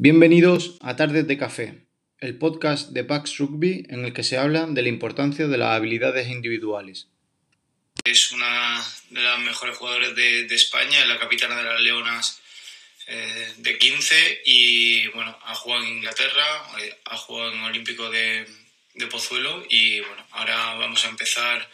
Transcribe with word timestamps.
Bienvenidos 0.00 0.78
a 0.80 0.94
Tardes 0.94 1.26
de 1.26 1.36
Café, 1.36 1.88
el 2.20 2.38
podcast 2.38 2.90
de 2.90 3.02
Pax 3.02 3.38
Rugby 3.38 3.84
en 3.90 4.04
el 4.04 4.12
que 4.12 4.22
se 4.22 4.38
habla 4.38 4.64
de 4.68 4.80
la 4.80 4.88
importancia 4.90 5.48
de 5.48 5.58
las 5.58 5.74
habilidades 5.74 6.28
individuales. 6.28 7.08
Es 8.04 8.30
una 8.30 8.80
de 9.10 9.20
las 9.20 9.40
mejores 9.40 9.76
jugadoras 9.76 10.14
de, 10.14 10.46
España, 10.54 11.00
es 11.00 11.08
la 11.08 11.18
capitana 11.18 11.56
de 11.56 11.64
las 11.64 11.80
Leonas 11.80 12.40
eh, 13.08 13.52
de 13.56 13.76
15 13.76 14.42
y 14.44 15.08
bueno, 15.08 15.36
ha 15.42 15.56
jugado 15.56 15.82
en 15.82 15.88
Inglaterra, 15.88 16.46
eh, 16.80 16.96
ha 17.06 17.16
jugado 17.16 17.52
en 17.52 17.60
Olímpico 17.62 18.08
de, 18.08 18.46
Pozuelo 19.10 19.66
y 19.68 19.98
bueno, 19.98 20.24
ahora 20.30 20.74
vamos 20.74 21.04
a 21.04 21.08
empezar 21.08 21.68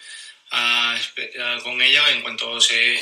con 1.63 1.83
ella 1.83 2.11
en 2.11 2.23
cuanto 2.23 2.59
se 2.59 2.97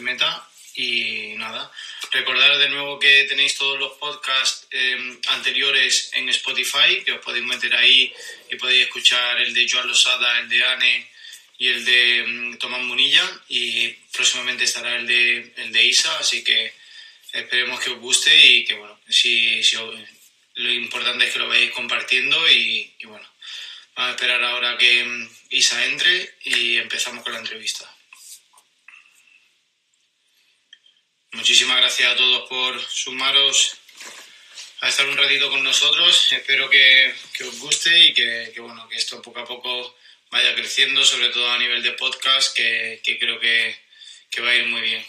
meta 0.00 0.48
y 0.74 1.34
nada, 1.36 1.70
recordar 2.16 2.56
de 2.56 2.70
nuevo 2.70 2.98
que 2.98 3.24
tenéis 3.24 3.56
todos 3.56 3.78
los 3.78 3.92
podcasts 3.98 4.66
em, 4.70 5.18
anteriores 5.28 6.10
en 6.14 6.28
Spotify, 6.30 7.02
que 7.04 7.12
os 7.12 7.20
podéis 7.20 7.44
meter 7.44 7.74
ahí 7.76 8.12
y 8.50 8.56
podéis 8.56 8.86
escuchar 8.86 9.40
el 9.42 9.52
de 9.52 9.68
Joan 9.68 9.88
Losada, 9.88 10.40
el 10.40 10.48
de 10.48 10.64
Anne 10.64 11.10
y 11.58 11.68
el 11.68 11.84
de 11.84 12.18
em, 12.20 12.58
Tomás 12.58 12.80
Munilla. 12.80 13.24
Y 13.48 13.88
próximamente 14.16 14.64
estará 14.64 14.96
el 14.96 15.06
de, 15.06 15.52
el 15.56 15.72
de 15.72 15.84
Isa, 15.84 16.18
así 16.18 16.42
que 16.42 16.72
esperemos 17.32 17.80
que 17.80 17.90
os 17.90 17.98
guste 17.98 18.34
y 18.34 18.64
que, 18.64 18.74
bueno, 18.74 18.98
si, 19.08 19.60
lo 20.54 20.72
importante 20.72 21.26
es 21.26 21.32
que 21.32 21.38
lo 21.38 21.48
vayáis 21.48 21.72
compartiendo 21.72 22.50
y, 22.50 22.94
y 22.98 23.06
bueno, 23.06 23.28
vamos 23.94 24.10
a 24.10 24.14
esperar 24.14 24.42
ahora 24.42 24.78
que 24.78 25.00
em, 25.00 25.28
Isa 25.50 25.84
entre 25.84 26.34
y 26.44 26.78
empezamos 26.78 27.22
con 27.22 27.34
la 27.34 27.40
entrevista. 27.40 27.95
Muchísimas 31.32 31.78
gracias 31.78 32.12
a 32.12 32.16
todos 32.16 32.48
por 32.48 32.80
sumaros 32.80 33.76
a 34.80 34.88
estar 34.88 35.08
un 35.08 35.16
ratito 35.16 35.50
con 35.50 35.62
nosotros. 35.62 36.32
Espero 36.32 36.70
que, 36.70 37.14
os 37.40 37.58
guste 37.58 37.98
y 38.06 38.14
que, 38.14 38.52
bueno, 38.58 38.88
que 38.88 38.96
esto 38.96 39.20
poco 39.22 39.40
a 39.40 39.44
poco 39.44 39.96
vaya 40.30 40.54
creciendo, 40.54 41.04
sobre 41.04 41.30
todo 41.30 41.50
a 41.50 41.58
nivel 41.58 41.82
de 41.82 41.92
podcast, 41.92 42.56
que, 42.56 43.00
creo 43.20 43.40
que, 43.40 43.76
que 44.30 44.40
va 44.40 44.50
a 44.50 44.54
ir 44.54 44.66
muy 44.66 44.80
bien. 44.80 45.06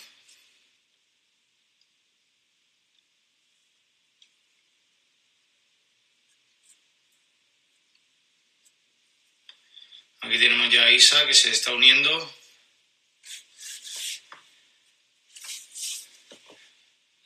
Aquí 10.21 10.39
tenemos 10.39 10.73
ya 10.73 10.83
a 10.83 10.91
Isa 10.91 11.25
que 11.27 11.33
se 11.33 11.51
está 11.51 11.73
uniendo. 11.73 12.36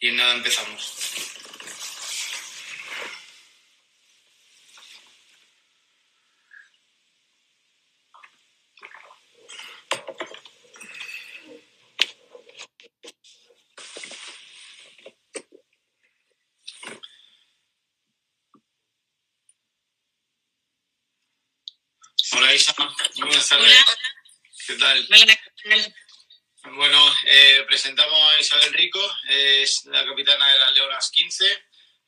Y 0.04 0.12
nada, 0.14 0.34
empezamos. 0.34 0.98
Hola 22.34 22.56
Isa, 22.56 22.74
buenas 23.18 23.50
tardes. 23.50 23.86
¿Qué 24.66 24.74
tal? 24.78 25.08
Bueno, 26.74 27.14
eh, 27.26 27.66
presentamos 27.68 28.18
a 28.32 28.40
Isabel 28.40 28.74
Rico, 28.74 29.00
es 29.28 29.84
la 29.86 30.06
capitana 30.06 30.54
de 30.54 30.60
las 30.60 30.74
Leonas 30.74 31.12
15, 31.12 31.46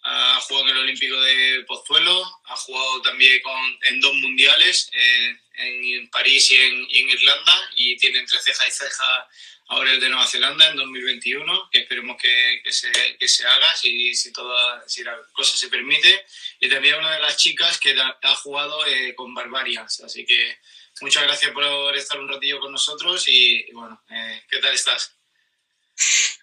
ha 0.03 0.39
jugado 0.41 0.69
en 0.69 0.75
el 0.75 0.83
Olímpico 0.83 1.19
de 1.21 1.65
Pozuelo, 1.67 2.41
ha 2.45 2.55
jugado 2.55 3.01
también 3.01 3.41
con, 3.41 3.59
en 3.83 3.99
dos 3.99 4.13
mundiales, 4.15 4.89
eh, 4.93 5.35
en 5.55 6.09
París 6.09 6.49
y 6.51 6.55
en, 6.55 7.09
Irlanda, 7.09 7.71
y 7.75 7.97
tiene 7.97 8.19
entre 8.19 8.39
ceja 8.39 8.65
y 8.67 8.71
ceja 8.71 9.27
ahora 9.67 9.91
el 9.91 9.99
de 9.99 10.09
Nueva 10.09 10.27
Zelanda 10.27 10.69
en 10.69 10.77
2021, 10.77 11.69
que 11.69 11.79
esperemos 11.79 12.15
que, 12.21 12.61
se, 12.71 12.91
que 13.17 13.27
se, 13.27 13.45
haga 13.45 13.75
si, 13.75 14.15
si, 14.15 14.31
toda, 14.31 14.87
si 14.87 15.03
la 15.03 15.17
cosa 15.33 15.57
se 15.57 15.67
permite. 15.67 16.25
Y 16.61 16.69
también 16.69 16.95
una 16.95 17.15
de 17.15 17.21
las 17.21 17.35
chicas 17.35 17.77
que 17.79 17.95
ha, 17.99 18.35
jugado 18.35 18.85
eh, 18.85 19.13
con 19.13 19.33
Barbarians, 19.33 20.01
así 20.01 20.25
que 20.25 20.57
muchas 21.01 21.23
gracias 21.23 21.51
por 21.51 21.95
estar 21.95 22.19
un 22.19 22.29
ratillo 22.29 22.59
con 22.59 22.71
nosotros 22.71 23.23
y, 23.27 23.71
bueno, 23.71 24.01
eh, 24.09 24.43
¿qué 24.49 24.59
tal 24.59 24.73
estás? 24.73 25.17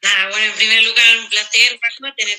Nada, 0.03 0.31
bueno, 0.31 0.47
en 0.47 0.55
primer 0.55 0.83
lugar, 0.85 1.19
un 1.19 1.29
placer, 1.29 1.79
Paco, 1.81 2.15
tener 2.17 2.39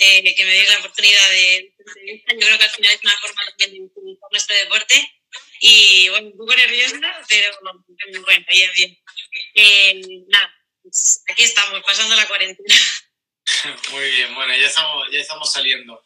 eh, 0.00 0.34
que 0.34 0.44
me 0.44 0.52
des 0.52 0.68
la 0.68 0.78
oportunidad 0.78 1.30
de 1.30 1.74
entrevista. 1.78 2.32
Yo 2.34 2.38
creo 2.40 2.58
que 2.58 2.64
al 2.64 2.70
final 2.70 2.92
es 2.92 3.00
una 3.02 3.18
forma 3.18 3.42
también 3.46 3.72
de 3.72 3.80
utilizar 3.86 4.28
nuestro 4.30 4.56
deporte. 4.56 5.14
Y 5.60 6.08
bueno, 6.10 6.28
un 6.28 6.36
poco 6.36 6.54
nerviosa, 6.54 7.00
pero 7.28 7.58
bueno, 7.60 7.84
bien, 8.48 8.70
bien. 8.76 8.98
Eh, 9.54 10.00
nada, 10.28 10.54
pues 10.82 11.22
aquí 11.28 11.44
estamos, 11.44 11.82
pasando 11.82 12.14
la 12.14 12.28
cuarentena. 12.28 12.74
Muy 13.90 14.10
bien, 14.10 14.34
bueno, 14.34 14.56
ya 14.56 14.66
estamos, 14.66 15.08
ya 15.10 15.18
estamos 15.18 15.52
saliendo. 15.52 16.04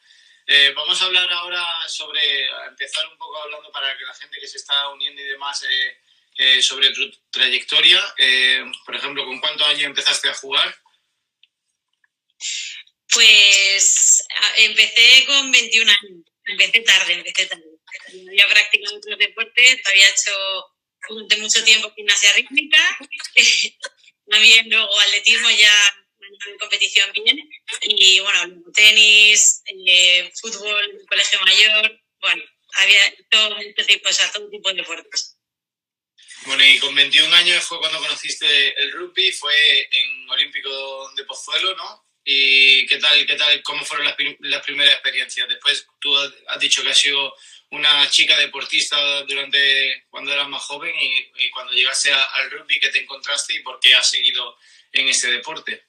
Eh, 0.55 0.71
vamos 0.77 1.01
a 1.01 1.07
hablar 1.07 1.33
ahora 1.33 1.65
sobre, 1.89 2.21
empezar 2.69 3.09
un 3.09 3.17
poco 3.17 3.43
hablando 3.43 3.73
para 3.73 3.97
que 3.97 4.05
la 4.05 4.13
gente 4.13 4.39
que 4.39 4.47
se 4.47 4.59
está 4.59 4.91
uniendo 4.91 5.23
y 5.23 5.25
demás, 5.25 5.63
eh, 5.63 5.97
eh, 6.37 6.63
sobre 6.63 6.91
tu 6.91 7.11
trayectoria. 7.31 7.99
por 8.85 8.95
ejemplo, 8.95 9.25
¿con 9.25 9.41
cuántos 9.41 9.67
años 9.67 9.85
empezaste 9.85 10.29
a 10.29 10.35
jugar? 10.35 10.77
Pues 13.09 14.27
empecé 14.59 15.25
con 15.25 15.51
21 15.51 15.91
años, 15.91 16.27
empecé 16.45 16.81
tarde, 16.81 17.15
empecé 17.15 17.47
tarde. 17.47 17.65
Había 18.29 18.49
practicado 18.49 18.97
otros 18.99 19.19
deportes, 19.19 19.81
había 19.87 20.09
hecho 20.09 20.33
durante 21.09 21.37
mucho 21.39 21.65
tiempo 21.65 21.95
gimnasia 21.95 22.31
rítmica, 22.34 22.99
también 24.29 24.69
luego 24.69 25.01
atletismo 25.01 25.49
ya 25.49 26.02
competición 26.59 27.10
bien. 27.12 27.38
Y 27.83 28.21
bueno, 28.21 28.62
tenis, 28.75 29.62
eh, 29.66 30.31
fútbol, 30.41 31.05
colegio 31.09 31.41
mayor, 31.41 32.00
bueno, 32.21 32.43
había 32.75 33.15
todo 33.31 33.56
tipo, 33.87 34.09
o 34.09 34.12
sea, 34.12 34.31
todo 34.33 34.49
tipo 34.50 34.69
de 34.71 34.77
deportes. 34.77 35.37
Bueno, 36.44 36.65
y 36.65 36.78
con 36.78 36.94
21 36.94 37.34
años 37.37 37.62
fue 37.65 37.78
cuando 37.78 37.99
conociste 38.00 38.81
el 38.83 38.93
rugby, 38.93 39.31
fue 39.33 39.55
en 39.91 40.31
Olímpico 40.31 41.12
de 41.15 41.25
Pozuelo, 41.25 41.77
¿no? 41.77 42.05
¿Y 42.25 42.87
qué 42.87 42.99
tal, 42.99 43.27
qué 43.27 43.34
tal, 43.34 43.62
cómo 43.62 43.84
fueron 43.84 44.06
las, 44.06 44.16
las 44.41 44.62
primeras 44.65 44.94
experiencias? 44.94 45.49
Después 45.49 45.87
tú 46.00 46.16
has 46.16 46.60
dicho 46.60 46.83
que 46.83 46.91
has 46.91 46.99
sido 46.99 47.34
una 47.72 48.09
chica 48.10 48.37
deportista 48.39 49.22
durante 49.25 50.04
cuando 50.10 50.33
eras 50.33 50.49
más 50.49 50.62
joven 50.62 50.94
y, 50.94 51.50
cuando 51.50 51.72
llegaste 51.72 52.12
al 52.12 52.50
rugby, 52.50 52.78
¿qué 52.78 52.91
te 52.91 53.00
encontraste 53.00 53.54
y 53.54 53.60
por 53.60 53.81
qué 53.81 53.94
has 53.94 54.10
seguido 54.10 54.56
en 54.93 55.09
ese 55.09 55.31
deporte? 55.31 55.87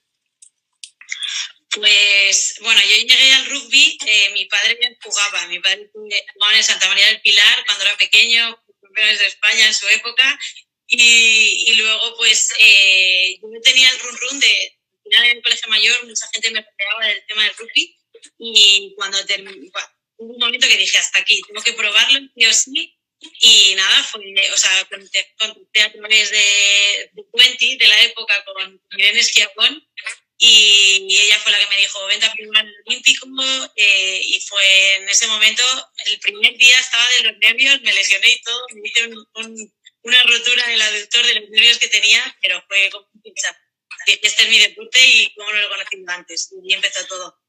Pues 1.75 2.55
bueno, 2.61 2.79
yo 2.81 2.97
llegué 2.97 3.33
al 3.33 3.45
rugby, 3.47 3.97
eh, 4.05 4.29
mi 4.33 4.45
padre 4.45 4.77
jugaba, 5.01 5.47
mi 5.47 5.59
padre 5.59 5.89
jugaba 5.91 6.55
en 6.55 6.63
Santa 6.63 6.87
María 6.87 7.07
del 7.07 7.21
Pilar 7.21 7.65
cuando 7.65 7.85
era 7.85 7.97
pequeño, 7.97 8.63
campeones 8.81 9.19
de 9.19 9.27
España 9.27 9.65
en 9.65 9.73
su 9.73 9.87
época, 9.87 10.39
y, 10.85 11.73
luego 11.75 12.15
pues 12.17 12.49
eh, 12.59 13.39
yo 13.41 13.61
tenía 13.63 13.89
el 13.89 13.99
run 13.99 14.17
run 14.17 14.39
de, 14.39 14.79
en 15.05 15.23
el 15.23 15.41
colegio 15.41 15.67
mayor, 15.69 16.05
mucha 16.05 16.27
gente 16.31 16.51
me 16.51 16.61
rodeaba 16.61 17.07
del 17.07 17.25
tema 17.25 17.43
del 17.43 17.55
rugby, 17.55 17.97
y 18.37 18.93
cuando 18.95 19.25
terminé, 19.25 19.71
hubo 20.17 20.33
un 20.33 20.39
momento 20.39 20.67
que 20.67 20.77
dije, 20.77 20.97
hasta 20.99 21.19
aquí, 21.19 21.41
tengo 21.47 21.63
que 21.63 21.73
probarlo, 21.73 22.19
sí 22.35 22.45
o 22.45 22.53
sí, 22.53 22.99
y 23.39 23.75
nada, 23.75 24.03
fue, 24.03 24.21
o 24.51 24.57
sea, 24.57 24.85
conté, 24.85 25.81
a 25.81 25.91
través 25.91 26.29
de, 26.29 27.11
de 27.13 27.77
de 27.77 27.87
la 27.87 28.01
época, 28.01 28.43
con 28.45 28.81
Irene 28.97 29.19
Esquiabón, 29.19 29.87
y, 30.37 31.21
ella 31.21 31.39
fue 31.39 31.51
la 31.51 31.59
que 31.59 31.67
me 31.67 31.77
dijo, 31.77 32.05
vente 32.07 32.25
a 32.25 32.33
probar 32.33 32.65
el 32.65 32.75
Olímpico 32.87 33.27
eh, 33.75 34.21
y 34.23 34.39
fue 34.41 34.95
en 34.95 35.09
ese 35.09 35.27
momento, 35.27 35.63
el 36.05 36.19
primer 36.19 36.57
día 36.57 36.79
estaba 36.79 37.07
de 37.09 37.23
los 37.23 37.37
nervios, 37.37 37.81
me 37.81 37.93
lesioné 37.93 38.29
y 38.29 38.41
todo, 38.41 38.65
me 38.73 38.87
hice 38.87 39.09
una 40.01 40.23
rotura 40.23 40.65
en 40.65 40.71
el 40.71 40.81
aductor 40.81 41.25
de 41.25 41.35
los 41.35 41.49
nervios 41.49 41.77
que 41.77 41.87
tenía, 41.87 42.37
pero 42.41 42.63
fue 42.67 42.89
como. 42.89 43.07
Este 44.05 44.27
es 44.27 44.49
mi 44.49 44.59
deporte 44.59 44.99
y 44.99 45.33
como 45.33 45.49
no 45.53 45.61
lo 45.61 45.69
conocido 45.69 46.03
antes, 46.09 46.51
y 46.61 46.73
empezó 46.73 47.05
todo. 47.07 47.39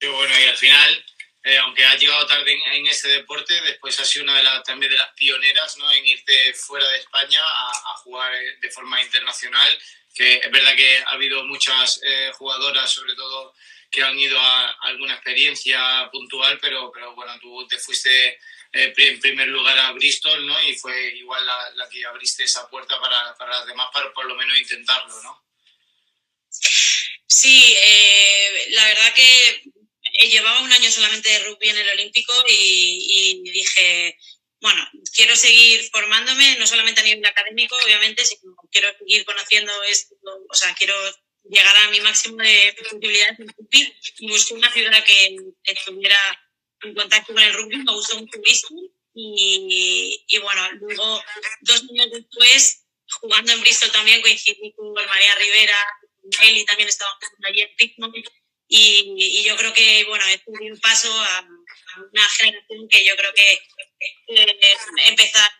Qué 0.00 0.08
bueno, 0.08 0.40
y 0.40 0.44
al 0.44 0.56
final, 0.56 1.04
eh, 1.44 1.58
aunque 1.58 1.84
has 1.84 2.00
llegado 2.00 2.26
tarde 2.26 2.58
en, 2.72 2.86
ese 2.86 3.08
deporte, 3.08 3.60
después 3.60 3.98
has 4.00 4.08
sido 4.08 4.24
una 4.24 4.38
de 4.38 4.42
las, 4.42 4.62
también 4.62 4.90
de 4.90 4.96
las 4.96 5.12
pioneras 5.12 5.76
¿no? 5.76 5.92
en 5.92 6.06
irte 6.06 6.54
fuera 6.54 6.88
de 6.88 6.98
España 6.98 7.42
a, 7.42 7.70
a 7.70 7.96
jugar 7.98 8.32
de 8.58 8.70
forma 8.70 9.02
internacional 9.02 9.78
que 10.16 10.36
es 10.36 10.50
verdad 10.50 10.74
que 10.74 10.98
ha 10.98 11.10
habido 11.10 11.44
muchas 11.44 12.00
eh, 12.02 12.32
jugadoras, 12.32 12.90
sobre 12.90 13.14
todo, 13.14 13.54
que 13.90 14.02
han 14.02 14.18
ido 14.18 14.40
a, 14.40 14.70
alguna 14.80 15.12
experiencia 15.12 16.08
puntual, 16.10 16.58
pero, 16.58 16.90
pero 16.90 17.14
bueno, 17.14 17.38
tú 17.38 17.68
te 17.68 17.78
fuiste 17.78 18.38
eh, 18.72 18.94
en 18.96 19.20
primer 19.20 19.48
lugar 19.48 19.78
a 19.78 19.92
Bristol, 19.92 20.46
¿no? 20.46 20.60
Y 20.62 20.74
fue 20.74 21.14
igual 21.16 21.44
la, 21.44 21.88
que 21.90 22.04
abriste 22.06 22.44
esa 22.44 22.66
puerta 22.68 22.98
para, 22.98 23.36
para 23.36 23.58
las 23.58 23.66
demás, 23.66 23.88
para 23.92 24.10
por 24.14 24.24
lo 24.24 24.34
menos 24.34 24.58
intentarlo, 24.58 25.22
¿no? 25.22 25.44
Sí, 26.48 27.76
eh, 27.78 28.68
la 28.70 28.86
verdad 28.86 29.12
que 29.14 29.62
llevaba 30.30 30.62
un 30.62 30.72
año 30.72 30.90
solamente 30.90 31.28
de 31.28 31.40
rugby 31.40 31.68
en 31.68 31.76
el 31.76 31.88
Olímpico 31.90 32.32
y, 32.48 33.42
y 33.44 33.50
dije, 33.50 34.18
bueno, 34.66 34.82
quiero 35.14 35.36
seguir 35.36 35.88
formándome, 35.92 36.56
no 36.58 36.66
solamente 36.66 37.00
a 37.00 37.04
nivel 37.04 37.24
académico, 37.24 37.76
obviamente, 37.84 38.24
sino 38.24 38.52
quiero 38.72 38.88
seguir 38.98 39.24
conociendo 39.24 39.72
esto, 39.84 40.16
o 40.50 40.54
sea, 40.54 40.74
quiero 40.74 40.92
llegar 41.48 41.76
a 41.76 41.90
mi 41.90 42.00
máximo 42.00 42.38
de 42.38 42.74
posibilidades 42.76 43.38
en 43.38 43.46
rugby. 43.46 43.94
Busqué 44.22 44.54
una 44.54 44.72
ciudad 44.72 45.04
que 45.04 45.36
estuviera 45.62 46.18
en 46.82 46.94
contacto 46.96 47.32
con 47.32 47.44
el 47.44 47.54
rugby, 47.54 47.76
me 47.76 47.92
gustó 47.92 48.18
mucho 48.18 48.40
Bristol 48.40 48.90
y, 49.14 50.24
y 50.26 50.38
bueno, 50.38 50.68
luego 50.80 51.22
dos 51.60 51.82
años 51.88 52.10
después, 52.10 52.86
jugando 53.20 53.52
en 53.52 53.60
Bristol 53.60 53.92
también 53.92 54.20
coincidí 54.20 54.72
con 54.74 54.92
María 54.92 55.34
Rivera, 55.36 55.78
Eli 56.42 56.64
también 56.64 56.88
estaba 56.88 57.16
allí 57.44 57.60
en 57.60 57.70
Richmond 57.78 58.16
y, 58.16 59.14
y, 59.16 59.44
yo 59.44 59.56
creo 59.56 59.72
que, 59.72 60.04
bueno, 60.08 60.24
he 60.26 60.42
un 60.46 60.80
paso 60.80 61.08
a, 61.08 61.46
una 61.98 62.28
generación 62.30 62.88
que 62.88 63.04
yo 63.04 63.16
creo 63.16 63.32
que 63.34 63.52
eh, 64.28 64.58
empezar 65.06 65.50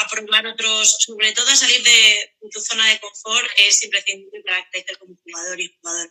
a, 0.00 0.08
probar 0.08 0.46
otros, 0.46 0.96
sobre 1.00 1.32
todo 1.32 1.48
a 1.50 1.56
salir 1.56 1.82
de, 1.82 2.34
tu 2.50 2.60
zona 2.60 2.88
de 2.88 3.00
confort 3.00 3.48
es 3.56 3.82
imprescindible 3.82 4.42
para 4.44 4.68
crecer 4.70 4.98
como 4.98 5.14
jugador 5.22 5.60
y 5.60 5.74
jugador. 5.80 6.10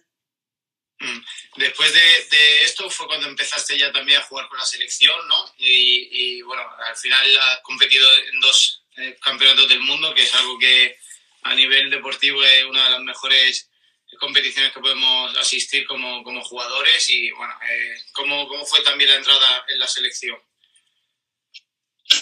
Mm. 0.99 1.19
Después 1.57 1.93
de, 1.93 2.27
de, 2.29 2.63
esto 2.63 2.89
fue 2.89 3.07
cuando 3.07 3.27
empezaste 3.27 3.77
ya 3.77 3.91
también 3.91 4.19
a 4.19 4.23
jugar 4.23 4.47
con 4.47 4.57
la 4.57 4.65
selección, 4.65 5.27
¿no? 5.27 5.53
Y, 5.57 6.09
y 6.11 6.41
bueno, 6.43 6.63
al 6.85 6.95
final 6.95 7.37
has 7.39 7.59
competido 7.61 8.07
en 8.17 8.39
dos 8.39 8.83
eh, 8.97 9.17
campeonatos 9.21 9.67
del 9.69 9.79
mundo, 9.79 10.13
que 10.13 10.23
es 10.23 10.35
algo 10.35 10.59
que 10.59 10.97
a 11.43 11.55
nivel 11.55 11.89
deportivo 11.89 12.43
es 12.43 12.65
una 12.65 12.83
de 12.83 12.89
las 12.91 13.01
mejores 13.01 13.70
competiciones 14.19 14.71
que 14.73 14.79
podemos 14.79 15.37
asistir 15.37 15.85
como, 15.85 16.23
como 16.23 16.43
jugadores 16.43 17.09
y 17.09 17.31
bueno, 17.31 17.53
eh, 17.69 17.95
¿cómo, 18.11 18.47
¿cómo, 18.47 18.65
fue 18.65 18.81
también 18.83 19.09
la 19.09 19.17
entrada 19.17 19.65
en 19.69 19.79
la 19.79 19.87
selección? 19.87 20.37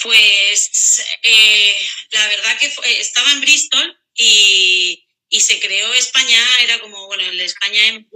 Pues 0.03 1.03
eh, 1.23 1.87
la 2.11 2.27
verdad 2.27 2.59
que 2.59 2.71
estaba 2.99 3.31
en 3.31 3.41
Bristol 3.41 3.99
y, 4.13 5.07
y, 5.29 5.41
se 5.41 5.59
creó 5.59 5.91
España, 5.93 6.39
era 6.61 6.79
como, 6.79 7.07
bueno, 7.07 7.23
el 7.23 7.39
España 7.41 7.87
en 7.87 8.07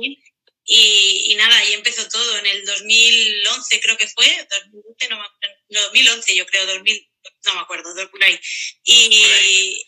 y, 0.65 1.31
y, 1.31 1.35
nada, 1.35 1.57
ahí 1.57 1.73
empezó 1.73 2.07
todo. 2.07 2.37
En 2.37 2.45
el 2.45 2.65
2011 2.65 3.81
creo 3.81 3.97
que 3.97 4.07
fue, 4.07 4.47
2011, 4.71 5.09
no, 5.09 5.81
2011 5.81 6.35
yo 6.35 6.45
creo, 6.45 6.65
2000, 6.67 7.09
no 7.45 7.53
me 7.55 7.59
acuerdo, 7.61 8.09
por 8.09 8.23
ahí. 8.23 8.39
Y, 8.83 9.85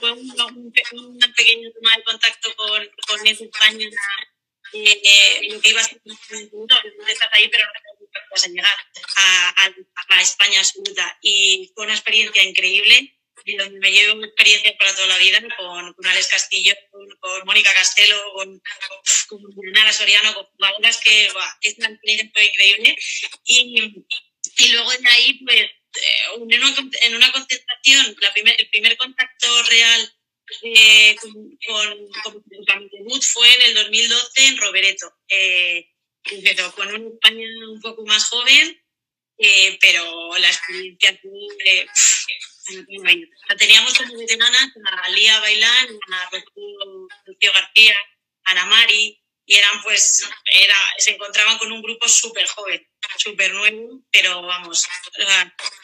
fue 0.00 0.12
una, 0.12 0.46
una 0.46 1.34
pequeña 1.34 1.70
toma 1.74 1.96
de 1.96 2.02
contacto 2.04 2.54
con, 2.56 2.90
con 3.06 3.26
esa 3.26 3.44
España, 3.44 3.88
eh, 4.72 5.48
lo 5.50 5.60
que 5.60 5.70
iba 5.70 5.80
a 5.80 5.84
ser 5.84 6.00
estás 6.04 7.28
ahí, 7.32 7.48
pero 7.48 7.64
no 7.64 8.20
vas 8.30 8.44
a 8.44 8.48
llegar 8.48 8.66
a, 9.16 9.64
a, 9.64 9.74
a, 10.08 10.22
España 10.22 10.58
absoluta. 10.58 11.18
Y 11.22 11.70
fue 11.74 11.84
una 11.84 11.94
experiencia 11.94 12.42
increíble, 12.42 13.18
y 13.44 13.56
donde 13.56 13.78
me 13.78 13.90
llevo 13.90 14.22
experiencia 14.24 14.76
para 14.78 14.94
toda 14.94 15.08
la 15.08 15.18
vida 15.18 15.40
con, 15.56 15.94
con 15.94 16.06
Alex 16.06 16.28
Castillo, 16.28 16.74
con, 16.90 17.08
con 17.18 17.46
Mónica 17.46 17.72
Castelo, 17.72 18.16
con, 18.34 18.60
con, 19.28 19.42
Nara 19.72 19.92
Soriano, 19.92 20.34
con 20.34 20.44
jugadoras 20.44 21.00
que 21.00 21.30
es 21.62 21.78
una 21.78 21.88
experiencia 21.88 22.44
increíble. 22.44 22.96
Y, 23.44 24.04
y 24.58 24.68
luego 24.72 24.90
de 24.90 25.08
ahí, 25.08 25.40
pues, 25.44 25.70
en, 26.34 27.14
una, 27.14 27.32
primer, 28.32 28.60
el 28.60 28.68
primer 28.70 28.96
contacto 28.96 29.62
real 29.64 30.14
eh, 30.62 31.16
con, 31.16 31.32
con, 31.66 32.42
con, 32.64 32.88
debut 32.90 33.22
fue 33.22 33.54
en 33.54 33.62
el 33.62 33.74
2012 33.74 34.46
en 34.46 34.58
Rovereto. 34.58 35.12
Eh, 35.28 35.90
con 36.76 36.88
una 36.88 37.08
España 37.14 37.46
un 37.70 37.80
poco 37.80 38.04
más 38.04 38.28
joven, 38.28 38.82
eh, 39.38 39.78
pero 39.80 40.36
la 40.36 40.48
experiencia 40.48 41.10
eh, 41.64 41.86
la 43.48 43.56
teníamos 43.56 43.94
como 43.94 44.18
veteranas 44.18 44.68
a 44.84 45.08
Lía 45.10 45.40
Bailán, 45.40 45.88
a 46.12 46.30
Rocío 46.30 47.52
García, 47.52 47.96
a 48.44 48.50
Ana 48.50 48.66
Mari, 48.66 49.22
y 49.48 49.56
eran 49.56 49.82
pues, 49.82 50.28
era, 50.44 50.76
se 50.98 51.12
encontraban 51.12 51.56
con 51.56 51.72
un 51.72 51.80
grupo 51.80 52.06
súper 52.06 52.46
joven, 52.46 52.86
súper 53.16 53.54
nuevo, 53.54 54.02
pero 54.12 54.42
vamos, 54.42 54.86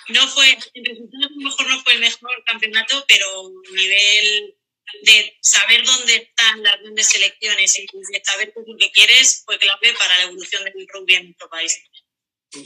no 0.08 0.28
fue, 0.28 0.52
a 0.52 1.28
lo 1.30 1.36
mejor 1.36 1.66
no 1.68 1.82
fue 1.82 1.94
el 1.94 2.00
mejor 2.00 2.44
campeonato, 2.44 3.02
pero 3.08 3.50
nivel 3.72 4.54
de 5.00 5.38
saber 5.40 5.82
dónde 5.82 6.14
están 6.14 6.62
las 6.62 6.78
grandes 6.78 7.08
selecciones 7.08 7.78
y 7.78 7.86
de 7.86 8.22
saber 8.22 8.52
qué 8.52 8.60
es 8.60 8.66
lo 8.68 8.76
que 8.76 8.92
quieres 8.92 9.42
fue 9.46 9.58
clave 9.58 9.94
para 9.94 10.18
la 10.18 10.24
evolución 10.24 10.62
del 10.64 10.86
rugby 10.92 11.14
en 11.14 11.24
nuestro 11.24 11.48
país. 11.48 11.82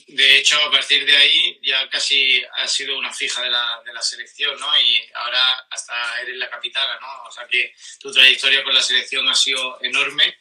De 0.09 0.39
hecho, 0.39 0.61
a 0.61 0.71
partir 0.73 1.07
de 1.07 1.17
ahí 1.17 1.61
ya 1.63 1.89
casi 1.89 2.43
has 2.57 2.73
sido 2.73 2.99
una 2.99 3.13
fija 3.13 3.41
de 3.41 3.51
la, 3.51 3.81
de 3.87 3.93
la 3.93 4.03
selección, 4.03 4.59
¿no? 4.59 4.81
Y 4.81 5.01
ahora 5.15 5.65
hasta 5.71 6.21
eres 6.23 6.37
la 6.39 6.51
capitana, 6.51 6.99
¿no? 7.01 7.29
O 7.29 7.31
sea 7.31 7.47
que 7.47 7.73
tu 8.01 8.13
trayectoria 8.13 8.65
con 8.65 8.75
la 8.75 8.83
selección 8.83 9.27
ha 9.29 9.35
sido 9.37 9.81
enorme 9.81 10.37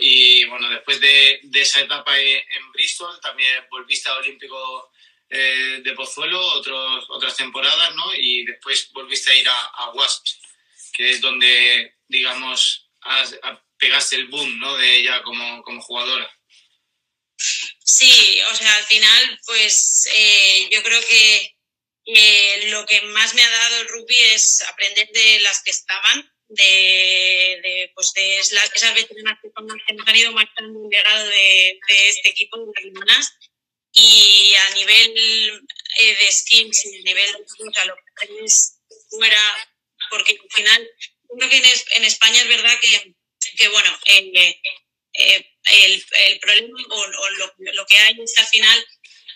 y 0.00 0.44
bueno, 0.44 0.68
después 0.70 1.00
de, 1.00 1.40
de 1.42 1.60
esa 1.60 1.80
etapa 1.80 2.18
en 2.18 2.72
Bristol, 2.72 3.18
también 3.20 3.64
volviste 3.70 4.08
a 4.08 4.16
Olímpico 4.16 4.90
eh, 5.28 5.80
de 5.82 5.92
Pozuelo 5.94 6.40
otros, 6.54 7.04
otras 7.08 7.36
temporadas, 7.36 7.94
¿no? 7.96 8.14
Y 8.14 8.44
después 8.44 8.90
volviste 8.92 9.32
a 9.32 9.34
ir 9.34 9.48
a, 9.48 9.90
Wasps, 9.90 10.40
que 10.92 11.10
es 11.10 11.20
donde, 11.20 11.96
digamos, 12.06 12.88
pegaste 13.76 14.16
el 14.16 14.28
boom, 14.28 14.58
¿no? 14.60 14.76
De 14.76 14.98
ella 14.98 15.22
como, 15.22 15.62
como 15.62 15.82
jugadora. 15.82 16.30
Sí, 17.84 18.40
o 18.50 18.54
sea, 18.54 18.72
al 18.76 18.84
final, 18.84 19.40
pues 19.46 20.08
eh, 20.14 20.68
yo 20.70 20.82
creo 20.82 21.00
que 21.00 21.56
lo 22.70 22.86
que 22.86 23.02
más 23.02 23.34
me 23.34 23.42
ha 23.42 23.50
dado 23.50 23.80
el 23.80 23.88
rugby 23.88 24.20
es 24.32 24.62
aprender 24.62 25.08
de 25.12 25.40
las 25.40 25.62
que 25.64 25.72
estaban 25.72 26.32
de, 26.48 27.60
de, 27.62 27.90
pues 27.94 28.12
de 28.12 28.38
esas, 28.38 28.94
veteranas 28.94 29.38
que, 29.42 29.50
nos 29.94 30.08
han 30.08 30.16
ido 30.16 30.32
marcando 30.32 30.78
un 30.78 30.90
legado 30.90 31.26
de, 31.28 31.78
de 31.88 32.08
este 32.08 32.30
equipo 32.30 32.58
de 32.58 32.88
hermanas. 32.88 33.32
Y 33.92 34.54
a 34.54 34.70
nivel 34.74 35.66
eh, 35.98 36.16
de 36.20 36.32
skills 36.32 36.84
y 36.84 36.98
a 36.98 37.02
nivel 37.02 37.34
o 37.36 37.72
sea, 37.72 37.86
lo 37.86 37.94
que 37.94 38.02
aprendes 38.12 38.78
fuera, 39.08 39.40
porque 40.10 40.32
al 40.32 40.50
final, 40.52 40.90
creo 41.38 41.48
que 41.48 41.56
en, 41.56 41.64
en 41.64 42.04
España 42.04 42.42
es 42.42 42.48
verdad 42.48 42.78
que, 42.80 43.14
que 43.56 43.68
bueno, 43.68 43.98
eh, 44.04 44.60
eh, 45.14 45.52
el, 45.64 46.06
el, 46.28 46.38
problema 46.40 46.78
o, 46.90 47.00
o 47.00 47.30
lo, 47.30 47.54
lo, 47.58 47.86
que 47.86 47.96
hay 47.96 48.20
es 48.22 48.38
al 48.38 48.46
final, 48.46 48.86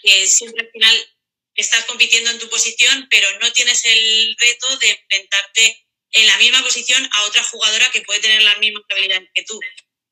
que 0.02 0.26
siempre 0.26 0.66
al 0.66 0.70
final 0.70 1.16
estás 1.54 1.86
compitiendo 1.86 2.30
en 2.30 2.38
tu 2.38 2.48
posición, 2.50 3.06
pero 3.10 3.26
no 3.38 3.50
tienes 3.52 3.82
el 3.86 4.36
reto 4.38 4.76
de 4.76 4.90
enfrentarte 4.90 5.86
en 6.12 6.26
la 6.26 6.36
misma 6.38 6.62
posición 6.62 7.08
a 7.12 7.22
otra 7.24 7.42
jugadora 7.44 7.90
que 7.92 8.02
puede 8.02 8.20
tener 8.20 8.42
las 8.42 8.58
mismas 8.58 8.82
habilidades 8.88 9.28
que 9.34 9.44
tú. 9.44 9.60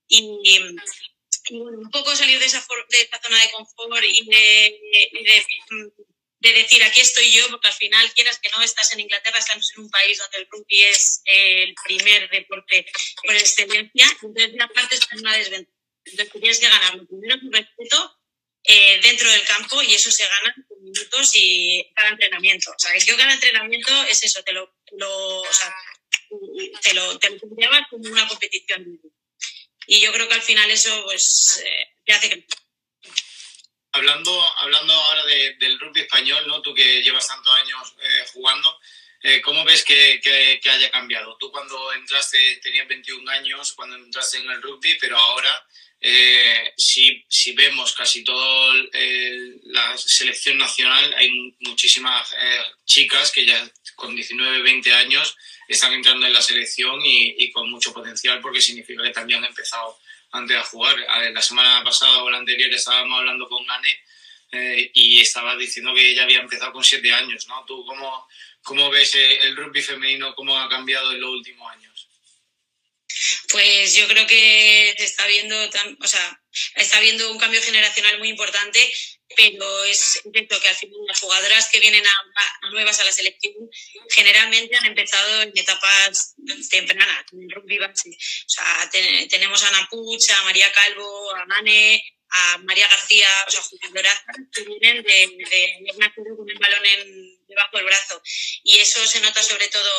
Y, 0.08 0.38
y 0.42 0.58
un 1.50 1.90
poco 1.90 2.14
salir 2.14 2.38
de 2.38 2.46
esa, 2.46 2.64
de 2.90 3.00
esa 3.00 3.20
zona 3.22 3.42
de 3.42 3.50
confort 3.50 4.04
y 4.04 4.26
de, 4.26 4.80
de, 5.12 5.44
de, 6.40 6.52
decir 6.52 6.82
aquí 6.84 7.00
estoy 7.00 7.30
yo, 7.32 7.48
porque 7.48 7.68
al 7.68 7.74
final, 7.74 8.12
quieras 8.14 8.38
que 8.38 8.50
no, 8.50 8.62
estás 8.62 8.92
en 8.92 9.00
Inglaterra, 9.00 9.38
estamos 9.38 9.70
en 9.74 9.84
un 9.84 9.90
país 9.90 10.18
donde 10.18 10.38
el 10.38 10.48
rugby 10.50 10.82
es 10.82 11.22
el 11.24 11.74
primer 11.84 12.30
deporte 12.30 12.86
por 13.24 13.34
excelencia, 13.34 14.06
entonces 14.22 14.54
la 14.54 14.68
parte 14.68 14.96
es 14.96 15.20
una 15.20 15.36
desventaja. 15.36 15.76
Entonces 16.04 16.32
tienes 16.40 16.58
que 16.58 16.68
ganar 16.68 17.06
primero 17.06 17.36
un 17.42 17.52
respeto 17.52 18.18
eh, 18.64 19.00
dentro 19.02 19.30
del 19.30 19.44
campo 19.44 19.82
y 19.82 19.94
eso 19.94 20.10
se 20.10 20.26
gana 20.26 20.54
con 20.68 20.82
minutos 20.82 21.30
y 21.34 21.90
cada 21.94 22.10
entrenamiento. 22.10 22.70
O 22.70 22.78
sea, 22.78 22.96
yo 22.98 23.16
cada 23.16 23.34
entrenamiento 23.34 24.04
es 24.04 24.22
eso, 24.24 24.42
te 24.42 24.52
lo, 24.52 24.77
lo 24.96 25.40
o 25.40 25.52
sea, 25.52 25.74
te 26.82 26.94
lo, 26.94 27.18
te 27.18 27.30
lo 27.30 27.38
como 27.90 28.08
una 28.10 28.28
competición. 28.28 29.00
Y 29.86 30.00
yo 30.00 30.12
creo 30.12 30.28
que 30.28 30.34
al 30.34 30.42
final 30.42 30.70
eso 30.70 31.02
pues 31.04 31.62
eh, 31.64 31.94
te 32.04 32.12
hace 32.12 32.28
que... 32.28 32.46
Hablando, 33.92 34.44
hablando 34.58 34.92
ahora 34.92 35.24
de, 35.24 35.54
del 35.54 35.80
rugby 35.80 36.00
español, 36.00 36.46
¿no? 36.46 36.60
tú 36.60 36.74
que 36.74 37.02
llevas 37.02 37.26
tantos 37.26 37.52
años 37.54 37.94
eh, 38.02 38.26
jugando, 38.32 38.78
eh, 39.22 39.40
¿cómo 39.40 39.64
ves 39.64 39.82
que, 39.84 40.20
que, 40.22 40.60
que, 40.62 40.70
haya 40.70 40.90
cambiado? 40.90 41.36
Tú 41.38 41.50
cuando 41.50 41.92
entraste 41.94 42.58
tenías 42.62 42.86
21 42.86 43.28
años, 43.30 43.72
cuando 43.72 43.96
entraste 43.96 44.38
en 44.38 44.50
el 44.50 44.62
rugby, 44.62 44.96
pero 45.00 45.16
ahora 45.16 45.66
eh, 46.00 46.74
si, 46.76 47.24
si, 47.28 47.52
vemos 47.52 47.92
casi 47.94 48.22
toda 48.22 48.74
la 49.64 49.96
selección 49.98 50.58
nacional, 50.58 51.12
hay 51.14 51.56
muchísimas 51.60 52.32
eh, 52.32 52.62
chicas 52.84 53.32
que 53.32 53.44
ya 53.44 53.68
con 53.98 54.14
19, 54.14 54.62
20 54.62 54.92
años 54.94 55.36
están 55.66 55.92
entrando 55.92 56.24
en 56.24 56.32
la 56.32 56.40
selección 56.40 57.00
y, 57.04 57.50
con 57.50 57.68
mucho 57.68 57.92
potencial 57.92 58.40
porque 58.40 58.60
significa 58.60 59.02
que 59.02 59.10
también 59.10 59.40
han 59.40 59.50
empezado 59.50 59.98
antes 60.30 60.56
a 60.56 60.62
jugar. 60.62 60.96
La 61.32 61.42
semana 61.42 61.82
pasada 61.82 62.22
o 62.22 62.30
la 62.30 62.38
anterior 62.38 62.72
estábamos 62.72 63.18
hablando 63.18 63.48
con 63.48 63.68
Anne 63.68 64.00
eh, 64.52 64.90
y 64.94 65.20
estaba 65.20 65.56
diciendo 65.56 65.92
que 65.92 66.12
ella 66.12 66.22
había 66.22 66.38
empezado 66.38 66.72
con 66.72 66.84
7 66.84 67.12
años. 67.12 67.48
¿no? 67.48 67.64
¿Tú 67.66 67.84
cómo, 67.84 68.28
cómo 68.62 68.88
ves 68.88 69.14
el 69.16 69.56
rugby 69.56 69.82
femenino, 69.82 70.32
cómo 70.36 70.56
ha 70.56 70.68
cambiado 70.68 71.10
en 71.10 71.20
los 71.20 71.30
últimos 71.30 71.68
años? 71.72 72.08
Pues 73.50 73.96
yo 73.96 74.06
creo 74.06 74.26
que 74.28 74.94
se 74.96 75.04
está 75.04 75.26
viendo, 75.26 75.56
o 76.00 76.06
sea, 76.06 76.40
está 76.76 77.00
viendo 77.00 77.32
un 77.32 77.38
cambio 77.38 77.60
generacional 77.60 78.18
muy 78.18 78.28
importante, 78.28 78.92
pero 79.38 79.84
es 79.84 80.20
cierto 80.32 80.60
que 80.60 80.68
al 80.68 80.74
final 80.74 80.98
las 81.06 81.20
jugadoras 81.20 81.68
que 81.70 81.78
vienen 81.78 82.02
nuevas 82.72 82.98
a 82.98 83.04
la 83.04 83.12
selección 83.12 83.54
generalmente 84.10 84.74
han 84.76 84.86
empezado 84.86 85.42
en 85.42 85.52
etapas 85.54 86.34
tempranas, 86.68 87.24
en 87.32 87.48
rugby 87.48 87.78
base. 87.78 88.10
O 88.10 88.48
sea, 88.48 88.90
tenemos 89.30 89.62
a 89.62 89.68
Ana 89.68 89.86
Puch, 89.88 90.28
a 90.30 90.42
María 90.42 90.72
Calvo, 90.72 91.36
a 91.36 91.46
Mane, 91.46 92.02
a 92.30 92.58
María 92.58 92.88
García, 92.88 93.28
o 93.46 93.50
sea, 93.50 93.62
jugadoras 93.62 94.18
que 94.52 94.64
vienen 94.64 95.04
de, 95.04 95.36
de, 95.50 96.36
con 96.36 96.50
el 96.50 96.58
balón 96.58 96.84
en, 96.84 97.46
debajo 97.46 97.76
del 97.76 97.86
brazo. 97.86 98.20
Y 98.64 98.80
eso 98.80 99.06
se 99.06 99.20
nota 99.20 99.40
sobre 99.40 99.68
todo 99.68 99.90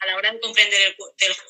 a 0.00 0.06
la 0.06 0.16
hora 0.16 0.32
de 0.32 0.40
comprender 0.40 0.82
el, 0.82 0.96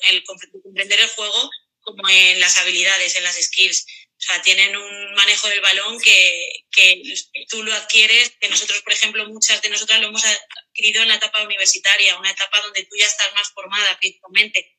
el, 0.09 0.23
comprender 0.23 0.99
el 0.99 1.09
juego 1.09 1.49
como 1.81 2.07
en 2.09 2.39
las 2.39 2.57
habilidades, 2.57 3.15
en 3.15 3.23
las 3.23 3.41
skills. 3.41 3.85
O 4.15 4.25
sea, 4.25 4.41
tienen 4.41 4.75
un 4.77 5.13
manejo 5.15 5.49
del 5.49 5.59
balón 5.59 5.99
que, 5.99 6.65
que 6.71 7.03
tú 7.49 7.61
lo 7.63 7.73
adquieres, 7.73 8.31
que 8.39 8.47
nosotros, 8.47 8.81
por 8.81 8.93
ejemplo, 8.93 9.27
muchas 9.27 9.61
de 9.61 9.69
nosotras 9.69 9.99
lo 9.99 10.07
hemos 10.07 10.23
adquirido 10.23 11.01
en 11.01 11.09
la 11.09 11.15
etapa 11.15 11.43
universitaria, 11.43 12.17
una 12.17 12.31
etapa 12.31 12.61
donde 12.61 12.85
tú 12.85 12.95
ya 12.97 13.05
estás 13.05 13.33
más 13.33 13.51
formada 13.51 13.97
físicamente. 14.01 14.77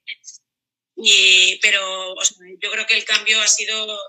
Y, 0.96 1.58
pero 1.60 2.14
yo 2.62 2.70
creo 2.70 2.86
que 2.86 2.96
el 2.96 3.04
cambio 3.04 3.40
ha 3.40 3.48
sido 3.48 4.00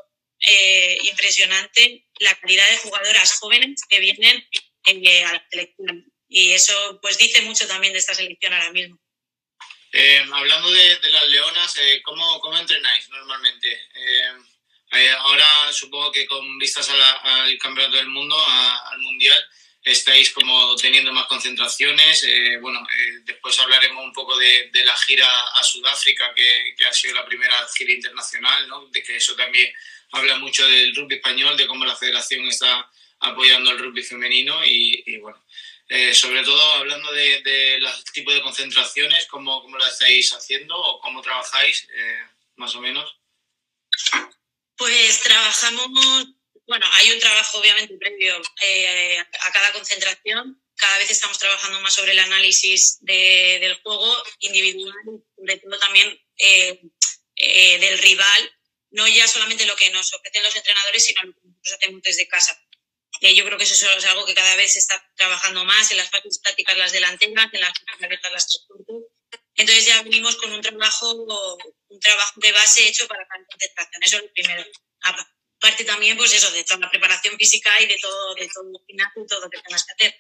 eh, 0.47 0.97
impresionante, 1.09 2.07
la 2.19 2.35
calidad 2.35 2.69
de 2.69 2.77
jugadoras 2.77 3.33
jóvenes 3.39 3.81
que 3.89 3.99
vienen 3.99 4.47
eh, 4.85 5.23
a 5.23 5.33
la 5.33 5.47
selección. 5.49 6.13
Y 6.27 6.51
eso 6.51 6.99
pues 7.01 7.17
dice 7.17 7.41
mucho 7.41 7.67
también 7.67 7.93
de 7.93 7.99
esta 7.99 8.13
selección 8.13 8.53
ahora 8.53 8.71
mismo. 8.71 8.99
Eh, 9.91 10.23
hablando 10.31 10.69
de, 10.71 10.99
las 11.09 11.27
leonas, 11.29 11.75
¿cómo, 12.03 12.39
¿cómo, 12.41 12.57
entrenáis 12.57 13.07
normalmente? 13.09 13.79
Ahora 15.19 15.45
supongo 15.71 16.11
que 16.11 16.25
con 16.25 16.57
vistas 16.57 16.89
al 16.89 17.57
Campeonato 17.57 17.97
del 17.97 18.09
Mundo, 18.09 18.37
al 18.87 18.99
Mundial, 18.99 19.37
estáis 19.83 20.31
como 20.31 20.75
teniendo 20.75 21.13
más 21.13 21.27
concentraciones. 21.27 22.25
bueno, 22.61 22.85
después 23.23 23.59
hablaremos 23.59 24.03
un 24.03 24.13
poco 24.13 24.37
de, 24.37 24.69
la 24.83 24.97
gira 24.97 25.27
a 25.27 25.63
Sudáfrica, 25.63 26.33
que, 26.33 26.73
que, 26.77 26.85
ha 26.85 26.93
sido 26.93 27.15
la 27.15 27.25
primera 27.25 27.55
gira 27.75 27.93
internacional, 27.93 28.67
¿no? 28.67 28.87
de 28.87 29.03
que 29.03 29.17
eso 29.17 29.35
también 29.35 29.71
habla 30.11 30.37
mucho 30.37 30.67
del 30.67 30.95
rugby 30.95 31.15
español, 31.15 31.57
de 31.57 31.67
cómo 31.67 31.85
la 31.85 31.95
federación 31.95 32.45
está 32.47 32.89
apoyando 33.19 33.71
el 33.71 33.79
rugby 33.79 34.03
femenino 34.03 34.63
y, 34.65 35.17
bueno, 35.17 35.43
eh, 35.87 36.13
sobre 36.13 36.43
todo 36.43 36.73
hablando 36.73 37.11
de, 37.11 37.77
los 37.79 38.03
tipos 38.05 38.33
de 38.33 38.41
concentraciones, 38.41 39.27
cómo, 39.27 39.61
cómo 39.61 39.77
la 39.77 39.87
estáis 39.87 40.33
haciendo 40.33 40.77
o 40.77 40.99
cómo 40.99 41.21
trabajáis, 41.21 41.87
eh, 41.93 42.23
más 42.55 42.75
o 42.75 42.81
menos. 42.81 43.15
Pues 44.77 45.21
trabajamos, 45.21 45.87
bueno, 46.67 46.85
hay 46.93 47.11
un 47.11 47.19
trabajo 47.19 47.59
obviamente 47.59 47.97
previo 47.97 48.35
eh, 48.61 49.19
a 49.19 49.51
cada 49.51 49.71
concentración. 49.73 50.61
Cada 50.75 50.97
vez 50.97 51.09
estamos 51.09 51.39
trabajando 51.39 51.79
más 51.79 51.93
sobre 51.93 52.11
el 52.11 52.19
análisis 52.19 52.97
del 53.01 53.75
juego 53.81 54.23
individual, 54.39 54.93
sobre 55.35 55.57
todo 55.57 55.79
también 55.79 56.19
del 56.37 57.97
rival 57.99 58.51
no 58.95 59.07
ya 59.07 59.27
solamente 59.27 59.65
lo 59.65 59.75
que 59.75 59.89
nos 59.91 60.13
ofrecen 60.13 60.43
los 60.43 60.55
entrenadores, 60.55 61.05
sino 61.05 61.23
lo 61.23 61.33
que 61.33 61.47
nosotros 61.47 61.73
hacemos 61.77 62.01
desde 62.01 62.27
casa. 62.27 62.59
Eh, 63.21 63.35
yo 63.35 63.45
creo 63.45 63.57
que 63.57 63.65
eso 63.65 63.73
es 63.73 64.05
algo 64.05 64.25
que 64.25 64.33
cada 64.33 64.55
vez 64.55 64.73
se 64.73 64.79
está 64.79 65.01
trabajando 65.15 65.65
más 65.65 65.91
en 65.91 65.97
las 65.97 66.09
fases 66.09 66.41
tácticas, 66.41 66.77
las 66.77 66.91
delanteras, 66.91 67.49
en 67.53 67.61
las 67.61 67.73
abiertas, 68.01 68.31
las 68.31 68.47
tres 68.47 68.65
Entonces 69.55 69.85
ya 69.85 70.01
venimos 70.03 70.35
con 70.35 70.51
un 70.51 70.61
trabajo, 70.61 71.13
un 71.13 71.99
trabajo 71.99 72.33
de 72.37 72.51
base 72.51 72.87
hecho 72.87 73.07
para 73.07 73.21
la 73.21 73.45
concentración. 73.47 74.03
Eso 74.03 74.17
es 74.17 74.23
lo 74.23 74.33
primero. 74.33 74.65
Aparte 75.01 75.85
también, 75.85 76.17
pues 76.17 76.33
eso, 76.33 76.51
de 76.51 76.63
toda 76.63 76.81
la 76.81 76.91
preparación 76.91 77.37
física 77.37 77.79
y 77.81 77.87
de 77.87 77.97
todo, 77.97 78.35
de 78.35 78.49
todo 78.49 78.69
el 78.69 78.85
gimnasio 78.85 79.23
y 79.23 79.27
todo 79.27 79.41
lo 79.41 79.49
que 79.49 79.61
tengas 79.61 79.85
que 79.85 79.93
hacer. 79.93 80.15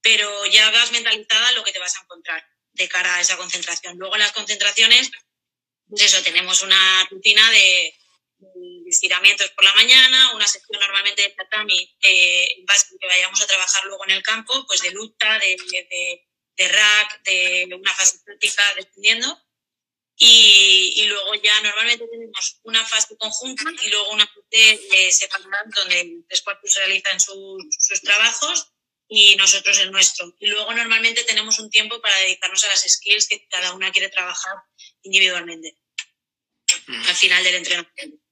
Pero 0.00 0.46
ya 0.46 0.70
vas 0.70 0.92
mentalizada 0.92 1.52
lo 1.52 1.62
que 1.62 1.72
te 1.72 1.78
vas 1.78 1.96
a 1.96 2.02
encontrar 2.02 2.44
de 2.72 2.88
cara 2.88 3.16
a 3.16 3.20
esa 3.20 3.36
concentración. 3.36 3.96
Luego 3.98 4.14
en 4.14 4.22
las 4.22 4.32
concentraciones, 4.32 5.10
pues 5.88 6.02
eso, 6.02 6.22
tenemos 6.22 6.62
una 6.62 7.06
rutina 7.10 7.50
de, 7.50 7.94
estiramientos 8.86 9.50
por 9.52 9.64
la 9.64 9.74
mañana, 9.74 10.32
una 10.34 10.46
sección 10.46 10.78
normalmente 10.80 11.22
de 11.22 11.30
tatami 11.30 11.96
eh, 12.02 12.48
que 13.00 13.06
vayamos 13.06 13.40
a 13.40 13.46
trabajar 13.46 13.84
luego 13.86 14.04
en 14.04 14.10
el 14.12 14.22
campo, 14.22 14.66
pues 14.66 14.82
de 14.82 14.90
lucha, 14.90 15.38
de, 15.38 15.56
de, 15.70 16.28
rack, 16.58 17.22
de 17.24 17.74
una 17.74 17.94
fase 17.94 18.18
práctica, 18.24 18.62
dependiendo. 18.76 19.40
Y, 20.16 20.94
y, 20.96 21.06
luego 21.06 21.34
ya 21.34 21.60
normalmente 21.62 22.06
tenemos 22.06 22.60
una 22.62 22.84
fase 22.86 23.16
conjunta 23.16 23.64
y 23.82 23.90
luego 23.90 24.12
una 24.12 24.24
fase 24.24 24.80
eh, 24.92 25.10
separada 25.10 25.64
donde 25.74 26.22
tres 26.28 26.42
cuartos 26.42 26.72
realizan 26.76 27.18
sus, 27.18 27.64
sus 27.76 28.00
trabajos 28.00 28.68
y 29.08 29.34
nosotros 29.34 29.76
el 29.78 29.90
nuestro. 29.90 30.32
Y 30.38 30.46
luego 30.46 30.72
normalmente 30.72 31.24
tenemos 31.24 31.58
un 31.58 31.68
tiempo 31.68 32.00
para 32.00 32.16
dedicarnos 32.18 32.62
a 32.62 32.68
las 32.68 32.84
skills 32.86 33.26
que 33.26 33.46
cada 33.48 33.72
una 33.74 33.90
quiere 33.90 34.08
trabajar 34.08 34.54
individualmente 35.02 35.76
al 36.86 37.14
final 37.14 37.42
del 37.42 37.56
entrenamiento. 37.56 38.24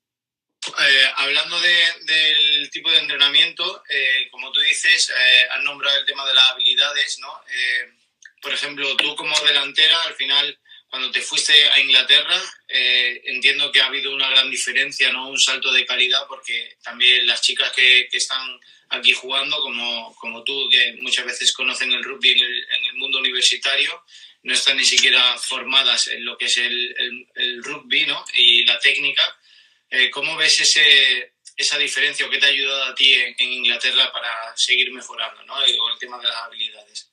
Eh, 0.65 1.13
hablando 1.17 1.61
del 1.61 2.71
tipo 2.71 2.91
de 2.91 2.99
entrenamiento, 2.99 3.83
eh, 3.89 4.29
como 4.31 4.53
tú 4.53 4.61
dices, 4.61 5.11
eh, 5.11 5.49
has 5.51 5.63
nombrado 5.65 5.99
el 5.99 6.07
tema 6.07 6.27
de 6.27 6.35
las 6.35 6.51
habilidades, 6.51 7.19
¿no? 7.19 7.43
Por 8.43 8.53
ejemplo, 8.53 8.97
tú 8.97 9.15
como 9.17 9.39
delantera, 9.41 10.03
al 10.03 10.15
final, 10.15 10.59
cuando 10.89 11.11
te 11.11 11.23
fuiste 11.23 11.53
a 11.71 11.81
Inglaterra, 11.81 12.39
entiendo 13.25 13.73
que 13.73 13.81
ha 13.81 13.87
habido 13.87 14.13
una 14.15 14.29
gran 14.29 14.51
diferencia, 14.51 15.13
¿no? 15.13 15.29
Un 15.29 15.39
salto 15.39 15.73
de 15.73 15.87
calidad, 15.87 16.27
porque 16.29 16.77
también 16.83 17.27
las 17.27 17.41
chicas 17.41 17.73
que, 17.73 18.09
están 18.13 18.61
aquí 18.91 19.15
jugando, 19.15 19.59
como, 19.61 20.15
como, 20.17 20.45
tú, 20.45 20.69
que 20.71 20.97
muchas 21.01 21.25
veces 21.25 21.53
conocen 21.53 21.93
el 21.93 22.05
rugby 22.05 22.33
en 22.33 22.39
el, 22.41 22.67
el 22.87 22.95
mundo 22.95 23.19
universitario, 23.19 24.05
no 24.43 24.55
están 24.55 24.77
ni 24.77 24.85
siquiera 24.85 25.39
formadas 25.39 26.09
en 26.09 26.25
lo 26.25 26.37
que 26.37 26.47
es 26.47 26.59
el, 26.59 27.27
el, 27.35 27.63
rugby 27.63 28.07
¿no? 28.07 28.25
y 28.35 28.65
la 28.65 28.79
técnica. 28.79 29.23
Eh, 29.91 30.11
¿Cómo 30.11 30.37
ves 30.37 30.61
ese, 30.61 31.35
esa 31.57 31.79
diferencia 31.79 32.27
o 32.27 32.31
qué 32.31 32.39
te 32.39 32.47
ha 32.47 32.49
ayudado 32.49 32.85
a 32.85 32.95
ti 32.95 33.13
en, 33.15 33.53
Inglaterra 33.53 34.11
para 34.13 34.57
seguir 34.57 34.91
mejorando 34.91 35.43
¿no? 35.45 35.55
con 35.55 35.93
el 35.93 35.99
tema 35.99 36.19
de 36.19 36.25
las 36.25 36.37
habilidades? 36.37 37.12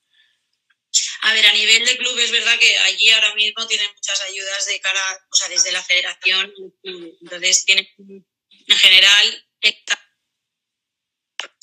A 1.22 1.34
ver, 1.34 1.46
a 1.46 1.54
nivel 1.54 1.86
de 1.86 1.98
club 1.98 2.18
es 2.18 2.32
verdad 2.32 2.58
que 2.60 2.78
allí 2.78 3.10
ahora 3.12 3.36
mismo 3.36 3.68
tienen 3.68 3.90
muchas 3.94 4.22
ayudas 4.22 4.66
de 4.66 4.80
cara, 4.80 5.28
o 5.32 5.36
sea, 5.36 5.50
desde 5.50 5.72
la 5.72 5.84
federación, 5.84 6.54
entonces 6.84 7.66
tienen 7.66 7.88
en 7.98 8.78
general 8.78 9.48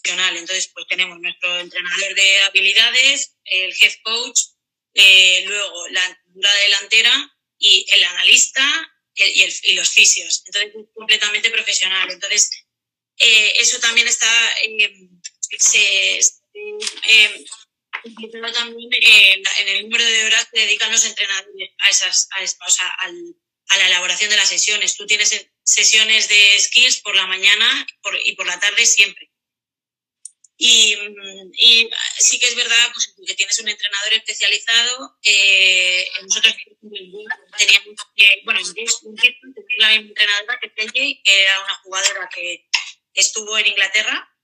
profesional. 0.07 0.37
Entonces, 0.37 0.71
pues 0.73 0.87
tenemos 0.89 1.19
nuestro 1.21 1.59
entrenador 1.59 2.15
de 2.15 2.39
habilidades, 2.41 3.35
el 3.45 3.75
head 3.81 3.95
coach, 4.03 4.41
eh, 4.95 5.45
luego 5.47 5.89
la 5.89 6.55
delantera 6.65 7.33
y 7.59 7.87
el 7.91 8.05
analista 8.05 8.65
y, 9.15 9.45
y, 9.63 9.75
los 9.75 9.91
fisios. 9.91 10.43
Entonces, 10.47 10.73
es 10.75 10.87
completamente 10.95 11.51
profesional. 11.51 12.11
Entonces, 12.11 12.51
eh, 13.19 13.53
eso 13.57 13.79
también 13.81 14.07
está 14.09 14.31
eh, 14.63 15.09
se, 15.59 16.19
eh, 16.19 17.45
también 18.55 18.91
en 18.93 19.69
el 19.69 19.83
número 19.83 20.05
de 20.05 20.25
horas 20.25 20.49
que 20.53 20.61
dedican 20.61 20.93
los 20.93 21.05
entrenadores 21.05 21.71
a 21.79 21.91
esas, 21.91 22.29
a, 22.33 22.67
o 22.67 22.71
sea, 22.71 22.89
al, 23.01 23.15
a 23.69 23.77
la 23.79 23.87
elaboración 23.87 24.31
de 24.31 24.37
las 24.37 24.49
sesiones. 24.49 24.97
Tú 24.97 25.07
tienes 25.07 25.49
sesiones 25.63 26.29
de 26.29 26.61
skills 26.61 27.01
por 27.01 27.15
la 27.17 27.27
mañana 27.27 27.87
por, 28.03 28.19
y 28.25 28.35
por 28.35 28.47
la 28.47 28.59
tarde 28.61 28.87
siempre. 28.87 29.31
Y, 30.59 30.97
y, 31.59 31.91
sí 32.19 32.39
que 32.39 32.47
es 32.47 32.55
verdad 32.55 32.91
pues, 32.95 33.15
que 33.27 33.35
tienes 33.35 33.59
un 33.59 33.69
entrenador 33.69 34.15
especializado. 34.15 35.19
Eh, 35.23 36.09
nosotros 36.23 36.55
teníamos, 37.59 37.95
que, 38.15 38.41
bueno, 38.45 38.61
en 38.61 38.67
la 39.79 39.89
misma 39.91 40.07
entrenadora 40.09 40.59
que 40.61 40.71
que 41.23 41.43
era 41.43 41.63
una 41.63 41.75
jugadora 41.77 42.29
que 42.35 42.67
estuvo 43.13 43.59
en 43.59 43.67
Inglaterra 43.67 44.36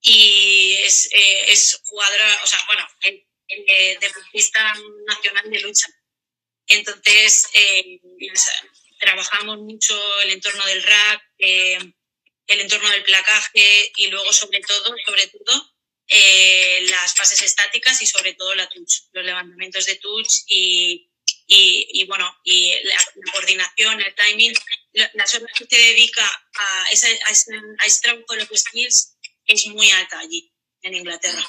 y 0.00 0.76
es, 0.84 1.08
eh, 1.12 1.52
es 1.52 1.80
jugadora, 1.84 2.40
o 2.42 2.46
sea, 2.46 2.58
bueno, 2.66 2.86
el, 3.02 3.26
el, 3.48 3.98
deportista 4.00 4.74
nacional 5.06 5.50
de 5.50 5.60
lucha. 5.60 5.88
Entonces, 6.66 7.48
eh, 7.54 8.00
trabajamos 8.98 9.58
mucho 9.58 10.20
el 10.20 10.30
entorno 10.30 10.64
del 10.66 10.82
rack. 10.82 11.22
Eh, 11.38 11.78
el 12.50 12.60
entorno 12.60 12.90
del 12.90 13.04
placaje 13.04 13.92
y 13.96 14.08
luego 14.08 14.32
sobre 14.32 14.60
todo, 14.60 14.94
sobre 15.06 15.26
todo 15.28 15.74
eh, 16.08 16.80
las 16.90 17.14
fases 17.14 17.42
estáticas 17.42 18.02
y 18.02 18.06
sobre 18.06 18.34
todo 18.34 18.54
la 18.56 18.68
touch, 18.68 19.04
los 19.12 19.24
levantamientos 19.24 19.86
de 19.86 19.96
touch 19.96 20.42
y, 20.48 21.08
y, 21.46 22.04
bueno, 22.06 22.36
y 22.44 22.74
la, 22.82 22.96
coordinación, 23.32 24.00
el 24.00 24.14
timing, 24.14 24.54
las 25.14 25.34
horas 25.34 25.50
que 25.56 25.66
se 25.68 25.78
dedica 25.78 26.24
a, 26.54 26.90
ese, 26.90 27.18
a, 27.24 27.30
ese, 27.30 27.52
a 27.78 27.86
ese 27.86 28.00
trabajo 28.02 28.34
de 28.34 28.46
los 28.46 28.60
skills 28.60 29.16
es 29.50 29.66
muy 29.66 29.90
alta 29.90 30.18
allí, 30.18 30.50
en 30.82 30.94
Inglaterra. 30.94 31.44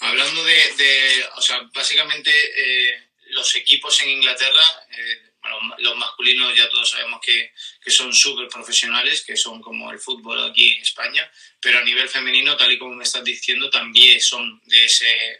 Hablando 0.00 0.44
de, 0.44 0.74
de 0.76 1.24
o 1.36 1.42
sea, 1.42 1.60
básicamente 1.72 2.30
eh, 2.30 3.10
los 3.26 3.54
equipos 3.54 4.00
en 4.02 4.10
Inglaterra, 4.10 4.64
eh, 4.90 5.32
los 5.78 5.96
masculinos 5.96 6.56
ya 6.56 6.68
todos 6.68 6.90
sabemos 6.90 7.20
que, 7.20 7.52
que 7.82 7.90
son 7.90 8.12
súper 8.12 8.48
profesionales, 8.48 9.22
que 9.22 9.36
son 9.36 9.60
como 9.60 9.90
el 9.90 9.98
fútbol 9.98 10.50
aquí 10.50 10.72
en 10.72 10.82
España, 10.82 11.30
pero 11.60 11.78
a 11.78 11.84
nivel 11.84 12.08
femenino, 12.08 12.56
tal 12.56 12.72
y 12.72 12.78
como 12.78 12.94
me 12.94 13.04
estás 13.04 13.24
diciendo, 13.24 13.68
también 13.70 14.20
son 14.20 14.60
de 14.64 14.84
ese, 14.84 15.38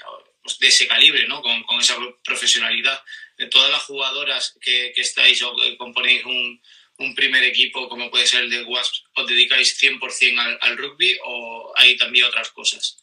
de 0.59 0.69
ese 0.69 0.89
calibre, 0.89 1.27
¿no? 1.29 1.41
Con, 1.41 1.63
con 1.65 1.81
esa 1.81 1.97
profesionalidad. 2.25 3.03
De 3.37 3.47
todas 3.47 3.71
las 3.71 3.83
jugadoras 3.83 4.57
que, 4.61 4.93
que 4.95 5.01
estáis 5.03 5.43
o 5.43 5.55
que 5.57 5.77
componéis 5.77 6.25
un, 6.25 6.61
un, 6.99 7.15
primer 7.15 7.43
equipo, 7.45 7.89
como 7.89 8.11
puede 8.11 8.27
ser 8.27 8.45
el 8.45 8.51
de 8.51 8.65
Wasps, 8.65 9.05
¿os 9.15 9.27
dedicáis 9.27 9.81
100% 9.81 10.39
al, 10.39 10.59
al 10.61 10.77
rugby 10.77 11.19
o 11.25 11.73
hay 11.77 11.97
también 11.97 12.27
otras 12.27 12.51
cosas? 12.51 13.03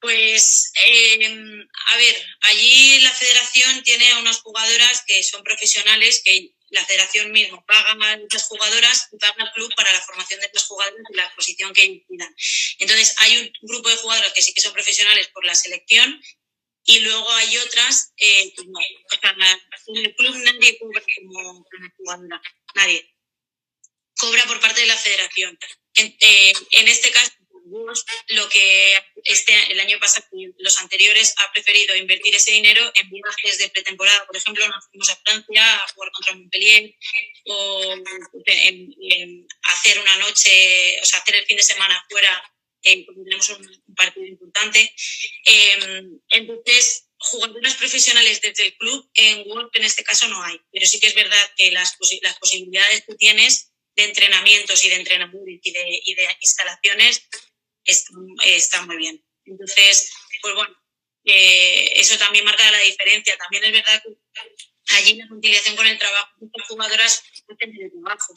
Pues, 0.00 0.72
eh, 0.86 1.66
a 1.92 1.96
ver, 1.98 2.26
allí 2.42 3.00
la 3.00 3.10
federación 3.10 3.82
tiene 3.82 4.14
unas 4.14 4.40
jugadoras 4.40 5.04
que 5.06 5.22
son 5.22 5.44
profesionales, 5.44 6.22
que 6.24 6.54
la 6.70 6.84
federación 6.86 7.32
misma 7.32 7.62
paga 7.66 7.90
a 7.90 8.16
las 8.16 8.44
jugadoras 8.44 9.08
y 9.12 9.18
paga 9.18 9.34
al 9.38 9.52
club 9.52 9.70
para 9.76 9.92
la 9.92 10.00
formación 10.00 10.40
de 10.40 10.50
las 10.54 10.64
jugadoras 10.64 11.00
y 11.10 11.16
la 11.16 11.34
posición 11.34 11.74
que 11.74 11.84
impidan. 11.84 12.34
Entonces, 12.78 13.14
hay 13.18 13.38
un 13.38 13.52
grupo 13.60 13.90
de 13.90 13.96
jugadoras 13.96 14.32
que 14.32 14.40
sí 14.40 14.54
que 14.54 14.62
son 14.62 14.72
profesionales 14.72 15.28
por 15.28 15.44
la 15.44 15.54
selección 15.54 16.22
y 16.90 16.98
luego 16.98 17.30
hay 17.30 17.56
otras 17.58 18.12
eh, 18.16 18.52
no. 18.66 18.78
O 18.78 19.20
sea, 19.20 19.36
en 19.86 19.96
el 19.96 20.14
club 20.16 20.34
nadie 20.38 20.76
cobra 20.76 21.00
como, 21.16 21.64
jugadora, 21.96 22.42
nadie. 22.74 23.14
Cobra 24.18 24.44
por 24.46 24.60
parte 24.60 24.80
de 24.80 24.88
la 24.88 24.96
federación. 24.96 25.56
En, 25.94 26.16
eh, 26.18 26.52
este 26.72 27.12
caso, 27.12 27.30
lo 28.28 28.48
que 28.48 29.04
este, 29.22 29.72
el 29.72 29.78
año 29.78 30.00
pasado 30.00 30.26
y 30.32 30.52
los 30.58 30.78
anteriores 30.78 31.32
ha 31.38 31.52
preferido 31.52 31.94
invertir 31.94 32.34
ese 32.34 32.50
dinero 32.50 32.90
en 32.96 33.08
viajes 33.08 33.58
de 33.58 33.68
pretemporada. 33.68 34.26
Por 34.26 34.36
ejemplo, 34.36 34.66
nos 34.66 34.88
fuimos 34.88 35.10
a 35.10 35.16
Francia 35.24 35.76
a 35.76 35.88
jugar 35.94 36.10
contra 36.10 36.34
Montpellier 36.34 36.92
o 37.44 37.94
en, 38.46 39.46
hacer 39.62 40.00
una 40.00 40.16
noche, 40.16 40.98
o 41.00 41.04
sea, 41.04 41.20
hacer 41.20 41.36
el 41.36 41.46
fin 41.46 41.56
de 41.56 41.62
semana 41.62 42.04
fuera 42.10 42.42
eh, 42.82 43.06
tenemos 43.06 43.50
un, 43.50 43.94
partido 43.94 44.26
importante. 44.26 44.92
Em, 45.44 46.20
entonces, 46.30 47.08
jugadoras 47.18 47.74
profesionales 47.74 48.40
desde 48.40 48.66
el 48.66 48.76
club 48.78 49.10
en 49.14 49.46
World 49.48 49.70
en 49.74 49.84
este 49.84 50.02
caso 50.02 50.28
no 50.28 50.42
hay, 50.42 50.58
pero 50.72 50.86
sí 50.86 50.98
que 50.98 51.08
es 51.08 51.14
verdad 51.14 51.52
que 51.56 51.70
las, 51.70 51.96
las 52.22 52.38
posibilidades 52.38 53.04
que 53.06 53.14
tienes 53.14 53.72
de 53.96 54.04
entrenamientos 54.04 54.84
y 54.84 54.88
de 54.88 54.96
entrenamiento 54.96 55.50
y 55.62 56.14
de, 56.14 56.36
instalaciones 56.40 57.28
está, 57.84 58.82
muy 58.86 58.96
bien. 58.96 59.24
Entonces, 59.44 60.12
pues 60.40 60.54
bueno, 60.54 60.74
eh, 61.24 61.92
eso 61.96 62.16
también 62.18 62.44
marca 62.44 62.70
la 62.70 62.78
diferencia. 62.78 63.36
También 63.36 63.64
es 63.64 63.72
verdad 63.72 64.02
que 64.02 64.16
allí 64.94 65.14
la 65.14 65.28
conciliación 65.28 65.76
con 65.76 65.86
el 65.86 65.98
trabajo, 65.98 66.30
muchas 66.38 66.68
jugadoras 66.68 67.22
hacen 67.48 67.72
de 67.72 67.90
trabajo. 67.90 68.34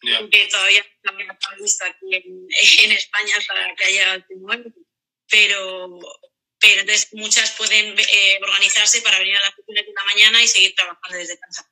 Que 0.00 0.46
todavía 0.46 0.84
también 1.02 1.30
está 1.30 1.54
visto 1.56 1.84
aquí 1.84 2.06
en, 2.84 2.92
España 2.92 3.34
para 3.46 3.74
que 3.74 3.84
haya 3.84 4.26
pero 5.28 5.98
pero 6.58 6.80
entonces 6.82 7.08
muchas 7.12 7.52
pueden 7.56 7.98
eh, 7.98 8.38
organizarse 8.42 9.00
para 9.02 9.18
venir 9.18 9.36
a 9.36 9.40
las 9.40 9.54
7 9.54 9.82
de 9.82 9.92
la 9.94 10.04
mañana 10.04 10.42
y 10.42 10.48
seguir 10.48 10.74
trabajando 10.74 11.16
desde 11.16 11.38
casa. 11.38 11.69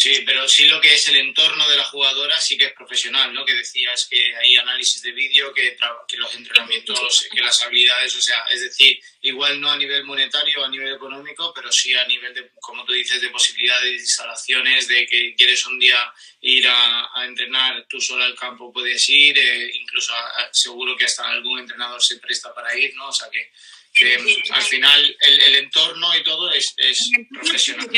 Sí, 0.00 0.22
pero 0.24 0.46
sí 0.46 0.68
lo 0.68 0.80
que 0.80 0.94
es 0.94 1.08
el 1.08 1.16
entorno 1.16 1.68
de 1.68 1.76
la 1.76 1.82
jugadora 1.82 2.40
sí 2.40 2.56
que 2.56 2.66
es 2.66 2.72
profesional, 2.72 3.34
¿no? 3.34 3.44
Que 3.44 3.52
decías 3.52 4.06
que 4.08 4.36
hay 4.36 4.54
análisis 4.54 5.02
de 5.02 5.10
vídeo, 5.10 5.52
que, 5.52 5.76
que 6.06 6.16
los 6.16 6.32
entrenamientos, 6.36 7.26
que 7.28 7.40
las 7.40 7.60
habilidades, 7.62 8.14
o 8.14 8.20
sea, 8.20 8.44
es 8.48 8.60
decir, 8.62 9.00
igual 9.22 9.60
no 9.60 9.72
a 9.72 9.76
nivel 9.76 10.04
monetario, 10.04 10.64
a 10.64 10.68
nivel 10.68 10.94
económico, 10.94 11.52
pero 11.52 11.72
sí 11.72 11.94
a 11.94 12.06
nivel 12.06 12.32
de, 12.32 12.48
como 12.60 12.84
tú 12.84 12.92
dices, 12.92 13.20
de 13.20 13.30
posibilidades, 13.30 13.90
de 13.90 13.96
instalaciones, 13.96 14.86
de 14.86 15.04
que 15.04 15.34
quieres 15.34 15.66
un 15.66 15.80
día 15.80 15.98
ir 16.42 16.68
a, 16.68 17.10
entrenar 17.26 17.84
tú 17.88 18.00
solo 18.00 18.22
al 18.22 18.36
campo, 18.36 18.72
puedes 18.72 19.08
ir, 19.08 19.36
eh, 19.36 19.68
incluso 19.74 20.12
seguro 20.52 20.96
que 20.96 21.06
hasta 21.06 21.28
algún 21.28 21.58
entrenador 21.58 22.00
se 22.00 22.18
presta 22.18 22.54
para 22.54 22.72
ir, 22.78 22.94
¿no? 22.94 23.08
O 23.08 23.12
sea, 23.12 23.28
que, 23.30 23.50
que 23.92 24.14
al 24.50 24.62
final 24.62 25.16
el, 25.22 25.40
el, 25.40 25.56
entorno 25.56 26.16
y 26.16 26.22
todo 26.22 26.52
es, 26.52 26.72
es 26.76 27.10
profesional 27.32 27.88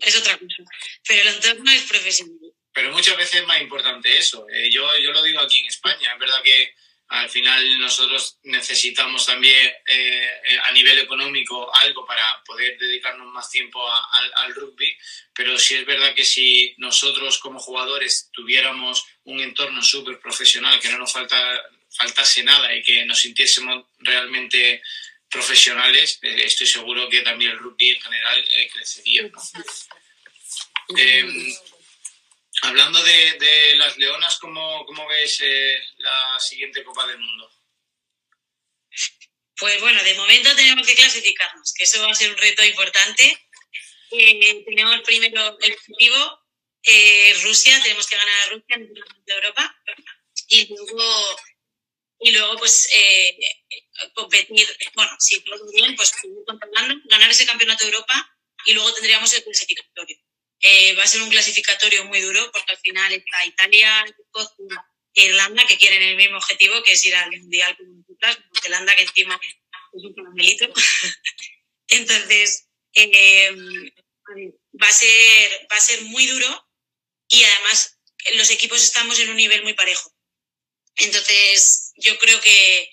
es 0.00 0.16
otra 0.16 0.38
cosa. 0.38 0.62
Pero 1.06 1.22
el 1.22 1.34
entorno 1.34 1.70
es 1.70 1.82
profesional. 1.82 2.52
Pero 2.72 2.92
muchas 2.92 3.16
veces 3.16 3.40
es 3.40 3.46
más 3.46 3.60
importante 3.60 4.16
eso. 4.16 4.46
Eh, 4.52 4.70
yo, 4.70 4.86
yo 4.98 5.12
lo 5.12 5.22
digo 5.22 5.40
aquí 5.40 5.58
en 5.60 5.66
España. 5.66 6.12
Es 6.12 6.18
verdad 6.18 6.42
que 6.42 6.74
al 7.08 7.30
final 7.30 7.78
nosotros 7.78 8.38
necesitamos 8.42 9.26
también 9.26 9.66
eh, 9.86 10.30
eh, 10.44 10.58
a 10.64 10.72
nivel 10.72 10.98
económico 10.98 11.72
algo 11.76 12.04
para 12.04 12.42
poder 12.44 12.76
dedicarnos 12.78 13.32
más 13.32 13.48
tiempo 13.48 13.80
al 13.90 14.54
rugby, 14.54 14.96
pero 15.32 15.56
sí 15.56 15.76
es 15.76 15.86
verdad 15.86 16.14
que 16.14 16.24
si 16.24 16.74
nosotros 16.78 17.38
como 17.38 17.60
jugadores 17.60 18.28
tuviéramos 18.32 19.06
un 19.24 19.40
entorno 19.40 19.82
súper 19.82 20.18
profesional, 20.18 20.80
que 20.80 20.88
no 20.88 20.98
nos 20.98 21.12
falta, 21.12 21.38
faltase 21.90 22.42
nada 22.42 22.74
y 22.74 22.82
que 22.82 23.04
nos 23.04 23.20
sintiésemos 23.20 23.84
realmente 23.98 24.82
profesionales, 25.30 26.18
eh, 26.22 26.42
estoy 26.44 26.66
seguro 26.66 27.08
que 27.08 27.22
también 27.22 27.52
el 27.52 27.58
rugby 27.58 27.92
en 27.92 28.00
general 28.00 28.44
eh, 28.48 28.70
crecería. 28.72 29.30
Em, 30.96 31.54
hablando 32.62 33.02
de, 33.02 33.74
las 33.76 33.96
leonas, 33.98 34.38
¿cómo, 34.38 34.84
cómo 34.86 35.06
ves 35.08 35.38
eh, 35.40 35.78
la 35.98 36.38
siguiente 36.38 36.84
Copa 36.84 37.06
del 37.06 37.18
Mundo? 37.18 37.50
Pues 39.58 39.80
bueno, 39.80 40.02
de 40.02 40.14
momento 40.14 40.54
tenemos 40.54 40.86
que 40.86 40.94
clasificarnos, 40.94 41.72
que 41.74 41.84
eso 41.84 42.02
va 42.02 42.10
a 42.10 42.14
ser 42.14 42.30
un 42.30 42.36
reto 42.36 42.64
importante. 42.64 43.38
tenemos 44.10 45.00
primero 45.00 45.58
el 45.60 45.72
objetivo, 45.72 46.40
Rusia, 47.42 47.82
tenemos 47.82 48.06
que 48.06 48.16
ganar 48.16 48.34
a 48.42 48.50
Rusia 48.50 48.76
en 48.76 48.82
el 48.82 48.94
de 48.94 49.34
Europa. 49.34 49.76
Y 50.48 50.68
luego 50.68 51.36
y 52.18 52.30
luego 52.32 52.56
pues 52.56 52.88
eh, 52.92 53.38
competir, 54.14 54.66
bueno, 54.94 55.12
si 55.18 55.40
todo 55.40 55.70
bien, 55.72 55.94
pues 55.96 56.12
ganar 57.08 57.30
ese 57.30 57.46
campeonato 57.46 57.84
de 57.84 57.90
Europa 57.90 58.36
y 58.64 58.72
luego 58.72 58.92
tendríamos 58.94 59.32
el 59.34 59.44
clasificatorio. 59.44 60.16
Eh, 60.60 60.94
va 60.94 61.04
a 61.04 61.06
ser 61.06 61.22
un 61.22 61.28
clasificatorio 61.28 62.04
muy 62.06 62.20
duro 62.20 62.50
porque 62.52 62.72
al 62.72 62.78
final 62.78 63.12
está 63.12 63.44
Italia, 63.44 64.04
Escocia 64.06 64.86
e 65.14 65.24
Irlanda 65.26 65.66
que 65.66 65.76
quieren 65.76 66.02
el 66.02 66.16
mismo 66.16 66.38
objetivo 66.38 66.82
que 66.82 66.92
es 66.92 67.04
ir 67.04 67.14
al 67.14 67.30
Mundial 67.30 67.76
con 67.76 67.98
nosotras, 67.98 68.38
Zelanda 68.62 68.96
que 68.96 69.02
encima 69.02 69.38
es 69.42 70.04
un 70.04 70.14
caramelito. 70.14 70.72
Entonces, 71.88 72.68
eh, 72.94 73.50
va, 73.52 74.88
a 74.88 74.92
ser, 74.92 75.68
va 75.70 75.76
a 75.76 75.80
ser 75.80 76.02
muy 76.02 76.26
duro 76.26 76.68
y 77.28 77.44
además 77.44 77.98
los 78.34 78.50
equipos 78.50 78.82
estamos 78.82 79.18
en 79.20 79.30
un 79.30 79.36
nivel 79.36 79.62
muy 79.62 79.74
parejo. 79.74 80.15
Entonces, 80.96 81.92
yo 81.96 82.18
creo 82.18 82.40
que 82.40 82.90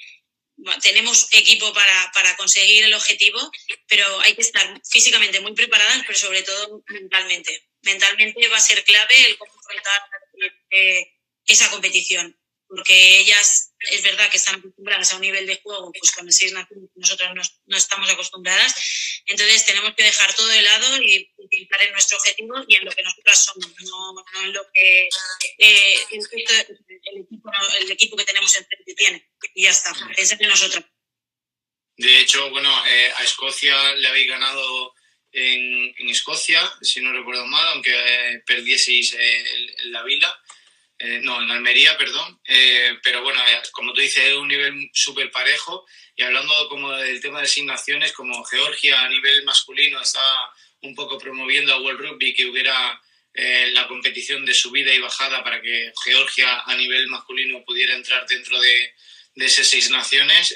tenemos 0.82 1.28
equipo 1.32 1.74
para, 1.74 2.12
para, 2.14 2.36
conseguir 2.38 2.84
el 2.84 2.94
objetivo, 2.94 3.40
pero 3.88 4.20
hay 4.22 4.36
que 4.36 4.42
estar 4.42 4.82
físicamente 4.90 5.40
muy 5.40 5.54
preparadas, 5.54 6.04
pero 6.06 6.18
sobre 6.18 6.44
todo 6.44 6.84
mentalmente. 6.88 7.68
Mentalmente 7.82 8.48
va 8.48 8.58
a 8.58 8.62
ser 8.62 8.84
clave 8.84 9.26
el 9.26 9.38
cómo 9.38 9.52
enfrentar 9.56 10.02
eh, 10.70 11.12
esa 11.46 11.70
competición 11.70 12.38
porque 12.76 13.20
ellas 13.20 13.74
es 13.80 14.02
verdad 14.02 14.30
que 14.32 14.38
están 14.38 14.56
acostumbradas 14.56 15.12
a 15.12 15.16
un 15.16 15.22
nivel 15.22 15.46
de 15.46 15.60
juego 15.62 15.92
pues 15.92 16.12
con 16.12 16.26
el 16.26 16.34
seis 16.34 16.54
naciones 16.54 16.90
nosotros 16.96 17.30
no, 17.66 17.78
estamos 17.78 18.10
acostumbradas. 18.10 19.22
Entonces 19.26 19.66
tenemos 19.66 19.94
que 19.96 20.04
dejar 20.04 20.34
todo 20.34 20.48
de 20.48 20.62
lado 20.62 21.02
y 21.02 21.32
pensar 21.50 21.82
en 21.84 21.92
nuestro 21.92 22.18
objetivo 22.18 22.56
y 22.68 22.76
en 22.76 22.86
lo 22.86 22.92
que 22.92 23.04
nosotras 23.04 23.46
somos, 23.46 23.72
no, 23.82 24.26
en 24.44 24.54
lo 24.54 24.66
que 24.74 25.08
eh, 25.58 26.00
el, 26.10 26.20
equipo, 26.20 27.52
el, 27.80 27.92
equipo, 27.92 28.18
que 28.18 28.26
tenemos 28.26 28.56
enfrente 28.56 28.96
tiene. 28.96 29.30
Y 29.54 29.64
ya 29.64 29.70
está, 29.70 29.94
pensar 30.16 30.42
en 30.42 30.50
nosotros. 30.50 30.84
De 31.98 32.20
hecho, 32.20 32.50
bueno, 32.50 32.70
eh, 32.88 33.12
a 33.16 33.24
Escocia 33.24 33.94
le 33.96 34.08
habéis 34.08 34.28
ganado 34.28 34.96
en, 35.32 35.94
en, 35.98 36.10
Escocia, 36.10 36.74
si 36.82 37.02
no 37.02 37.14
recuerdo 37.14 37.46
mal, 37.46 37.68
aunque 37.68 37.92
eh, 37.94 38.42
perdieseis 38.48 39.14
en 39.14 39.92
la 39.92 40.02
vila. 40.04 40.40
Eh, 41.06 41.20
no, 41.22 41.42
en 41.42 41.52
Almería, 41.52 41.98
perdón, 41.98 42.40
eh, 42.48 42.98
pero 43.04 43.22
bueno, 43.22 43.42
eh, 43.50 43.62
como 43.74 43.92
tú 43.92 44.00
dices, 44.00 44.24
es 44.24 44.36
un 44.36 44.48
nivel 44.48 44.90
súper 44.94 45.30
parejo 45.32 45.86
y 46.16 46.24
hablando 46.24 46.70
como 46.70 46.94
del 46.94 47.20
tema 47.20 47.40
de 47.40 47.44
asignaciones, 47.44 48.14
como 48.14 48.42
Georgia 48.46 49.02
a 49.02 49.10
nivel 49.10 49.44
masculino 49.44 50.00
está 50.00 50.24
un 50.82 50.96
poco 50.96 51.18
promoviendo 51.18 51.74
a 51.74 51.82
World 51.82 52.00
Rugby 52.00 52.34
que 52.34 52.46
hubiera 52.46 53.02
la 53.34 53.88
competición 53.88 54.46
de 54.46 54.54
subida 54.54 54.94
y 54.94 55.00
bajada 55.00 55.44
para 55.44 55.60
que 55.60 55.92
Georgia 56.06 56.62
a 56.62 56.76
nivel 56.76 57.08
masculino 57.08 57.66
pudiera 57.66 57.96
entrar 57.96 58.28
dentro 58.28 58.60
de, 58.60 58.94
esas 59.36 59.68
seis 59.68 59.90
naciones. 59.90 60.56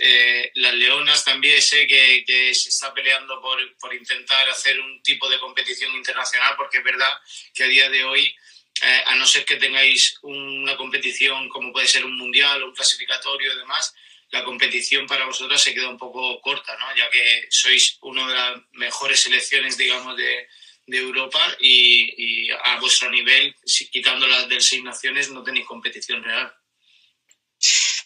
las 0.54 0.76
Leonas 0.76 1.26
también 1.26 1.60
sé 1.60 1.88
que, 1.88 2.24
que 2.26 2.54
se 2.54 2.70
está 2.70 2.94
peleando 2.94 3.42
por, 3.42 3.58
por 3.78 3.96
intentar 3.96 4.48
hacer 4.50 4.80
un 4.80 5.02
tipo 5.02 5.28
de 5.28 5.40
competición 5.40 5.94
internacional 5.96 6.54
porque 6.56 6.78
es 6.78 6.84
verdad 6.84 7.12
que 7.54 7.64
a 7.64 7.68
día 7.68 7.90
de 7.90 8.04
hoy 8.04 8.36
eh, 8.84 9.04
a 9.06 9.16
no 9.16 9.26
ser 9.26 9.46
que 9.46 9.56
tengáis 9.56 10.18
una 10.22 10.76
competición 10.76 11.50
como 11.50 11.72
puede 11.72 11.88
ser 11.88 12.06
un 12.06 12.18
mundial 12.18 12.63
un 12.63 12.74
clasificatorio 12.74 13.54
y 13.54 13.58
demás, 13.58 13.94
la 14.32 14.44
competición 14.44 15.08
para 15.08 15.26
vosotros 15.26 15.62
se 15.62 15.74
queda 15.74 15.90
un 15.90 15.98
poco 15.98 16.42
corta, 16.42 16.78
¿no? 16.78 16.96
Ya 16.96 17.10
que 17.10 17.48
sois 17.50 17.98
una 18.02 18.28
de 18.28 18.34
las 18.34 18.62
mejores 18.74 19.22
selecciones, 19.22 19.78
digamos, 19.78 20.18
de, 20.18 20.48
Europa 20.90 21.58
y, 21.60 22.50
a 22.50 22.80
vuestro 22.80 23.12
nivel, 23.12 23.54
quitando 23.92 24.26
las 24.26 24.48
del 24.48 24.62
Seis 24.62 24.82
Naciones, 24.82 25.30
no 25.30 25.44
tenéis 25.44 25.66
competición 25.66 26.24
real. 26.24 26.54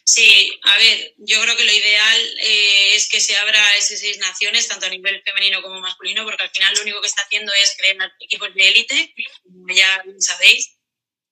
Sí, 0.03 0.59
a 0.63 0.77
ver, 0.77 1.13
yo 1.17 1.41
creo 1.41 1.55
que 1.55 1.63
lo 1.63 1.71
ideal 1.71 2.37
eh, 2.41 2.95
es 2.95 3.07
que 3.07 3.21
se 3.21 3.35
abra 3.37 3.77
ese 3.77 3.97
seis 3.97 4.17
naciones, 4.17 4.67
tanto 4.67 4.87
a 4.87 4.89
nivel 4.89 5.21
femenino 5.23 5.61
como 5.61 5.79
masculino, 5.79 6.23
porque 6.25 6.43
al 6.43 6.49
final 6.49 6.73
lo 6.75 6.81
único 6.81 7.01
que 7.01 7.07
está 7.07 7.21
haciendo 7.21 7.53
es 7.53 7.75
crear 7.77 8.11
equipos 8.19 8.53
de 8.53 8.67
élite, 8.67 9.13
como 9.43 9.73
ya 9.73 10.03
sabéis. 10.19 10.77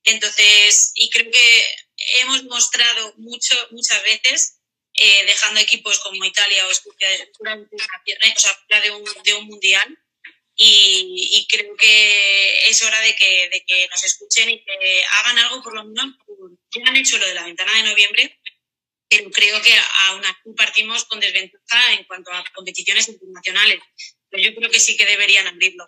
Entonces, 0.03 0.91
y 0.95 1.09
creo 1.09 1.29
que 1.31 1.75
hemos 2.21 2.43
mostrado 2.43 3.13
mucho, 3.17 3.55
muchas 3.71 4.01
veces, 4.03 4.59
eh, 4.93 5.25
dejando 5.25 5.59
equipos 5.59 5.99
como 5.99 6.23
Italia 6.23 6.65
o 6.67 6.71
Escocia 6.71 7.07
fuera 7.37 7.55
de 8.81 8.91
un, 8.91 9.23
de 9.23 9.33
un 9.33 9.45
mundial, 9.45 9.97
y, 10.61 11.47
creo 11.49 11.73
que 11.77 12.67
es 12.67 12.83
hora 12.83 12.99
de 12.99 13.15
que, 13.15 13.49
de 13.49 13.63
que, 13.65 13.87
nos 13.87 14.03
escuchen 14.03 14.49
y 14.49 14.63
que 14.63 15.03
hagan 15.19 15.39
algo, 15.39 15.63
por 15.63 15.73
lo 15.73 15.85
menos, 15.85 16.15
ya 16.75 16.83
han 16.85 16.97
hecho 16.97 17.17
lo 17.17 17.25
de 17.25 17.33
la 17.33 17.45
ventana 17.45 17.73
de 17.75 17.83
noviembre, 17.83 18.38
pero 19.09 19.29
creo 19.31 19.61
que 19.61 19.75
aún 20.07 20.23
así 20.25 20.53
partimos 20.55 21.05
con 21.05 21.19
desventaja 21.19 21.93
en 21.93 22.03
cuanto 22.03 22.31
a 22.31 22.43
competiciones 22.53 23.07
internacionales. 23.09 23.79
Pero 24.29 24.43
yo 24.43 24.55
creo 24.55 24.69
que 24.69 24.79
sí 24.79 24.95
que 24.95 25.05
deberían 25.05 25.47
abrirlo. 25.47 25.85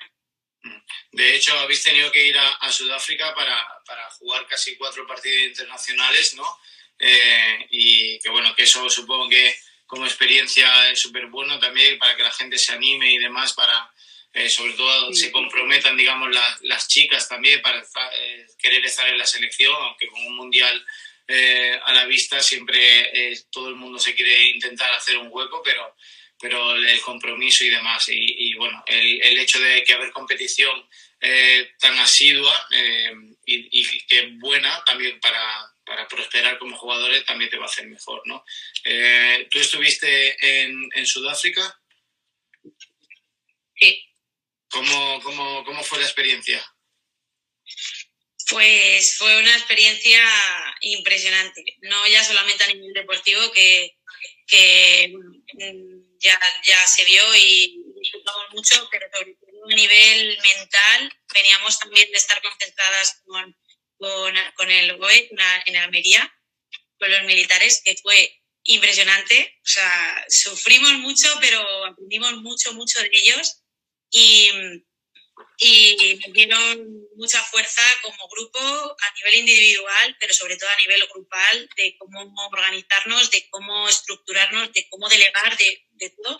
De 1.12 1.36
hecho, 1.36 1.58
habéis 1.60 1.84
tenido 1.84 2.12
que 2.12 2.28
ir 2.28 2.38
a, 2.38 2.72
Sudáfrica 2.72 3.34
para, 3.36 3.68
para, 3.86 4.10
jugar 4.12 4.48
casi 4.48 4.76
cuatro 4.76 5.06
partidos 5.06 5.50
internacionales, 5.50 6.34
¿no? 6.36 6.60
Eh, 6.98 7.68
y 7.72 8.20
que 8.20 8.30
bueno, 8.30 8.56
que 8.56 8.64
eso 8.64 8.88
supongo 8.90 9.28
que 9.28 9.56
como 9.86 10.06
experiencia 10.06 10.90
es 10.90 11.02
súper 11.02 11.28
bueno 11.28 11.60
también 11.60 11.98
para 12.00 12.16
que 12.16 12.24
la 12.24 12.32
gente 12.32 12.58
se 12.58 12.72
anime 12.72 13.12
y 13.12 13.18
demás 13.18 13.54
para, 13.54 13.92
eh, 14.34 14.50
sobre 14.50 14.74
todo 14.74 15.12
se 15.14 15.32
comprometan, 15.32 15.98
digamos, 15.98 16.30
las 16.62 16.88
chicas 16.88 17.28
también 17.28 17.62
para 17.62 17.80
eh, 18.14 18.46
querer 18.58 18.86
estar 18.86 19.08
en 19.10 19.18
la 19.18 19.26
selección, 19.26 19.76
aunque 19.76 20.08
con 20.08 20.26
un 20.26 20.36
mundial 20.36 20.86
eh, 21.32 21.80
a 21.84 21.94
la 21.94 22.06
vista 22.06 22.41
siempre 22.41 23.44
todo 23.52 23.70
el 23.70 23.76
mundo 23.76 24.00
se 24.00 24.13
quiere 24.15 24.50
intentar 24.50 24.94
hacer 24.94 25.17
un 25.17 25.30
hueco, 25.32 25.62
pero, 25.63 25.96
pero 26.39 26.76
el 26.76 27.02
compromiso 27.02 27.63
y 27.63 27.70
demás. 27.70 28.06
Y, 28.10 28.54
bueno, 28.56 28.84
el, 28.88 29.22
el, 29.22 29.38
hecho 29.39 29.60
de 29.60 29.84
que 29.84 29.94
haber 29.94 30.12
competición 30.12 30.88
tan 31.80 32.00
asidua 32.00 32.67
y, 33.46 33.70
y, 33.72 34.02
que 34.08 34.28
buena 34.39 34.84
también 34.86 35.20
para, 35.20 35.72
para 35.86 36.08
prosperar 36.08 36.58
como 36.58 36.78
jugadores 36.78 37.26
también 37.26 37.50
te 37.50 37.58
va 37.58 37.65
a 37.65 37.70
hacer 37.70 37.88
mejor, 37.88 38.22
¿no? 38.26 38.44
¿Tú 39.50 39.60
estuviste 39.60 40.63
en, 40.63 40.89
en 40.94 41.06
Sudáfrica? 41.06 41.80
Sí. 43.76 44.08
¿Cómo, 44.72 45.22
cómo, 45.22 45.65
cómo 45.65 45.84
fue 45.84 46.00
la 46.00 46.06
experiencia? 46.06 46.63
Pues 48.52 49.16
fue 49.18 49.38
una 49.40 49.56
experiencia 49.56 50.22
impresionante, 50.82 51.64
no 51.82 52.08
ya 52.08 52.24
solamente 52.24 52.64
a 52.64 52.68
nivel 52.68 52.94
deportivo, 52.94 53.52
que, 53.54 53.98
que 54.46 55.14
ya, 56.20 56.40
ya 56.68 56.88
se 56.88 57.06
vio 57.06 57.24
y 57.36 57.82
disfrutamos 58.02 58.48
mucho, 58.52 58.88
pero 58.92 59.08
sobre 59.14 59.36
todo 59.36 59.52
a 59.72 59.76
nivel 59.76 60.38
mental, 60.38 61.14
veníamos 61.34 61.80
también 61.80 62.12
de 62.12 62.18
estar 62.18 62.42
concentradas 62.42 63.22
con, 63.26 63.58
con, 63.98 64.36
con 64.56 64.70
el 64.70 64.98
GOE 64.98 65.30
en 65.66 65.76
Almería, 65.78 66.32
con 67.00 67.10
los 67.10 67.24
militares, 67.24 67.82
que 67.84 67.96
fue 68.04 68.42
impresionante. 68.64 69.60
O 69.64 69.70
sea, 69.70 70.26
sufrimos 70.30 70.92
mucho, 70.94 71.28
pero 71.40 71.86
aprendimos 71.86 72.34
mucho, 72.42 72.74
mucho 72.74 73.00
de 73.00 73.10
ellos 73.14 73.64
y, 74.12 74.52
y 75.58 76.20
dieron 76.32 77.08
mucha 77.15 77.41
fuerza 77.44 77.82
como 78.02 78.28
grupo 78.30 78.60
a 78.60 79.13
nivel 79.15 79.39
individual, 79.39 80.17
pero 80.20 80.34
sobre 80.34 80.58
todo 80.58 80.70
a 80.70 80.78
nivel 80.78 81.08
grupal, 81.13 81.70
de 81.76 81.96
cómo 81.98 82.34
organizarnos, 82.52 83.30
de 83.30 83.48
cómo 83.50 83.88
estructurarnos, 83.88 84.74
de 84.74 84.88
cómo 84.89 85.08
delegar, 85.08 85.56
de, 85.58 85.86
de 85.91 86.10
todo. 86.10 86.38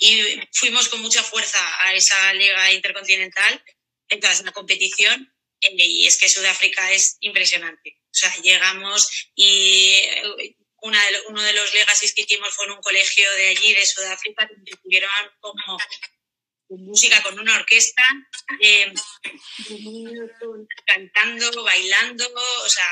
Y 0.00 0.40
fuimos 0.52 0.88
con 0.88 1.00
mucha 1.00 1.22
fuerza 1.22 1.60
a 1.84 1.94
esa 1.94 2.34
liga 2.34 2.72
intercontinental, 2.72 3.62
entonces 4.08 4.44
la 4.44 4.52
competición, 4.52 5.32
eh, 5.60 5.74
y 5.76 6.06
es 6.06 6.18
que 6.18 6.28
Sudáfrica 6.28 6.92
es 6.92 7.16
impresionante. 7.20 7.98
O 7.98 8.18
sea, 8.18 8.34
llegamos 8.42 9.30
y 9.34 10.02
una 10.82 11.02
de, 11.04 11.20
uno 11.28 11.42
de 11.42 11.52
los 11.52 11.72
legacies 11.74 12.14
que 12.14 12.22
hicimos 12.22 12.54
fue 12.54 12.66
en 12.66 12.72
un 12.72 12.80
colegio 12.80 13.30
de 13.32 13.48
allí, 13.48 13.74
de 13.74 13.86
Sudáfrica, 13.86 14.48
que 14.48 14.76
tuvieron 14.76 15.10
como 15.40 15.78
música, 16.70 17.22
con 17.22 17.38
una 17.38 17.56
orquesta, 17.56 18.02
eh, 18.60 18.92
cantando, 20.84 21.62
bailando, 21.62 22.24
o 22.64 22.68
sea, 22.68 22.84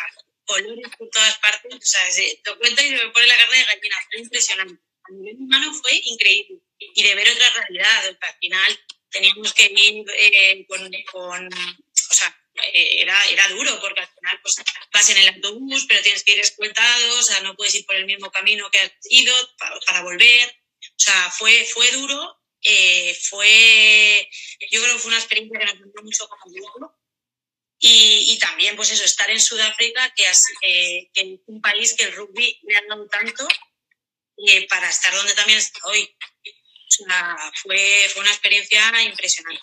colores 0.44 0.88
por 0.96 1.08
todas 1.10 1.38
partes. 1.38 1.74
O 1.74 1.80
sea, 1.80 2.10
se, 2.10 2.40
te 2.42 2.56
cuento 2.56 2.82
y 2.82 2.88
se 2.88 2.96
me 2.96 3.10
pone 3.10 3.26
la 3.26 3.36
carne 3.36 3.58
de 3.58 3.64
gallina, 3.64 3.96
fue 4.10 4.20
impresionante. 4.20 4.82
A 5.04 5.12
nivel 5.12 5.36
humano 5.38 5.74
fue 5.74 6.00
increíble. 6.04 6.60
Y 6.78 7.02
de 7.02 7.14
ver 7.14 7.28
otra 7.28 7.50
realidad, 7.50 8.16
al 8.20 8.36
final 8.40 8.80
teníamos 9.10 9.52
que 9.54 9.66
ir 9.66 10.04
eh, 10.16 10.66
con, 10.68 10.90
con, 11.10 11.46
o 11.46 12.14
sea, 12.14 12.44
eh, 12.72 13.02
era, 13.02 13.24
era 13.30 13.48
duro 13.48 13.80
porque 13.80 14.00
al 14.00 14.08
final 14.08 14.40
pues, 14.42 14.56
vas 14.92 15.10
en 15.10 15.18
el 15.18 15.28
autobús, 15.28 15.86
pero 15.88 16.02
tienes 16.02 16.24
que 16.24 16.32
ir 16.32 16.40
escoltado, 16.40 17.18
o 17.18 17.22
sea, 17.22 17.40
no 17.40 17.54
puedes 17.54 17.74
ir 17.74 17.84
por 17.84 17.96
el 17.96 18.06
mismo 18.06 18.30
camino 18.30 18.70
que 18.70 18.80
has 18.80 18.92
ido 19.10 19.34
para, 19.58 19.78
para 19.80 20.02
volver. 20.02 20.56
O 20.80 20.98
sea, 20.98 21.30
fue, 21.30 21.64
fue 21.64 21.90
duro 21.92 22.43
eh, 22.64 23.14
fue, 23.28 24.28
yo 24.70 24.82
creo 24.82 24.94
que 24.94 24.98
fue 24.98 25.10
una 25.10 25.18
experiencia 25.18 25.58
que 25.58 25.66
nos 25.66 25.78
gustó 25.84 26.02
mucho 26.02 26.28
como 26.28 26.52
grupo. 26.52 26.98
Y, 27.78 28.32
y, 28.32 28.38
también, 28.38 28.76
pues 28.76 28.90
eso, 28.92 29.04
estar 29.04 29.30
en 29.30 29.40
Sudáfrica, 29.40 30.12
que, 30.16 30.24
es, 30.26 30.46
que 30.62 31.10
es 31.14 31.40
un 31.46 31.60
país 31.60 31.94
que 31.94 32.04
el 32.04 32.14
rugby 32.14 32.58
le 32.62 32.76
ha 32.76 32.82
dado 32.88 33.06
tanto 33.08 33.46
y 34.36 34.60
para 34.62 34.88
estar 34.88 35.14
donde 35.14 35.34
también 35.34 35.58
está 35.58 35.80
hoy. 35.86 36.02
O 36.02 36.90
sea, 36.90 37.36
fue, 37.62 38.06
fue 38.12 38.22
una 38.22 38.30
experiencia 38.30 39.02
impresionante. 39.02 39.62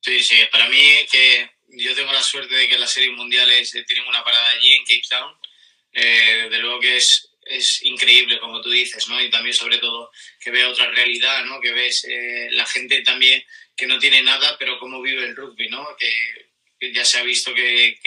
Sí, 0.00 0.22
sí, 0.22 0.36
para 0.50 0.68
mí 0.68 1.06
que 1.10 1.50
yo 1.68 1.94
tengo 1.94 2.12
la 2.12 2.22
suerte 2.22 2.54
de 2.54 2.68
que 2.68 2.78
las 2.78 2.92
series 2.92 3.12
mundiales 3.12 3.72
tienen 3.86 4.06
una 4.06 4.24
parada 4.24 4.50
allí 4.50 4.74
en 4.74 4.84
Cape 4.84 5.02
Town. 5.08 5.40
Eh, 5.92 6.42
desde 6.44 6.58
luego 6.58 6.80
que 6.80 6.96
es 6.96 7.30
es 7.46 7.84
increíble, 7.84 8.38
como 8.40 8.60
tú 8.60 8.70
dices, 8.70 9.08
¿no? 9.08 9.22
Y 9.22 9.30
también, 9.30 9.54
sobre 9.54 9.78
todo, 9.78 10.10
que 10.40 10.50
ve 10.50 10.64
otra 10.64 10.90
realidad, 10.90 11.44
¿no? 11.44 11.60
Que 11.60 11.72
ves 11.72 12.04
eh, 12.04 12.48
la 12.52 12.66
gente 12.66 13.00
también 13.02 13.42
que 13.76 13.86
no 13.86 13.98
tiene 13.98 14.22
nada, 14.22 14.56
pero 14.58 14.78
cómo 14.78 15.00
vive 15.00 15.24
el 15.24 15.36
rugby, 15.36 15.68
¿no? 15.68 15.86
Que, 15.98 16.12
ya 16.92 17.04
se 17.04 17.18
ha 17.18 17.22
visto 17.22 17.54
que, 17.54 17.98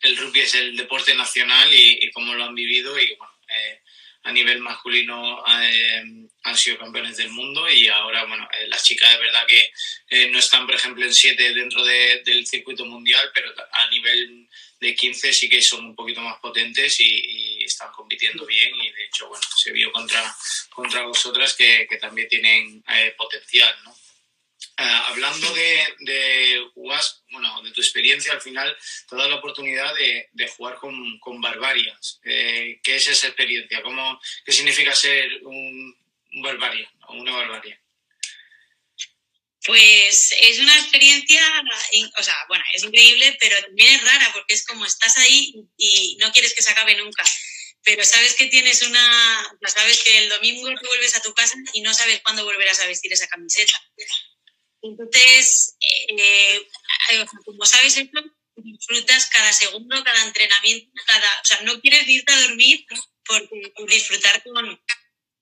el 0.00 0.16
rugby 0.16 0.40
es 0.40 0.54
el 0.54 0.76
deporte 0.76 1.14
nacional 1.14 1.68
y, 1.72 2.10
cómo 2.10 2.34
lo 2.34 2.44
han 2.44 2.54
vivido 2.54 2.98
y, 2.98 3.14
bueno, 3.14 3.32
eh, 3.48 3.80
a 4.24 4.32
nivel 4.32 4.60
masculino 4.60 5.42
eh, 5.48 6.04
han 6.44 6.56
sido 6.56 6.78
campeones 6.78 7.16
del 7.16 7.30
mundo 7.30 7.68
y 7.68 7.88
ahora, 7.88 8.24
bueno, 8.24 8.48
las 8.68 8.84
chicas 8.84 9.10
de 9.12 9.18
verdad 9.18 9.46
que 9.46 10.28
no 10.30 10.38
están, 10.38 10.66
por 10.66 10.74
ejemplo, 10.74 11.04
en 11.04 11.14
siete 11.14 11.54
dentro 11.54 11.84
del 11.84 12.46
circuito 12.46 12.84
mundial, 12.84 13.30
pero 13.34 13.52
a 13.72 13.90
nivel 13.90 14.48
de 14.82 14.96
15 14.96 15.32
sí 15.32 15.48
que 15.48 15.62
son 15.62 15.84
un 15.86 15.94
poquito 15.94 16.20
más 16.20 16.38
potentes 16.40 16.98
y, 17.00 17.62
están 17.62 17.92
compitiendo 17.92 18.44
bien 18.44 18.74
y 18.74 18.90
de 18.90 19.04
hecho 19.04 19.28
bueno 19.28 19.46
se 19.56 19.70
vio 19.70 19.92
contra, 19.92 20.36
contra 20.68 21.06
vosotras 21.06 21.54
que, 21.54 21.86
que 21.88 21.96
también 21.96 22.28
tienen 22.28 22.84
eh, 22.88 23.14
potencial 23.16 23.72
¿no? 23.84 23.92
Uh, 24.78 25.10
hablando 25.10 25.52
de, 25.54 25.94
de 26.00 26.70
bueno, 27.30 27.62
de 27.62 27.70
tu 27.72 27.80
experiencia, 27.80 28.32
al 28.32 28.40
final 28.40 28.74
te 29.08 29.16
ha 29.16 29.28
la 29.28 29.36
oportunidad 29.36 29.94
de, 29.94 30.28
de 30.32 30.48
jugar 30.48 30.76
con, 30.76 31.18
con 31.18 31.40
Barbarians. 31.40 32.20
Eh, 32.24 32.80
¿Qué 32.82 32.96
es 32.96 33.08
esa 33.08 33.28
experiencia? 33.28 33.82
¿Cómo, 33.82 34.20
¿Qué 34.44 34.52
significa 34.52 34.94
ser 34.94 35.28
un, 35.44 35.96
un 36.32 36.42
Barbarian 36.42 36.90
o 37.08 37.14
una 37.14 37.36
Barbarian? 37.36 37.78
Pues 39.64 40.34
es 40.40 40.58
una 40.58 40.74
experiencia, 40.74 41.40
o 42.18 42.22
sea, 42.22 42.36
bueno, 42.48 42.64
es 42.74 42.82
increíble, 42.82 43.36
pero 43.38 43.60
también 43.62 43.94
es 43.94 44.02
rara 44.02 44.30
porque 44.32 44.54
es 44.54 44.66
como 44.66 44.84
estás 44.84 45.16
ahí 45.18 45.54
y 45.76 46.16
no 46.20 46.32
quieres 46.32 46.54
que 46.54 46.62
se 46.62 46.70
acabe 46.70 46.96
nunca. 46.96 47.22
Pero 47.84 48.04
sabes 48.04 48.34
que 48.34 48.46
tienes 48.46 48.82
una, 48.82 49.56
sabes 49.68 50.02
que 50.02 50.18
el 50.18 50.28
domingo 50.30 50.68
te 50.68 50.86
vuelves 50.86 51.14
a 51.16 51.22
tu 51.22 51.32
casa 51.34 51.54
y 51.72 51.80
no 51.80 51.94
sabes 51.94 52.20
cuándo 52.22 52.44
volverás 52.44 52.80
a 52.80 52.86
vestir 52.86 53.12
esa 53.12 53.28
camiseta. 53.28 53.72
Entonces, 54.82 55.76
eh, 55.80 56.68
eh, 57.10 57.26
como 57.44 57.64
sabes 57.64 57.96
esto, 57.96 58.20
disfrutas 58.56 59.26
cada 59.26 59.52
segundo, 59.52 60.02
cada 60.02 60.24
entrenamiento, 60.24 60.90
cada, 61.06 61.40
o 61.40 61.44
sea, 61.44 61.60
no 61.62 61.80
quieres 61.80 62.08
irte 62.08 62.32
a 62.32 62.40
dormir 62.40 62.84
por, 63.24 63.48
por 63.74 63.90
disfrutar 63.90 64.42
con, 64.42 64.80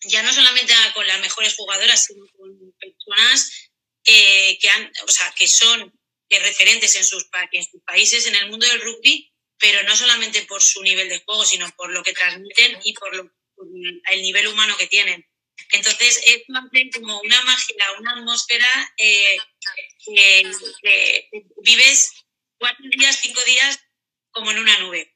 ya 0.03 0.23
no 0.23 0.33
solamente 0.33 0.75
con 0.95 1.07
las 1.07 1.21
mejores 1.21 1.55
jugadoras, 1.55 2.05
sino 2.05 2.27
con 2.37 2.73
personas 2.79 3.70
eh, 4.05 4.59
que, 4.61 4.69
han, 4.69 4.91
o 5.07 5.09
sea, 5.09 5.33
que 5.37 5.49
son 5.49 5.93
referentes 6.29 6.95
en 6.97 7.05
sus, 7.05 7.27
en 7.53 7.65
sus 7.65 7.83
países 7.83 8.27
en 8.27 8.37
el 8.37 8.51
mundo 8.51 8.67
del 8.67 8.81
rugby, 8.81 9.33
pero 9.59 9.83
no 9.83 9.97
solamente 9.97 10.43
por 10.43 10.63
su 10.63 10.83
nivel 10.83 11.09
de 11.09 11.21
juego, 11.21 11.45
sino 11.45 11.69
por 11.77 11.91
lo 11.91 12.03
que 12.03 12.13
transmiten 12.13 12.79
y 12.85 12.95
por 12.95 13.15
lo, 13.15 13.31
el 14.11 14.23
nivel 14.23 14.49
humano 14.49 14.77
que 14.77 14.87
tienen. 14.87 15.27
Entonces, 15.73 16.21
es 16.25 16.43
como 16.95 17.21
una 17.21 17.43
magia, 17.43 17.93
una 17.99 18.13
atmósfera 18.13 18.95
eh, 18.97 19.37
que, 20.05 21.29
vives 21.63 22.13
cuatro 22.59 22.85
días, 22.97 23.19
cinco 23.21 23.43
días 23.45 23.79
como 24.31 24.51
en 24.51 24.59
una 24.59 24.79
nube. 24.79 25.15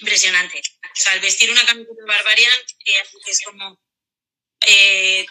Impresionante. 0.00 0.60
O 0.60 0.96
sea, 0.96 1.12
al 1.12 1.20
vestir 1.20 1.50
una 1.50 1.64
camiseta 1.64 1.94
de 2.00 2.06
Barbarian 2.06 2.60
eh, 2.86 3.02
es 3.26 3.40
como, 3.44 3.80
eh, 4.66 5.26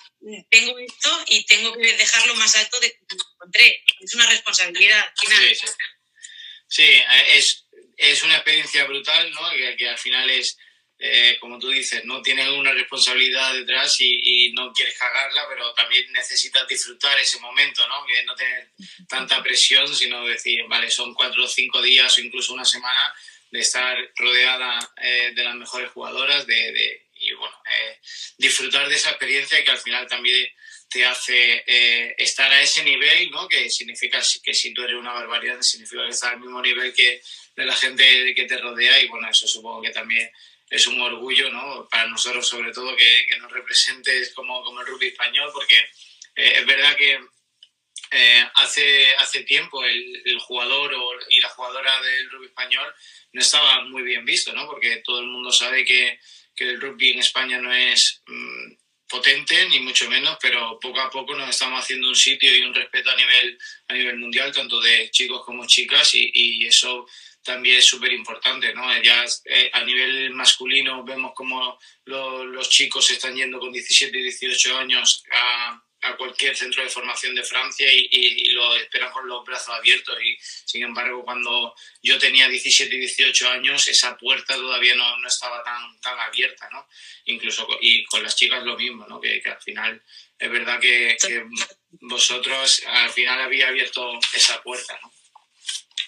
tengo 0.49 0.77
esto 0.79 1.23
y 1.27 1.45
tengo 1.45 1.73
que 1.73 1.93
dejarlo 1.93 2.35
más 2.35 2.55
alto 2.55 2.79
de 2.79 2.91
que 2.91 2.99
encontré. 3.09 3.83
Es 3.99 4.15
una 4.15 4.27
responsabilidad. 4.27 5.13
Sí, 6.67 7.01
es, 7.27 7.65
es, 7.97 8.23
una 8.23 8.35
experiencia 8.35 8.85
brutal, 8.85 9.31
¿no? 9.31 9.41
que 9.77 9.89
al 9.89 9.97
final 9.97 10.29
es 10.29 10.57
eh, 11.05 11.37
como 11.41 11.59
tú 11.59 11.67
dices, 11.69 12.05
no 12.05 12.21
tienes 12.21 12.47
una 12.47 12.71
responsabilidad 12.71 13.53
detrás 13.53 13.97
y, 13.99 14.53
no 14.53 14.71
quieres 14.71 14.97
cagarla, 14.97 15.43
pero 15.49 15.73
también 15.73 16.09
necesitas 16.13 16.65
disfrutar 16.65 17.19
ese 17.19 17.41
momento, 17.41 17.85
¿no? 17.89 18.05
Que 18.05 18.23
no 18.23 18.33
tener 18.35 18.71
tanta 19.09 19.43
presión, 19.43 19.93
sino 19.93 20.25
decir, 20.25 20.63
vale, 20.69 20.89
son 20.89 21.13
cuatro 21.13 21.43
o 21.43 21.47
cinco 21.47 21.81
días 21.81 22.17
o 22.17 22.21
incluso 22.21 22.53
una 22.53 22.63
semana 22.63 23.13
de 23.51 23.59
estar 23.59 23.97
rodeada 24.15 24.93
eh, 25.01 25.33
de 25.35 25.43
las 25.43 25.55
mejores 25.55 25.91
jugadoras 25.91 26.47
de, 26.47 27.02
y, 27.23 27.33
bueno, 27.33 27.55
eh, 27.71 27.99
disfrutar 28.37 28.87
de 28.89 28.95
esa 28.95 29.11
experiencia 29.11 29.63
que 29.63 29.71
al 29.71 29.79
final 29.79 30.07
también 30.07 30.47
te 30.89 31.05
hace 31.05 31.63
estar 32.19 32.51
a 32.51 32.61
ese 32.61 32.83
nivel, 32.83 33.31
¿no? 33.31 33.47
Que 33.47 33.67
significa 33.67 34.21
que 34.43 34.53
si 34.53 34.75
tú 34.75 34.83
eres 34.83 34.95
una 34.95 35.11
barbaridad, 35.11 35.59
significa 35.61 36.03
que 36.03 36.09
estás 36.09 36.33
al 36.33 36.39
mismo 36.39 36.61
nivel 36.61 36.93
que 36.93 37.19
de 37.55 37.65
la 37.65 37.75
gente 37.75 38.35
que 38.35 38.45
te 38.45 38.57
rodea 38.57 39.01
y 39.01 39.07
bueno, 39.07 39.27
eso 39.29 39.47
supongo 39.47 39.81
que 39.81 39.89
también 39.89 40.29
es 40.69 40.87
un 40.87 40.99
orgullo 40.99 41.51
¿no? 41.51 41.87
para 41.89 42.07
nosotros, 42.07 42.47
sobre 42.47 42.71
todo, 42.71 42.95
que, 42.95 43.27
que 43.29 43.37
nos 43.37 43.51
representes 43.51 44.33
como, 44.33 44.63
como 44.63 44.81
el 44.81 44.87
rugby 44.87 45.07
español, 45.07 45.51
porque 45.53 45.77
eh, 46.35 46.53
es 46.57 46.65
verdad 46.65 46.95
que 46.95 47.19
eh, 48.11 48.49
hace, 48.55 49.15
hace 49.17 49.43
tiempo 49.43 49.83
el, 49.83 50.21
el 50.25 50.39
jugador 50.39 50.91
y 51.29 51.39
la 51.41 51.49
jugadora 51.49 52.01
del 52.01 52.29
rugby 52.31 52.47
español 52.47 52.93
no 53.33 53.41
estaba 53.41 53.81
muy 53.81 54.01
bien 54.01 54.25
visto, 54.25 54.51
¿no? 54.53 54.65
porque 54.65 54.97
todo 54.97 55.19
el 55.19 55.27
mundo 55.27 55.51
sabe 55.51 55.85
que, 55.85 56.19
que 56.55 56.69
el 56.69 56.81
rugby 56.81 57.11
en 57.11 57.19
España 57.19 57.59
no 57.59 57.73
es 57.73 58.21
mm, 58.27 58.73
potente, 59.07 59.67
ni 59.69 59.79
mucho 59.79 60.09
menos, 60.09 60.37
pero 60.41 60.79
poco 60.79 60.99
a 60.99 61.09
poco 61.09 61.35
nos 61.35 61.49
estamos 61.49 61.81
haciendo 61.81 62.09
un 62.09 62.15
sitio 62.15 62.55
y 62.55 62.61
un 62.61 62.73
respeto 62.73 63.11
a 63.11 63.15
nivel, 63.15 63.57
a 63.87 63.93
nivel 63.93 64.17
mundial, 64.17 64.51
tanto 64.51 64.79
de 64.81 65.09
chicos 65.11 65.43
como 65.45 65.67
chicas, 65.67 66.15
y, 66.15 66.31
y 66.33 66.65
eso 66.65 67.05
también 67.43 67.77
es 67.77 67.85
súper 67.85 68.11
importante, 68.13 68.73
¿no? 68.73 68.83
Ya 69.01 69.25
eh, 69.45 69.69
a 69.73 69.83
nivel 69.83 70.31
masculino 70.31 71.03
vemos 71.03 71.33
como 71.35 71.77
los 72.05 72.69
chicos 72.69 73.11
están 73.11 73.35
yendo 73.35 73.59
con 73.59 73.71
17 73.71 74.17
y 74.17 74.23
18 74.23 74.77
años 74.77 75.23
a, 75.31 75.82
cualquier 76.17 76.55
centro 76.55 76.83
de 76.83 76.89
formación 76.89 77.33
de 77.35 77.43
Francia 77.43 77.87
y, 77.91 78.51
lo 78.51 78.75
esperan 78.75 79.11
con 79.11 79.27
los 79.27 79.43
brazos 79.45 79.75
abiertos 79.75 80.17
y 80.21 80.37
sin 80.39 80.83
embargo 80.83 81.23
cuando 81.23 81.73
yo 82.01 82.17
tenía 82.19 82.47
17 82.47 82.95
y 82.95 82.99
18 82.99 83.49
años 83.49 83.87
esa 83.87 84.17
puerta 84.17 84.55
todavía 84.55 84.95
no, 84.95 85.17
no 85.19 85.27
estaba 85.27 85.63
tan, 85.63 85.99
tan 86.01 86.19
abierta, 86.19 86.69
¿no? 86.71 86.87
Incluso 87.25 87.67
y 87.81 88.03
con 88.05 88.21
las 88.21 88.35
chicas 88.35 88.63
lo 88.63 88.77
mismo, 88.77 89.07
¿no? 89.07 89.19
Que, 89.19 89.41
al 89.45 89.61
final 89.61 90.03
es 90.37 90.51
verdad 90.51 90.79
que, 90.79 91.17
que 91.19 91.45
vosotros 92.01 92.83
al 92.85 93.09
final 93.11 93.41
había 93.41 93.69
abierto 93.69 94.19
esa 94.33 94.61
puerta, 94.61 94.99
¿no? 95.01 95.11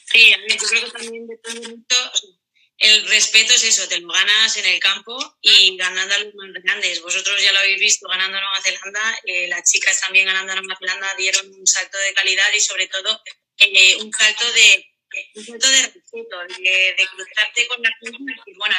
Sí, 0.06 0.32
yo 0.32 0.68
creo 0.68 0.86
que 0.86 0.92
también 0.92 1.28
depende 1.28 1.68
mucho. 1.70 2.45
El 2.78 3.08
respeto 3.08 3.54
es 3.54 3.64
eso, 3.64 3.88
te 3.88 4.00
lo 4.00 4.08
ganas 4.10 4.58
en 4.58 4.66
el 4.66 4.80
campo 4.80 5.18
y 5.42 5.78
ganando 5.78 6.14
a 6.14 6.20
los 6.20 6.34
más 6.36 6.64
grandes. 6.64 7.02
Vosotros 7.02 7.42
ya 7.42 7.54
lo 7.54 7.60
habéis 7.60 7.80
visto 7.80 8.08
ganando 8.08 8.38
a 8.38 8.42
Nueva 8.42 8.62
Zelanda, 8.62 9.20
eh, 9.26 9.48
las 9.48 9.70
chicas 9.72 10.02
también 10.02 10.26
ganando 10.26 10.52
a 10.52 10.56
Nueva 10.56 10.78
Zelanda 10.78 11.16
dieron 11.16 11.48
un 11.54 11.66
salto 11.66 11.98
de 11.98 12.14
calidad 12.14 12.52
y 12.54 12.60
sobre 12.60 12.88
todo 12.88 13.22
eh, 13.60 13.96
un 13.98 14.12
salto 14.12 14.52
de 14.52 14.92
un 15.36 15.46
salto 15.46 15.70
de 15.70 15.82
respeto, 15.84 16.40
de, 16.60 17.08
cruzarte 17.16 17.68
con 17.68 17.82
la 17.82 17.90
gente 18.02 18.34
y 18.46 18.54
bueno, 18.56 18.76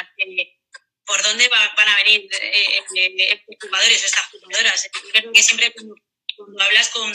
por 1.03 1.23
dónde 1.23 1.47
van 1.47 1.89
a 1.89 1.95
venir 2.03 2.29
eh, 2.39 2.83
estos 2.93 3.55
jugadores 3.59 4.03
o 4.03 4.05
estas 4.05 4.25
jugadoras. 4.29 4.89
creo 5.11 5.31
que 5.31 5.41
siempre 5.41 5.73
cuando 5.73 6.61
hablas 6.61 6.89
con, 6.89 7.11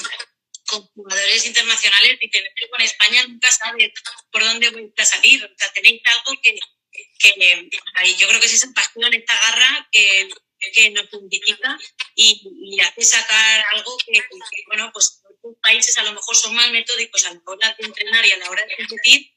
con 0.67 0.83
jugadores 0.89 1.47
internacionales 1.47 2.19
y 2.21 2.31
que 2.31 2.43
con 2.71 2.81
España 2.81 3.23
nunca 3.27 3.51
sabes 3.51 3.93
por 4.31 4.43
dónde 4.43 4.71
vais 4.71 4.93
a 4.97 5.05
salir. 5.05 5.45
O 5.45 5.55
sea, 5.57 5.73
tenéis 5.73 6.03
algo 6.07 6.41
que, 6.43 6.59
que 7.19 7.71
yo 8.19 8.29
creo 8.29 8.41
que 8.41 8.47
es 8.47 8.55
esa 8.55 8.73
pasión, 8.75 9.13
esta 9.15 9.35
garra 9.35 9.89
que, 9.91 10.29
que 10.75 10.91
nos 10.91 11.07
identifica 11.13 11.79
y, 12.15 12.43
y, 12.45 12.81
hace 12.81 13.03
sacar 13.03 13.65
algo 13.75 13.97
que, 13.99 14.23
bueno, 14.67 14.91
pues 14.93 15.23
otros 15.25 15.57
países 15.63 15.97
a 15.99 16.03
lo 16.03 16.13
mejor 16.13 16.37
son 16.37 16.55
más 16.55 16.71
metódicos 16.71 17.25
a 17.27 17.35
la 17.35 17.41
hora 17.47 17.77
de 17.79 17.87
entrenar 17.87 18.25
y 18.27 18.33
a 18.33 18.37
la 18.39 18.51
hora 18.51 18.65
de 18.65 18.77
competir, 18.77 19.33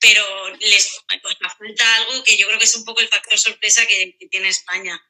pero 0.00 0.50
les 0.56 1.00
pues, 1.22 1.36
falta 1.58 1.96
algo 1.96 2.24
que 2.24 2.36
yo 2.36 2.46
creo 2.46 2.58
que 2.58 2.64
es 2.64 2.76
un 2.76 2.84
poco 2.84 3.00
el 3.00 3.08
factor 3.08 3.38
sorpresa 3.38 3.86
que, 3.86 4.16
que 4.18 4.28
tiene 4.28 4.48
España 4.48 5.00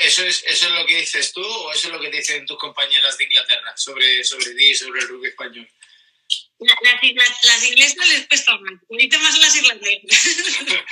eso, 0.00 0.24
es, 0.24 0.42
¿Eso 0.44 0.66
es 0.66 0.72
lo 0.72 0.86
que 0.86 0.96
dices 0.96 1.32
tú 1.32 1.44
o 1.44 1.72
eso 1.72 1.88
es 1.88 1.94
lo 1.94 2.00
que 2.00 2.10
dicen 2.10 2.46
tus 2.46 2.58
compañeras 2.58 3.16
de 3.16 3.24
Inglaterra 3.24 3.76
sobre, 3.76 4.24
sobre 4.24 4.54
ti 4.54 4.74
sobre 4.74 5.00
el 5.00 5.08
rugby 5.08 5.28
español? 5.28 5.68
Las, 6.58 7.44
las, 7.44 7.68
inglesas 7.68 8.08
les 8.08 8.26
cuesta 8.26 8.56
más, 8.58 8.80
ahorita 8.90 9.18
más 9.18 9.38
las 9.38 9.56
irlandesas. 9.56 10.20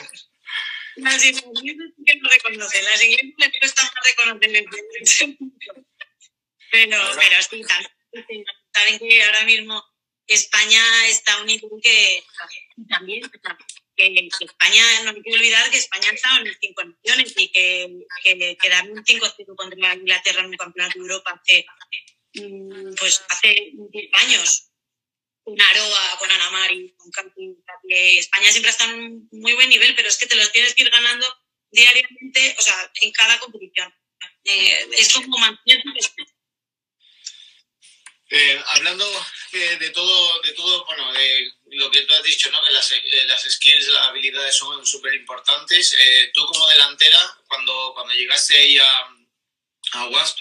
las 0.96 1.24
irlandesas 1.24 1.90
que 2.06 2.14
no 2.16 2.28
reconocen, 2.28 2.84
las 2.84 3.02
inglesas 3.02 3.34
les 3.38 3.58
cuesta 3.58 3.82
más 3.82 4.04
reconocer 4.04 4.64
pero, 6.70 6.98
pero 7.16 7.42
sí, 7.42 7.62
saben 8.72 8.98
que 8.98 9.24
ahora 9.24 9.44
mismo 9.44 9.84
España 10.26 10.82
está 11.08 11.40
un 11.40 11.46
nivel 11.46 11.70
que 11.82 12.24
también 12.88 13.22
que, 13.96 14.28
España, 14.40 14.82
no 15.04 15.10
hay 15.10 15.22
que 15.22 15.34
olvidar 15.34 15.70
que 15.70 15.78
España 15.78 16.10
estado 16.10 16.38
en 16.38 16.48
las 16.48 16.56
cinco 16.60 16.82
naciones 16.84 17.32
y 17.36 17.48
que, 17.50 18.06
que 18.22 18.56
quedaron 18.60 18.98
un 18.98 19.04
5-0 19.04 19.54
contra 19.56 19.94
Inglaterra 19.94 20.40
en 20.40 20.46
un 20.46 20.56
campeonato 20.56 20.98
de 20.98 21.04
Europa 21.04 21.40
hace, 21.40 21.66
mm, 22.34 22.94
pues 22.98 23.22
hace 23.28 23.70
10 23.72 24.14
años. 24.14 24.70
Con 25.44 25.60
Aroa, 25.60 26.16
con 26.18 26.30
Anamar 26.30 26.72
y 26.72 26.94
con 26.96 27.10
Camping. 27.10 27.54
España 27.88 28.50
siempre 28.50 28.70
está 28.70 28.84
en 28.84 28.94
un 28.94 29.28
muy 29.32 29.52
buen 29.52 29.68
nivel, 29.68 29.94
pero 29.94 30.08
es 30.08 30.16
que 30.16 30.26
te 30.26 30.36
los 30.36 30.50
tienes 30.50 30.74
que 30.74 30.84
ir 30.84 30.90
ganando 30.90 31.26
diariamente, 31.70 32.56
o 32.58 32.62
sea, 32.62 32.90
en 33.02 33.12
cada 33.12 33.38
competición. 33.38 33.94
Eh, 34.44 34.88
es 34.92 35.12
como 35.12 35.38
mantener 35.38 35.82
eh, 38.36 38.60
hablando 38.66 39.06
eh, 39.52 39.76
de 39.78 39.90
todo, 39.90 40.42
de 40.42 40.52
todo, 40.54 40.84
bueno, 40.86 41.12
de 41.12 41.52
lo 41.72 41.88
que 41.88 42.02
tú 42.02 42.14
has 42.14 42.22
dicho, 42.22 42.50
¿no? 42.50 42.60
Que 42.64 42.72
las, 42.72 42.90
eh, 42.90 43.02
las 43.26 43.42
skills, 43.42 43.86
las 43.88 44.06
habilidades 44.06 44.56
son 44.56 44.84
súper 44.84 45.14
importantes. 45.14 45.96
tú 46.32 46.44
como 46.46 46.68
delantera, 46.68 47.38
cuando, 47.46 47.92
cuando 47.94 48.12
llegaste 48.14 48.56
ahí 48.56 48.76
a, 48.78 49.13
a 49.94 50.08
Wasp, 50.08 50.40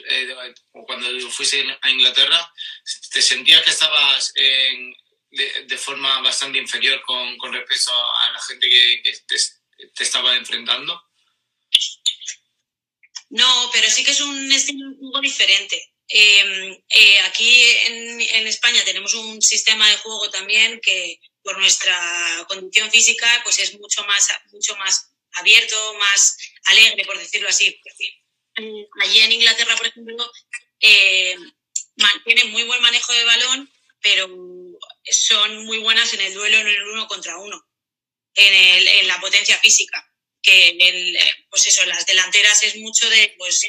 o 0.73 0.85
cuando 0.85 1.07
fuiste 1.29 1.65
a 1.81 1.89
Inglaterra, 1.89 2.51
¿te 3.11 3.21
sentías 3.21 3.63
que 3.63 3.69
estabas 3.69 4.33
de, 4.33 5.77
forma 5.77 6.21
bastante 6.21 6.59
inferior 6.59 7.01
con, 7.03 7.53
respecto 7.53 7.91
a 7.91 8.31
la 8.31 8.41
gente 8.41 8.69
que, 8.69 9.13
te, 9.27 10.03
estaba 10.03 10.35
enfrentando? 10.35 11.01
No, 13.29 13.69
pero 13.71 13.89
sí 13.89 14.03
que 14.03 14.11
es 14.11 14.21
un 14.21 14.51
estilo 14.51 14.87
un 14.87 15.11
poco 15.11 15.21
diferente. 15.21 15.91
Em, 16.07 16.77
eh, 16.89 17.19
aquí 17.21 17.63
en, 17.85 18.21
en, 18.21 18.47
España 18.47 18.83
tenemos 18.83 19.13
un 19.15 19.41
sistema 19.41 19.89
de 19.89 19.97
juego 19.97 20.29
también 20.29 20.79
que 20.81 21.19
por 21.41 21.57
nuestra 21.57 22.45
condición 22.47 22.91
física 22.91 23.27
pues 23.43 23.59
es 23.59 23.79
mucho 23.79 24.03
más, 24.05 24.27
mucho 24.51 24.75
más 24.77 25.09
abierto, 25.33 25.93
más 25.95 26.37
alegre, 26.65 27.05
por 27.05 27.17
decirlo 27.17 27.49
así. 27.49 27.79
Allí 28.55 29.19
en 29.19 29.31
Inglaterra, 29.31 29.75
por 29.75 29.87
ejemplo, 29.87 30.31
eh, 30.79 31.35
tienen 32.25 32.51
muy 32.51 32.63
buen 32.63 32.81
manejo 32.81 33.13
de 33.13 33.25
balón, 33.25 33.71
pero 34.01 34.27
son 35.05 35.65
muy 35.65 35.79
buenas 35.79 36.13
en 36.13 36.21
el 36.21 36.33
duelo 36.33 36.57
en 36.57 36.67
el 36.67 36.83
uno 36.83 37.07
contra 37.07 37.37
uno, 37.37 37.65
en, 38.35 38.87
en 38.87 39.07
la 39.07 39.19
potencia 39.19 39.57
física. 39.59 40.09
Que 40.41 40.69
el, 40.69 41.17
pues 41.49 41.67
eso, 41.67 41.85
las 41.85 42.05
delanteras 42.05 42.63
es 42.63 42.75
mucho 42.75 43.09
de 43.09 43.33
pues 43.37 43.61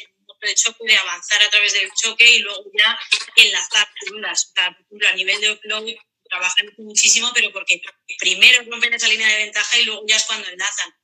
de 0.80 0.96
avanzar 0.96 1.42
a 1.42 1.50
través 1.50 1.72
del 1.72 1.90
choque 1.94 2.24
y 2.24 2.38
luego 2.40 2.64
ya 2.76 2.98
enlazar 3.36 3.88
figuras. 4.00 4.52
A 4.56 5.12
nivel 5.14 5.40
de 5.40 5.50
offload 5.50 5.86
trabajan 6.28 6.72
muchísimo, 6.78 7.30
pero 7.34 7.52
porque 7.52 7.80
primero 8.18 8.62
rompen 8.70 8.94
esa 8.94 9.08
línea 9.08 9.28
de 9.28 9.44
ventaja 9.44 9.78
y 9.78 9.84
luego 9.84 10.04
ya 10.06 10.16
es 10.16 10.24
cuando 10.24 10.48
enlazan. 10.48 10.94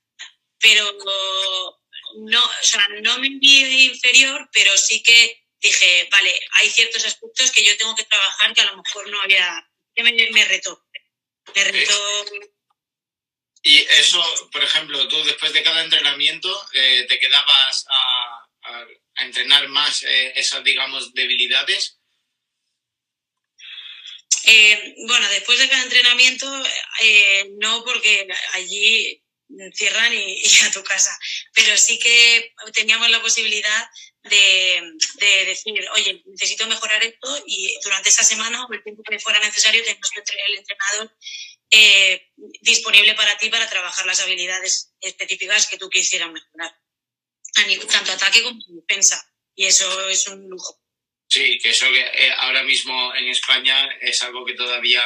Pero 0.59 1.80
no, 2.17 2.43
o 2.43 2.63
sea, 2.63 2.87
no 3.01 3.19
me 3.19 3.27
envié 3.27 3.85
inferior, 3.85 4.49
pero 4.53 4.75
sí 4.77 5.01
que 5.03 5.41
dije, 5.61 6.07
vale, 6.11 6.39
hay 6.53 6.69
ciertos 6.69 7.05
aspectos 7.05 7.51
que 7.51 7.63
yo 7.63 7.77
tengo 7.77 7.95
que 7.95 8.05
trabajar 8.05 8.53
que 8.53 8.61
a 8.61 8.71
lo 8.71 8.77
mejor 8.77 9.09
no 9.09 9.21
había, 9.21 9.69
que 9.95 10.03
me, 10.03 10.11
me 10.31 10.45
retó. 10.45 10.85
Me 11.55 11.63
retó 11.63 12.25
Y 13.63 13.77
eso, 13.77 14.49
por 14.51 14.63
ejemplo, 14.63 15.07
tú 15.07 15.23
después 15.23 15.53
de 15.53 15.63
cada 15.63 15.83
entrenamiento 15.83 16.67
eh, 16.73 17.05
te 17.07 17.19
quedabas 17.19 17.85
a, 17.89 18.47
entrenar 19.17 19.67
más 19.67 20.03
eh, 20.03 20.33
esas, 20.35 20.63
digamos, 20.63 21.13
debilidades. 21.13 21.99
Eh, 24.45 24.95
bueno, 25.07 25.27
después 25.29 25.59
de 25.59 25.69
cada 25.69 25.83
entrenamiento, 25.83 26.47
no, 27.59 27.83
porque 27.83 28.27
allí 28.53 29.20
cierran 29.73 30.13
y, 30.13 30.43
a 30.65 30.71
tu 30.71 30.83
casa. 30.83 31.17
Pero 31.53 31.77
sí 31.77 31.99
que 31.99 32.53
teníamos 32.73 33.09
la 33.09 33.21
posibilidad 33.21 33.89
de, 34.23 34.81
de, 35.15 35.45
decir, 35.45 35.73
oye, 35.93 36.21
necesito 36.25 36.67
mejorar 36.67 37.03
esto 37.03 37.43
y 37.47 37.77
durante 37.83 38.09
esa 38.09 38.23
semana 38.23 38.65
o 38.65 38.73
el 38.73 38.83
tiempo 38.83 39.03
que 39.03 39.19
fuera 39.19 39.39
necesario 39.39 39.83
tenemos 39.83 40.11
el 40.15 40.57
entrenador 40.57 41.11
eh, 41.71 42.29
disponible 42.61 43.15
para 43.15 43.37
ti 43.37 43.49
para 43.49 43.69
trabajar 43.69 44.05
las 44.05 44.21
habilidades 44.21 44.93
específicas 44.99 45.67
que 45.67 45.77
tú 45.77 45.89
quisieras 45.89 46.29
mejorar, 46.31 46.75
tanto 47.89 48.11
ataque 48.11 48.43
como 48.43 48.59
defensa. 48.67 49.25
Y 49.55 49.65
eso 49.65 50.09
es 50.09 50.27
un 50.27 50.49
lujo. 50.49 50.81
Sí, 51.27 51.59
que 51.59 51.69
eso 51.69 51.85
que 51.89 52.01
eh, 52.01 52.33
ahora 52.37 52.63
mismo 52.63 53.15
en 53.15 53.29
España 53.29 53.87
es 54.01 54.21
algo 54.21 54.45
que 54.45 54.53
todavía 54.53 55.01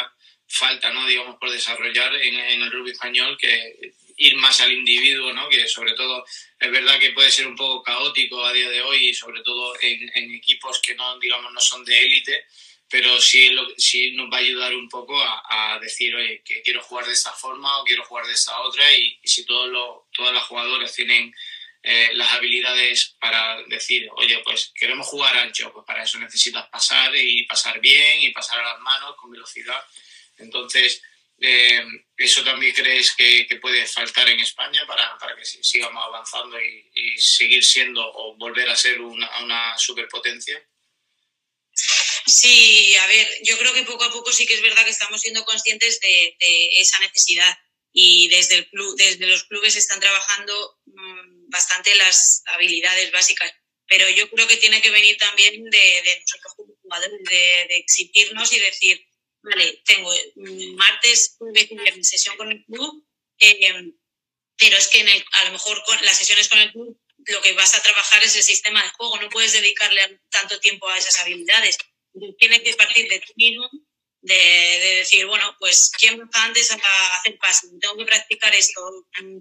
falta, 0.48 0.92
¿no? 0.92 1.06
Digamos, 1.06 1.38
por 1.40 1.52
desarrollar 1.52 2.16
en, 2.16 2.36
el 2.36 2.72
rugby 2.72 2.92
español, 2.92 3.38
que 3.40 3.94
ir 4.18 4.36
más 4.36 4.62
al 4.62 4.72
individuo, 4.72 5.34
¿no? 5.34 5.50
Que 5.50 5.68
sobre 5.68 5.94
todo 5.94 6.26
es 6.60 6.72
verdad 6.72 7.00
que 7.00 7.12
puede 7.12 7.32
ser 7.32 7.48
un 7.48 7.56
poco 7.56 7.84
caótico 7.84 8.44
a 8.46 8.54
día 8.54 8.70
de 8.70 8.82
hoy 8.82 9.10
y 9.10 9.14
sobre 9.14 9.42
todo 9.42 9.74
en, 9.82 10.10
en 10.16 10.34
equipos 10.34 10.80
que 10.82 10.96
no, 10.96 11.20
digamos, 11.20 11.52
no 11.52 11.60
son 11.60 11.84
de 11.84 12.00
élite, 12.00 12.46
pero 12.90 13.20
sí, 13.20 13.50
lo, 13.50 13.68
sí 13.78 14.12
nos 14.12 14.32
va 14.32 14.38
a 14.38 14.42
ayudar 14.42 14.76
un 14.76 14.88
poco 14.88 15.22
a, 15.22 15.80
decir, 15.82 16.16
oye, 16.16 16.42
que 16.46 16.62
quiero 16.62 16.82
jugar 16.82 17.06
de 17.06 17.14
esta 17.14 17.32
forma 17.34 17.80
o 17.80 17.84
quiero 17.84 18.06
jugar 18.06 18.26
de 18.26 18.34
esta 18.34 18.60
otra 18.62 18.92
y, 18.94 19.20
si 19.24 19.46
todos 19.46 19.70
los, 19.70 20.10
todas 20.14 20.34
las 20.34 20.44
jugadoras 20.44 20.94
tienen 20.94 21.34
eh, 21.84 22.10
las 22.14 22.32
habilidades 22.34 23.16
para 23.20 23.62
decir, 23.64 24.08
oye, 24.16 24.40
pues 24.44 24.72
queremos 24.74 25.08
jugar 25.08 25.36
ancho, 25.38 25.72
pues 25.74 25.86
para 25.86 26.04
eso 26.04 26.18
necesitas 26.20 26.68
pasar 26.70 27.16
y 27.16 27.44
pasar 27.44 27.80
bien 27.80 28.22
y 28.22 28.30
pasar 28.30 28.60
a 28.60 28.74
las 28.74 28.80
manos 28.80 29.16
con 29.18 29.32
velocidad. 29.32 29.84
Entonces, 30.38 31.02
eh, 31.46 31.86
¿eso 32.18 32.44
también 32.44 32.74
crees 32.74 33.16
que, 33.16 33.48
puede 33.62 33.86
faltar 33.86 34.28
en 34.30 34.40
España 34.40 34.86
para, 34.86 35.18
para 35.18 35.36
que 35.36 35.46
sigamos 35.46 36.04
avanzando 36.06 36.60
y, 36.62 36.90
y, 36.94 37.18
seguir 37.18 37.64
siendo 37.64 38.02
o 38.02 38.36
volver 38.36 38.70
a 38.70 38.76
ser 38.76 39.02
una, 39.02 39.30
una 39.44 39.78
superpotencia? 39.78 40.62
Sí, 42.26 42.96
a 42.96 43.08
ver, 43.08 43.28
yo 43.44 43.58
creo 43.58 43.74
que 43.74 43.84
poco 43.84 44.04
a 44.04 44.12
poco 44.12 44.32
sí 44.32 44.48
que 44.48 44.56
es 44.56 44.62
verdad 44.62 44.84
que 44.84 44.92
estamos 44.92 45.22
siendo 45.22 45.46
conscientes 45.46 46.00
de, 46.00 46.36
esa 46.80 47.00
necesidad 47.00 47.56
y 47.94 48.28
desde, 48.30 48.56
el 48.56 48.70
club, 48.70 48.96
desde 48.98 49.28
los 49.28 49.44
clubes 49.44 49.76
están 49.76 50.00
trabajando 50.00 50.80
mm, 50.86 51.50
bastante 51.50 51.94
las 51.96 52.42
habilidades 52.48 53.12
básicas. 53.12 53.54
Pero 53.88 54.10
yo 54.10 54.30
creo 54.32 54.48
que 54.48 54.58
tiene 54.58 54.82
que 54.82 54.90
venir 54.90 55.18
también 55.18 55.64
de, 55.64 56.22
nosotros 56.22 56.54
como 56.56 56.74
jugadores, 56.82 57.20
de, 57.30 57.76
exigirnos 57.78 58.52
y 58.52 58.60
decir, 58.60 59.08
vale, 59.50 59.82
tengo 59.86 60.12
martes, 60.76 61.36
jueves 61.38 61.72
y 61.72 61.78
viernes 61.78 62.10
sesión 62.10 62.38
con 62.38 62.52
el 62.52 62.64
club, 62.66 63.06
eh, 63.40 63.94
pero 64.58 64.78
es 64.78 64.88
que 64.88 65.02
en 65.02 65.10
el, 65.10 65.26
a 65.32 65.46
lo 65.46 65.52
mejor 65.52 65.82
con 65.86 65.98
las 66.04 66.18
sesiones 66.18 66.50
con 66.50 66.60
el 66.60 66.72
club 66.72 67.00
lo 67.28 67.42
que 67.42 67.54
vas 67.54 67.76
a 67.76 67.82
trabajar 67.82 68.24
es 68.24 68.36
el 68.36 68.44
sistema 68.44 68.84
de 68.84 68.90
juego, 68.90 69.20
no 69.20 69.30
puedes 69.30 69.54
dedicarle 69.54 70.20
tanto 70.30 70.60
tiempo 70.60 70.88
a 70.88 70.98
esas 70.98 71.20
habilidades 71.22 71.78
tiene 72.38 72.62
que 72.62 72.74
partir 72.74 73.10
de 73.10 73.20
ti 73.20 73.34
mismo, 73.36 73.70
de, 74.22 74.96
decir, 74.98 75.26
bueno, 75.28 75.56
pues 75.60 75.92
¿quién 75.98 76.20
va 76.20 76.44
antes 76.44 76.72
a 76.72 77.16
hacer 77.18 77.38
pases? 77.38 77.72
Tengo 77.80 77.98
que 77.98 78.06
practicar 78.06 78.54
esto. 78.56 78.82
Mm, 79.22 79.38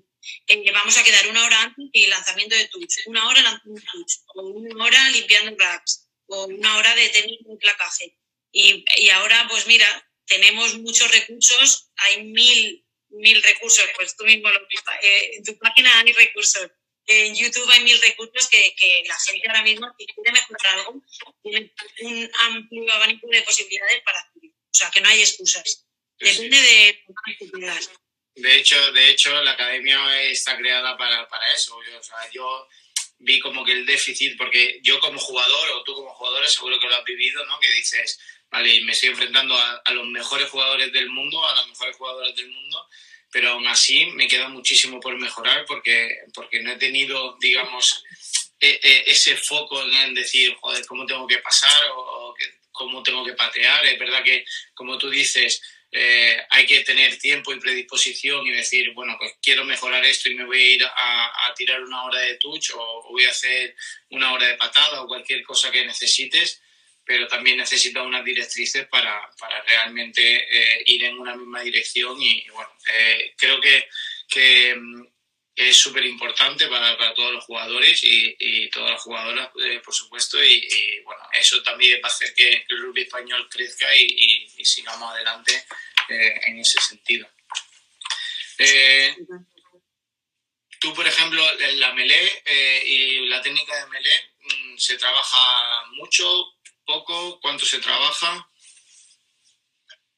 eh, 0.49 0.73
vamos 0.73 0.97
a 0.99 1.05
quedar 1.05 1.27
una 1.29 1.45
hora 1.45 1.62
antes 1.62 1.88
y 1.93 2.07
lanzamiento 2.07 2.57
de 2.57 2.69
touch, 2.69 3.07
una 3.07 3.27
hora 3.29 3.43
lanzando 3.43 3.81
touch, 3.81 4.12
o 4.35 4.43
una 4.43 4.85
hora 4.85 5.11
limpiando 5.11 5.57
racks, 5.59 6.09
o 6.27 6.47
una 6.47 6.77
hora 6.77 6.95
de 6.95 7.09
técnico 7.09 7.51
de 7.51 7.57
placaje. 7.57 8.19
Y, 8.55 8.85
y 8.97 9.11
ahora, 9.11 9.47
pues 9.51 9.67
mira, 9.67 9.87
tenemos 10.25 10.79
muchos 10.79 11.11
recursos, 11.11 11.90
hay 11.97 12.23
mil, 12.23 12.87
mil 13.11 13.43
recursos, 13.43 13.85
pues 13.97 14.17
tú 14.17 14.25
mismo 14.25 14.49
lo 14.49 14.61
eh, 15.03 15.31
en 15.35 15.45
tu 15.45 15.59
página 15.59 15.99
hay 15.99 16.12
recursos 16.12 16.71
en 17.07 17.35
YouTube 17.35 17.71
hay 17.71 17.85
mil 17.85 18.01
recursos 18.01 18.49
que, 18.49 18.75
que 18.77 19.03
la 19.07 19.17
gente 19.19 19.49
ahora 19.49 19.62
mismo, 19.62 19.87
si 19.99 20.07
quiere 20.07 20.33
mejorar 20.33 20.79
algo, 20.79 21.03
tiene 21.43 21.73
un 22.01 22.31
amplio 22.47 22.93
abanico 22.93 23.29
de 23.29 23.43
posibilidades 23.43 24.03
para 24.03 24.21
hacerlo. 24.21 24.51
O 24.51 24.75
sea, 24.77 24.90
que 24.90 25.01
no 25.01 25.09
hay 25.09 25.21
excusas. 25.21 25.87
Depende 26.19 26.61
de 26.61 27.05
De 28.37 28.57
hecho, 28.57 28.93
de 28.93 29.11
hecho, 29.11 29.43
la 29.43 29.53
academia 29.53 30.23
está 30.23 30.57
creada 30.57 30.97
para, 30.97 31.29
para 31.29 31.53
eso. 31.53 31.77
O 31.77 32.03
sea, 32.03 32.31
yo 32.33 32.69
vi 33.19 33.38
como 33.38 33.64
que 33.64 33.73
el 33.73 33.87
déficit, 33.87 34.37
porque 34.38 34.81
yo 34.83 34.99
como 35.01 35.19
jugador, 35.19 35.71
o 35.73 35.85
tú 35.85 35.95
como 35.95 36.14
jugador, 36.14 36.47
seguro 36.49 36.81
que 36.81 36.88
lo 36.88 36.97
has 36.97 37.05
vivido, 37.05 37.45
¿no? 37.47 37.61
Que 37.61 37.71
dices, 37.71 38.19
vale, 38.55 38.81
me 38.83 38.93
estoy 38.93 39.09
enfrentando 39.09 39.57
a, 39.57 39.83
a 39.85 39.93
los 39.93 40.07
mejores 40.07 40.49
jugadores 40.49 40.93
del 40.93 41.11
mundo, 41.11 41.45
a 41.45 41.57
las 41.57 41.67
mejores 41.67 41.97
jugadoras 41.97 42.37
del 42.37 42.49
mundo, 42.49 42.88
pero 43.33 43.51
aún 43.51 43.67
así 43.67 44.07
me 44.12 44.29
queda 44.29 44.49
muchísimo 44.49 45.01
por 45.01 45.19
mejorar 45.19 45.64
porque, 45.67 46.09
porque 46.33 46.62
no 46.62 46.71
he 46.71 46.77
tenido, 46.77 47.37
digamos, 47.40 48.05
e, 48.61 48.79
e, 48.81 49.11
ese 49.11 49.37
foco 49.37 49.83
en 49.83 50.14
decir, 50.14 50.55
joder, 50.61 50.87
cómo 50.87 51.05
tengo 51.05 51.27
que 51.27 51.38
pasar 51.38 51.83
o, 51.97 52.33
cómo 52.71 53.03
tengo 53.03 53.25
que 53.25 53.33
patear. 53.33 53.85
Es 53.87 53.99
verdad 53.99 54.23
que, 54.23 54.45
como 54.73 54.99
tú 54.99 55.11
dices, 55.11 55.61
eh, 55.90 56.40
hay 56.51 56.64
que 56.64 56.81
tener 56.83 57.19
tiempo 57.19 57.53
y 57.53 57.59
predisposición 57.59 58.47
y 58.47 58.53
decir, 58.53 58.93
bueno, 58.93 59.17
pues 59.19 59.33
quiero 59.43 59.64
mejorar 59.64 60.05
esto 60.05 60.29
y 60.29 60.37
me 60.37 60.45
voy 60.45 60.62
a 60.62 60.75
ir 60.75 60.85
a, 60.85 61.49
a 61.49 61.55
tirar 61.55 61.83
una 61.83 62.05
hora 62.05 62.21
de 62.21 62.37
touch 62.37 62.71
o 62.75 63.09
voy 63.11 63.25
a 63.25 63.31
hacer 63.31 63.75
una 64.11 64.33
hora 64.33 64.47
de 64.47 64.57
patada 64.57 65.03
o 65.03 65.09
cualquier 65.09 65.43
cosa 65.43 65.73
que 65.73 65.85
necesites 65.85 66.61
pero 67.05 67.29
también 67.29 67.59
necesita 67.59 68.03
unas 68.03 68.25
directrices 68.25 68.87
para, 68.88 69.31
para 69.38 69.61
realmente 69.62 70.23
eh, 70.23 70.83
ir 70.87 71.05
en 71.05 71.19
una 71.19 71.37
misma 71.37 71.61
dirección 71.61 72.21
y, 72.21 72.47
bueno, 72.49 72.71
eh, 72.93 73.35
creo 73.37 73.61
que, 73.61 73.88
que, 74.29 74.77
es 75.57 75.77
súper 75.77 76.05
importante 76.05 76.67
para, 76.67 76.97
para, 76.99 77.14
todos 77.14 77.33
los 77.33 77.45
jugadores 77.45 78.03
y, 78.03 78.35
y 78.40 78.69
todas 78.71 78.90
las 78.90 79.03
jugadoras, 79.03 79.51
eh, 79.64 79.81
por 79.85 79.95
supuesto, 79.95 80.43
y, 80.43 81.01
bueno, 81.05 81.23
eso 81.33 81.62
también 81.62 82.01
va 82.03 82.09
a 82.09 82.12
hacer 82.12 82.35
que 82.35 82.64
el 82.69 82.83
rugby 82.83 83.03
español 83.03 83.49
crezca 83.49 83.95
y, 83.95 84.49
sigamos 84.64 85.12
adelante 85.12 85.64
en 86.09 86.59
ese 86.59 86.81
sentido. 86.81 87.29
tú, 90.81 90.95
por 90.95 91.07
ejemplo, 91.07 91.45
la 91.75 91.93
melé 91.93 92.43
y 92.87 93.27
la 93.27 93.43
técnica 93.43 93.77
de 93.77 93.90
melé 93.90 94.33
mm, 94.40 94.79
se 94.79 94.97
trabaja 94.97 95.85
mucho, 95.93 96.54
poco? 96.85 97.40
¿Cuánto 97.40 97.66
se 97.66 97.79
trabaja? 97.79 98.49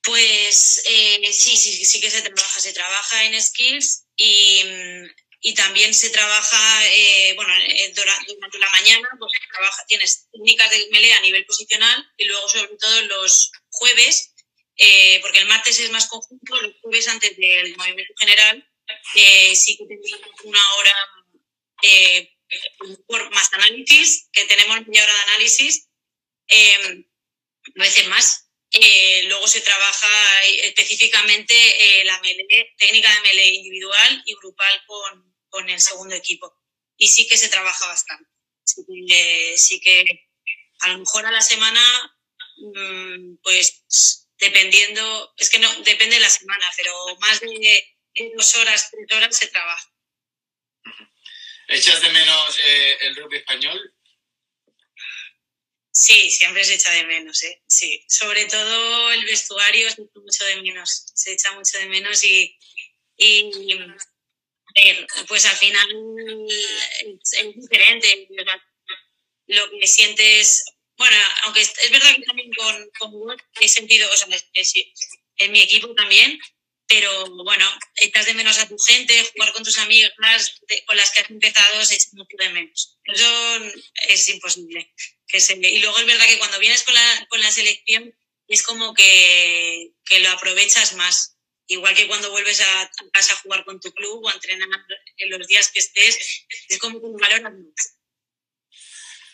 Pues 0.02 0.82
eh, 0.88 1.32
sí, 1.32 1.56
sí, 1.56 1.84
sí 1.84 2.00
que 2.00 2.10
se 2.10 2.22
trabaja. 2.22 2.60
Se 2.60 2.72
trabaja 2.72 3.24
en 3.24 3.42
skills 3.42 4.06
y, 4.16 4.62
y 5.40 5.54
también 5.54 5.92
se 5.92 6.10
trabaja, 6.10 6.86
eh, 6.92 7.32
bueno, 7.34 7.52
eh, 7.56 7.92
durante 7.92 8.58
la 8.58 8.70
mañana 8.70 9.08
pues 9.18 9.32
trabaja, 9.52 9.84
tienes 9.88 10.28
técnicas 10.30 10.70
de 10.70 10.88
melee 10.92 11.12
a 11.12 11.20
nivel 11.20 11.44
posicional 11.44 12.08
y 12.16 12.24
luego 12.24 12.48
sobre 12.48 12.76
todo 12.76 13.02
los 13.02 13.50
jueves, 13.68 14.32
porque 15.22 15.38
el 15.40 15.46
martes 15.46 15.80
es 15.80 15.90
más 15.90 16.06
conjunto, 16.06 16.60
los 16.60 16.74
jueves 16.82 17.08
antes 17.08 17.36
del 17.36 17.76
movimiento 17.76 18.12
general 18.18 18.68
sí 19.54 19.76
que 19.76 19.86
tenemos 19.86 20.20
una 20.44 20.74
hora 20.74 20.94
por 23.08 23.30
más 23.34 23.52
análisis, 23.54 24.28
que 24.32 24.44
tenemos 24.44 24.86
media 24.86 25.02
hora 25.02 25.12
de 25.12 25.20
análisis 25.32 25.85
eh, 26.48 27.04
a 27.76 27.82
veces 27.82 28.06
más. 28.08 28.42
Eh, 28.72 29.24
luego 29.28 29.46
se 29.46 29.60
trabaja 29.60 30.44
específicamente 30.64 31.54
eh, 31.54 32.04
la 32.04 32.20
técnica 32.76 33.14
de 33.14 33.20
melee 33.20 33.54
individual 33.54 34.22
y 34.26 34.34
grupal 34.34 34.82
con, 34.86 35.36
con, 35.48 35.70
el 35.70 35.80
segundo 35.80 36.14
equipo. 36.14 36.52
Y 36.96 37.08
sí 37.08 37.26
que 37.28 37.38
se 37.38 37.48
trabaja 37.48 37.86
bastante. 37.86 38.30
Sí 38.64 39.80
que, 39.80 40.28
a 40.80 40.88
lo 40.88 40.98
mejor 40.98 41.26
a 41.26 41.30
la 41.30 41.40
semana, 41.40 41.80
mm, 42.56 43.36
pues 43.42 44.28
dependiendo, 44.38 45.32
es 45.38 45.48
que 45.48 45.58
no, 45.58 45.72
depende 45.82 46.16
de 46.16 46.20
la 46.20 46.30
semana, 46.30 46.68
pero 46.76 47.16
más 47.20 47.40
de 47.40 47.96
dos 48.36 48.54
horas, 48.56 48.90
tres 48.90 49.16
horas 49.16 49.36
se 49.36 49.46
trabaja. 49.46 49.96
¿Echas 51.68 52.00
de 52.00 52.10
menos 52.10 52.58
eh, 52.64 52.96
el 53.00 53.16
rugby 53.16 53.38
español? 53.38 53.95
Sí, 55.98 56.30
siempre 56.30 56.62
se 56.62 56.74
echa 56.74 56.90
de 56.90 57.06
menos, 57.06 57.42
¿eh? 57.42 57.62
Sí, 57.66 58.04
sobre 58.06 58.44
todo 58.44 59.10
el 59.12 59.24
vestuario 59.24 59.88
se 59.88 60.02
echa 60.02 60.20
mucho 60.20 60.44
de 60.44 60.56
menos, 60.60 61.06
se 61.14 61.32
echa 61.32 61.52
mucho 61.52 61.78
de 61.78 61.86
menos 61.86 62.22
y, 62.22 62.54
pues 65.26 65.46
al 65.46 65.56
final 65.56 65.88
es, 66.50 67.56
diferente. 67.56 68.28
Lo 69.46 69.70
que 69.70 69.86
sientes, 69.86 70.66
bueno, 70.98 71.16
aunque 71.44 71.62
es 71.62 71.90
verdad 71.90 72.14
que 72.14 72.22
también 72.24 72.50
con, 72.52 72.90
con 72.98 73.36
he 73.58 73.66
sentido, 73.66 74.06
o 74.12 74.16
sea, 74.18 74.28
en 75.38 75.52
mi 75.52 75.62
equipo 75.62 75.94
también, 75.94 76.38
pero 76.86 77.24
bueno, 77.42 77.66
echas 78.02 78.26
de 78.26 78.34
menos 78.34 78.58
a 78.58 78.68
tu 78.68 78.76
gente, 78.78 79.30
jugar 79.32 79.50
con 79.54 79.64
tus 79.64 79.78
amigas 79.78 80.12
con 80.86 80.96
las 80.98 81.10
que 81.10 81.20
has 81.20 81.30
empezado 81.30 81.82
se 81.86 81.94
echa 81.94 82.10
mucho 82.12 82.36
de 82.38 82.50
menos. 82.50 82.98
Eso 83.04 83.64
es 84.08 84.28
imposible. 84.28 84.92
Que 85.28 85.40
se, 85.40 85.54
y 85.54 85.78
luego 85.80 85.98
es 85.98 86.06
verdad 86.06 86.26
que 86.26 86.38
cuando 86.38 86.58
vienes 86.58 86.84
con 86.84 86.94
la, 86.94 87.26
con 87.28 87.40
la 87.40 87.50
selección 87.50 88.14
es 88.48 88.62
como 88.62 88.94
que, 88.94 89.92
que 90.04 90.20
lo 90.20 90.30
aprovechas 90.30 90.94
más. 90.94 91.36
Igual 91.68 91.96
que 91.96 92.06
cuando 92.06 92.30
vuelves 92.30 92.60
a, 92.60 92.90
casa 93.12 93.32
a 93.32 93.36
jugar 93.38 93.64
con 93.64 93.80
tu 93.80 93.92
club 93.92 94.24
o 94.24 94.28
a 94.28 94.32
entrenar 94.32 94.68
en 95.16 95.30
los 95.30 95.46
días 95.48 95.70
que 95.72 95.80
estés, 95.80 96.46
es 96.68 96.78
como 96.78 97.00
que 97.00 97.06
valoras 97.20 97.52
mucho. 97.52 97.84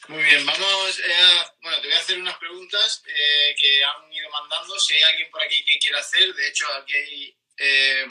Muy 0.08 0.22
bien, 0.24 0.44
vamos 0.44 0.98
eh, 0.98 1.14
a, 1.14 1.54
bueno, 1.62 1.80
te 1.80 1.86
voy 1.86 1.96
a 1.96 2.00
hacer 2.00 2.18
unas 2.18 2.36
preguntas 2.38 3.02
eh, 3.06 3.54
que 3.56 3.84
han 3.84 4.12
ido 4.12 4.30
mandando. 4.30 4.78
Si 4.80 4.94
hay 4.94 5.02
alguien 5.02 5.30
por 5.30 5.42
aquí 5.42 5.64
que 5.64 5.78
quiera 5.78 6.00
hacer, 6.00 6.34
de 6.34 6.48
hecho 6.48 6.66
aquí 6.72 6.92
hay 6.92 7.36
eh, 7.58 8.06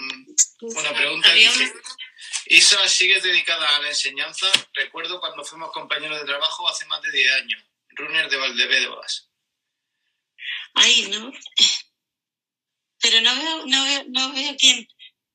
una 0.62 0.94
pregunta. 0.94 1.34
Dice, 1.34 1.74
Isa, 2.46 2.88
¿sigues 2.88 3.24
dedicada 3.24 3.76
a 3.76 3.82
la 3.82 3.90
enseñanza? 3.90 4.50
Recuerdo 4.74 5.20
cuando 5.20 5.44
fuimos 5.44 5.72
compañeros 5.72 6.20
de 6.20 6.26
trabajo 6.26 6.70
hace 6.70 6.86
más 6.86 7.02
de 7.02 7.12
10 7.12 7.32
años. 7.34 7.64
Runner 7.96 8.30
de 8.30 8.38
Valdebebas. 8.38 9.30
Ay, 10.74 11.08
no. 11.10 11.32
Pero 13.02 13.22
no 13.22 13.36
veo, 13.36 13.66
no 13.66 13.84
veo, 13.84 14.04
no 14.08 14.34
veo 14.34 14.56
quién, 14.58 14.88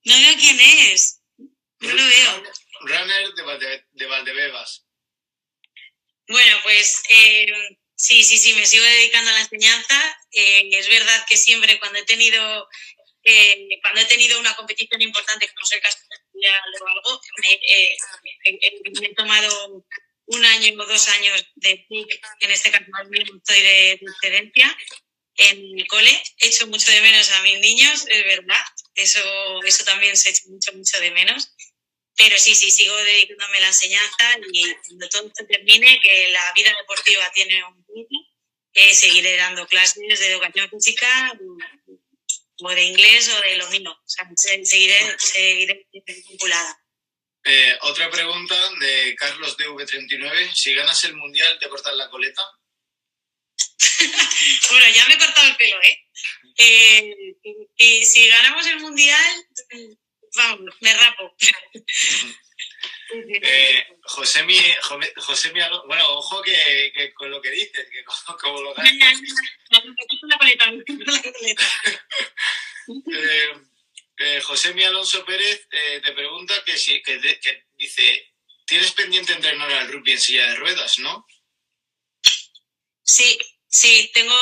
no 0.05 0.15
veo 0.15 0.37
quién 0.37 0.61
es. 0.61 1.21
No 1.81 1.93
lo 1.93 2.07
veo. 2.07 2.43
Runner 2.81 3.35
de, 3.35 3.85
de 3.93 4.07
Valdebebas. 4.07 4.87
Bueno, 6.29 6.57
pues 6.63 7.03
eh, 7.09 7.47
sí, 7.95 8.25
sí, 8.25 8.39
sí, 8.39 8.55
me 8.55 8.67
sigo 8.67 8.85
dedicando 8.85 9.31
a 9.31 9.35
la 9.35 9.41
enseñanza. 9.41 10.19
Eh, 10.33 10.69
es 10.73 10.89
verdad 10.89 11.25
que 11.29 11.37
siempre 11.37 11.79
cuando 11.79 11.99
he 11.99 12.05
tenido 12.05 12.69
eh, 13.29 13.81
cuando 13.83 14.01
he 14.01 14.05
tenido 14.05 14.39
una 14.39 14.55
competición 14.55 15.03
importante, 15.03 15.49
como 15.49 15.65
es 15.65 15.73
el 15.73 15.81
caso 15.81 15.99
de 16.33 16.49
o 16.81 16.87
algo, 16.87 17.21
me, 17.39 19.07
he 19.07 19.15
tomado 19.15 19.85
un 20.27 20.45
año 20.45 20.83
o 20.83 20.87
dos 20.87 21.09
años 21.09 21.47
de 21.57 21.87
PIC, 21.89 22.21
en 22.41 22.51
este 22.51 22.71
caso 22.71 22.85
estoy 22.85 23.61
de, 23.61 23.99
de 24.01 24.07
excedencia 24.11 24.77
en 25.37 25.75
mi 25.75 25.87
cole. 25.87 26.23
He 26.39 26.47
hecho 26.47 26.67
mucho 26.67 26.91
de 26.91 27.01
menos 27.01 27.31
a 27.31 27.43
mis 27.43 27.61
niños, 27.61 28.07
es 28.09 28.25
verdad. 28.25 28.65
Eso, 28.95 29.21
eso 29.65 29.85
también 29.85 30.17
se 30.17 30.31
echa 30.31 30.43
mucho, 30.49 30.73
mucho 30.73 30.99
de 31.01 31.11
menos. 31.11 31.53
Pero 32.17 32.39
sí, 32.39 32.55
sí, 32.55 32.71
sigo 32.71 32.97
dedicándome 32.97 33.59
a 33.59 33.61
la 33.61 33.67
enseñanza 33.69 34.39
y 34.51 34.75
cuando 34.87 35.09
todo 35.11 35.27
esto 35.27 35.47
termine, 35.47 36.01
que 36.03 36.31
la 36.31 36.53
vida 36.55 36.75
deportiva 36.79 37.31
tiene 37.35 37.63
un 37.65 37.85
punto, 37.85 38.17
eh, 38.73 38.95
seguiré 38.95 39.37
dando 39.37 39.67
clases 39.67 40.19
de 40.19 40.33
educación 40.33 40.71
física 40.71 41.39
o 42.59 42.71
de 42.71 42.83
inglés 42.85 43.29
o 43.29 43.41
de 43.43 43.57
lo 43.57 43.69
mismo. 43.69 43.91
O 43.91 44.09
sea, 44.09 44.27
seguiré, 44.65 44.99
seguiré 45.19 45.87
vinculada. 45.93 46.86
Eh, 47.49 47.79
otra 47.83 48.11
pregunta 48.11 48.57
de 48.81 49.15
Carlos 49.15 49.57
DV39. 49.57 50.53
Si 50.53 50.75
ganas 50.75 51.05
el 51.05 51.15
mundial, 51.15 51.57
¿te 51.61 51.69
cortas 51.69 51.95
la 51.95 52.11
coleta? 52.11 52.43
bueno, 54.71 54.87
ya 54.93 55.07
me 55.07 55.15
he 55.15 55.19
cortado 55.19 55.47
el 55.47 55.57
pelo, 55.57 55.81
¿eh? 55.81 56.07
eh 56.59 57.15
y 57.77 58.05
si 58.05 58.27
ganamos 58.27 58.67
el 58.67 58.81
mundial, 58.81 59.47
vamos, 60.35 60.75
me 60.81 60.93
rapo. 60.93 61.37
Eh, 63.09 63.87
Josemi, 64.03 64.59
Josemi, 65.17 65.61
bueno, 65.87 66.11
ojo 66.15 66.43
que, 66.43 66.91
que, 66.93 67.15
con 67.15 67.31
lo 67.31 67.41
que 67.41 67.53
dices, 67.53 67.87
que 67.89 68.03
como, 68.03 68.37
como 68.39 68.61
lo 68.63 68.75
ganas. 68.75 69.21
Eh, 74.19 74.37
eh, 74.37 74.41
Josemi 74.41 74.83
Alonso 74.85 75.25
Pérez 75.25 75.67
eh, 75.71 76.01
te 76.05 76.13
pregunta 76.13 76.55
que 76.65 76.77
si 76.77 77.03
dice, 77.75 78.35
tienes 78.65 78.93
pendiente 78.93 79.33
entrenar 79.33 79.71
al 79.73 79.93
rugby 79.93 80.13
en 80.13 80.21
silla 80.21 80.49
de 80.49 80.57
ruedas, 80.57 80.99
¿no? 80.99 81.27
Sí, 83.03 83.39
sí, 83.69 84.11
tengo, 84.13 84.35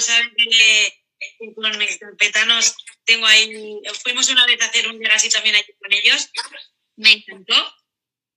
sabes 0.00 0.28
que 0.36 1.54
con 1.54 1.78
mis 1.78 1.98
carpetanos 1.98 2.74
tengo 3.04 3.26
ahí, 3.26 3.80
fuimos 4.02 4.28
una 4.28 4.46
vez 4.46 4.60
a 4.60 4.66
hacer 4.66 4.88
un 4.88 5.04
así 5.06 5.28
también 5.28 5.56
allí 5.56 5.72
con 5.78 5.92
ellos, 5.92 6.28
me 6.96 7.12
encantó. 7.12 7.74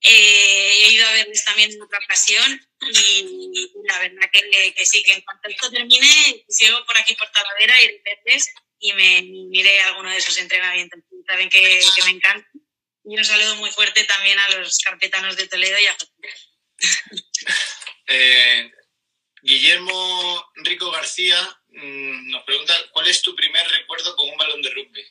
Eh, 0.03 0.85
he 0.85 0.91
ido 0.93 1.07
a 1.07 1.11
verles 1.11 1.45
también 1.45 1.71
en 1.71 1.81
otra 1.81 1.99
ocasión 2.03 2.59
y 2.81 3.71
la 3.87 3.99
verdad 3.99 4.31
que, 4.33 4.73
que, 4.75 4.85
sí, 4.85 5.03
que 5.03 5.13
en 5.13 5.21
cuanto 5.21 5.47
esto 5.47 5.69
termine, 5.69 6.43
sigo 6.49 6.83
por 6.85 6.97
aquí 6.97 7.13
por 7.13 7.29
Talavera 7.31 7.79
y 7.83 8.01
verles 8.01 8.51
y 8.82 8.93
me 8.93 9.21
miré 9.21 9.79
alguno 9.82 10.09
de 10.09 10.17
esos 10.17 10.38
entrenamientos. 10.38 10.99
Saben 11.25 11.49
que, 11.49 11.79
que, 11.95 12.03
me 12.03 12.11
encanta. 12.11 12.49
Y 13.05 13.17
un 13.17 13.23
saludo 13.23 13.55
muy 13.55 13.71
fuerte 13.71 14.03
también 14.03 14.38
a 14.38 14.49
los 14.49 14.77
carpetanos 14.79 15.38
de 15.38 15.47
Toledo 15.47 15.79
y 15.79 15.86
a 15.86 15.97
eh, 18.07 18.71
Guillermo 19.41 20.51
Rico 20.55 20.91
García 20.91 21.61
Mm, 21.73 22.32
nos 22.32 22.43
pregunta, 22.43 22.73
¿cuál 22.91 23.07
es 23.07 23.21
tu 23.21 23.34
primer 23.34 23.65
recuerdo 23.69 24.15
con 24.15 24.29
un 24.29 24.38
balón 24.38 24.61
de 24.61 24.69
rugby? 24.71 25.05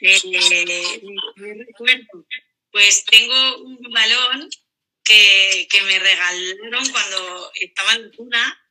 Eh. 0.00 1.00
Pues 2.70 3.04
tengo 3.04 3.58
un 3.58 3.78
balón 3.92 4.48
que, 5.04 5.68
que, 5.70 5.82
me 5.82 5.98
regalaron 5.98 6.90
cuando 6.90 7.50
estaba 7.54 7.94
en 7.94 8.10
cuna 8.12 8.65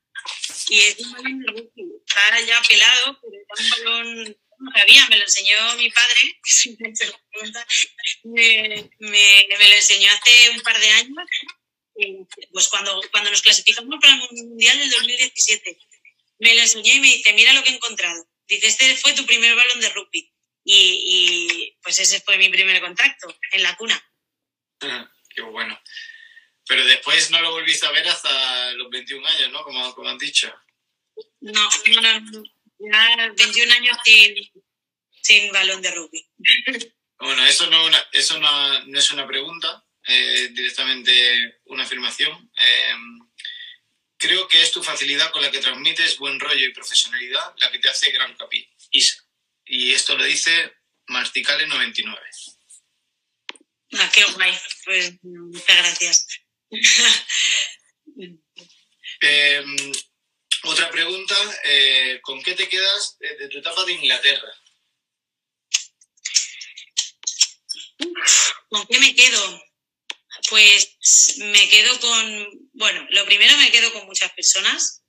y 0.70 0.80
es 0.80 1.00
un 1.00 1.12
balón. 1.12 1.72
Está 2.08 2.42
ya 2.42 2.62
pelado, 2.68 3.20
pero 3.22 3.38
un 3.60 3.70
balón 3.70 4.38
no 4.58 4.72
sabía, 4.72 5.08
me 5.10 5.18
lo 5.18 5.24
enseñó 5.24 5.76
mi 5.76 5.92
padre, 5.92 6.40
me, 8.24 8.90
me, 9.00 9.48
me, 9.50 9.70
lo 9.70 9.76
enseñó 9.76 10.10
hace 10.12 10.50
un 10.52 10.62
par 10.62 10.80
de 10.80 10.90
años 10.92 11.28
pues 12.52 12.68
cuando, 12.68 13.02
cuando 13.12 13.32
nos 13.32 13.42
clasificamos 13.42 14.00
para 14.02 14.14
el 14.14 14.20
Mundial 14.20 14.78
del 14.78 14.90
2017, 14.90 15.78
me 16.40 16.56
lo 16.56 16.62
enseñó 16.62 16.94
y 16.94 17.00
me 17.00 17.08
dice, 17.08 17.34
mira 17.34 17.54
lo 17.54 17.64
que 17.64 17.70
he 17.70 17.76
encontrado. 17.76 18.28
Dice, 18.48 18.68
este 18.68 18.96
fue 18.98 19.14
tu 19.14 19.26
primer 19.26 19.56
balón 19.56 19.80
de 19.80 19.90
rugby. 19.90 20.32
Y, 20.68 21.78
pues 21.82 22.00
ese 22.00 22.22
fue 22.22 22.38
mi 22.38 22.50
primer 22.50 22.82
contacto, 22.82 23.34
en 23.52 23.64
la 23.64 23.76
cuna. 23.78 24.04
Ah, 24.82 25.10
qué 25.30 25.42
bueno. 25.42 25.80
Pero 26.68 26.86
después 26.86 27.30
no 27.32 27.42
lo 27.42 27.52
volviste 27.52 27.86
a 27.86 27.92
ver 27.92 28.08
hasta 28.08 28.72
los 28.74 28.90
21 28.90 29.28
años, 29.28 29.52
¿no? 29.52 29.64
Como, 29.64 29.94
como 29.94 30.10
han 30.10 30.18
dicho. 30.18 30.52
No, 31.42 31.70
no, 32.02 32.20
no. 32.20 32.44
Ya 32.80 33.34
21 33.38 33.74
años 33.74 33.98
sin, 34.04 34.52
sin 35.22 35.52
balón 35.52 35.82
de 35.82 35.92
rugby. 35.92 36.28
Bueno, 37.18 37.46
eso 37.46 37.70
no, 37.70 37.86
una, 37.86 37.98
eso 38.12 38.40
no, 38.40 38.86
no 38.86 39.00
es 39.00 39.12
una 39.12 39.26
pregunta, 39.26 39.86
eh, 40.08 40.50
directamente 40.52 41.62
una 41.66 41.84
afirmación. 41.84 42.52
Eh, 42.58 42.96
creo 44.18 44.48
que 44.48 44.62
es 44.62 44.72
tu 44.72 44.84
facilidad 44.84 45.32
con 45.32 45.42
la 45.42 45.52
que 45.52 45.60
transmites 45.60 46.18
buen 46.18 46.40
rollo 46.40 46.66
y 46.66 46.74
profesionalidad 46.74 47.54
la 47.58 47.72
que 47.72 47.80
te 47.80 47.90
hace 47.90 48.12
gran 48.12 48.36
capi. 48.36 48.68
Isa. 48.92 49.24
Y 49.66 49.94
esto 49.94 50.18
lo 50.18 50.24
dice 50.24 50.76
Masticale99. 51.08 52.20
Ah, 53.94 54.12
qué 54.14 54.26
guay. 54.26 54.54
Pues 54.84 55.14
muchas 55.24 55.78
gracias. 55.78 56.28
Eh, 59.22 59.66
otra 60.64 60.90
pregunta, 60.90 61.36
eh, 61.64 62.20
¿con 62.22 62.42
qué 62.42 62.56
te 62.56 62.68
quedas 62.68 63.18
de, 63.20 63.48
tu 63.50 63.60
etapa 63.60 63.86
de 63.86 63.94
Inglaterra? 63.94 64.52
¿Con 68.70 68.88
qué 68.88 69.00
me 69.00 69.16
quedo? 69.16 69.64
Pues 70.50 71.38
me 71.38 71.70
quedo 71.70 72.00
con, 72.00 72.70
bueno, 72.74 73.06
lo 73.12 73.26
primero 73.26 73.58
me 73.58 73.72
quedo 73.72 73.94
con 73.94 74.06
muchas 74.06 74.32
personas 74.34 75.04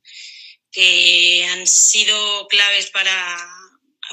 que 0.71 1.47
han 1.51 1.67
sido 1.67 2.47
claves 2.49 2.91
para, 2.91 3.56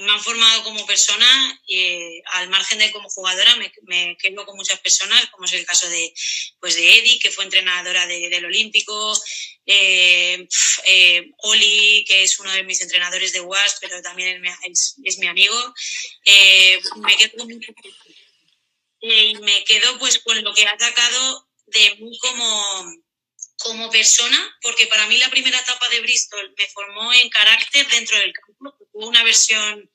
me 0.02 0.12
han 0.12 0.24
formado 0.24 0.64
como 0.64 0.86
persona, 0.86 1.62
y 1.66 2.22
al 2.34 2.50
margen 2.50 2.80
de 2.80 2.92
como 2.92 3.10
jugadora, 3.10 3.56
me, 3.56 4.18
quedo 4.18 4.46
con 4.46 4.56
muchas 4.56 4.80
personas, 4.80 5.28
como 5.32 5.46
es 5.46 5.54
el 5.54 5.66
caso 5.66 5.88
de, 5.90 6.14
pues 6.60 6.76
de 6.76 6.98
Eddie, 6.98 7.20
que 7.20 7.32
fue 7.32 7.44
entrenadora 7.44 8.06
del 8.08 8.46
Olímpico, 8.46 9.22
eh, 9.66 10.48
eh, 10.86 11.32
Oli, 11.38 12.06
que 12.08 12.24
es 12.24 12.40
uno 12.40 12.52
de 12.52 12.64
mis 12.64 12.82
entrenadores 12.82 13.34
de 13.34 13.42
UAS, 13.42 13.78
pero 13.80 14.02
también 14.02 14.44
es, 14.64 15.18
mi 15.20 15.28
amigo. 15.28 15.74
Eh, 16.26 16.80
me 16.98 17.18
quedo 17.18 17.38
con 17.38 17.48
me 19.42 19.64
quedo 19.66 20.00
pues 20.00 20.20
con 20.20 20.42
lo 20.42 20.54
que 20.54 20.66
ha 20.66 20.80
sacado 20.80 21.50
de 21.68 21.96
mí 21.96 22.18
como, 22.20 22.94
como 23.58 23.90
persona, 23.92 24.58
porque 24.62 24.88
para 24.88 25.08
mí 25.08 25.18
la 25.18 25.30
primera 25.30 25.60
etapa 25.60 25.90
de 25.90 26.02
Bristol 26.02 26.54
me 26.58 26.68
formó 26.68 27.14
en 27.14 27.30
carácter 27.30 27.88
dentro 27.88 28.18
del 28.18 28.34
campo, 28.34 28.78
una 28.94 29.24
versión 29.24 29.90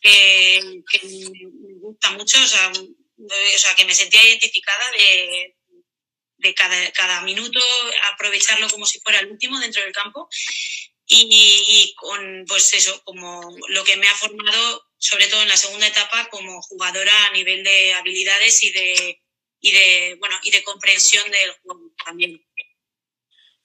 que, 0.00 0.82
me 1.02 1.74
gusta 1.80 2.10
mucho, 2.10 2.42
o 2.42 2.46
sea, 2.46 2.72
o 2.72 3.58
sea, 3.58 3.74
que 3.74 3.84
me 3.84 3.94
sentía 3.94 4.22
identificada 4.22 4.90
de, 4.92 6.54
cada, 6.54 7.22
minuto, 7.22 7.60
aprovecharlo 8.12 8.68
como 8.68 8.86
si 8.86 9.00
fuera 9.00 9.20
el 9.20 9.30
último 9.30 9.58
dentro 9.60 9.82
del 9.82 9.92
campo. 9.92 10.28
Y, 11.10 11.26
y, 11.30 11.94
con, 11.94 12.44
pues 12.46 12.74
eso, 12.74 13.02
como 13.02 13.40
lo 13.68 13.82
que 13.82 13.96
me 13.96 14.08
ha 14.08 14.14
formado 14.14 14.88
sobre 14.98 15.28
todo 15.28 15.42
en 15.42 15.48
la 15.48 15.56
segunda 15.56 15.86
etapa, 15.86 16.28
como 16.28 16.60
jugadora 16.62 17.26
a 17.26 17.30
nivel 17.30 17.62
de 17.62 17.94
habilidades 17.94 18.62
y 18.64 18.72
de, 18.72 19.22
y 19.60 19.70
de, 19.70 20.16
bueno, 20.18 20.38
y 20.42 20.50
de 20.50 20.62
comprensión 20.64 21.30
del 21.30 21.52
juego 21.62 21.92
también. 22.04 22.44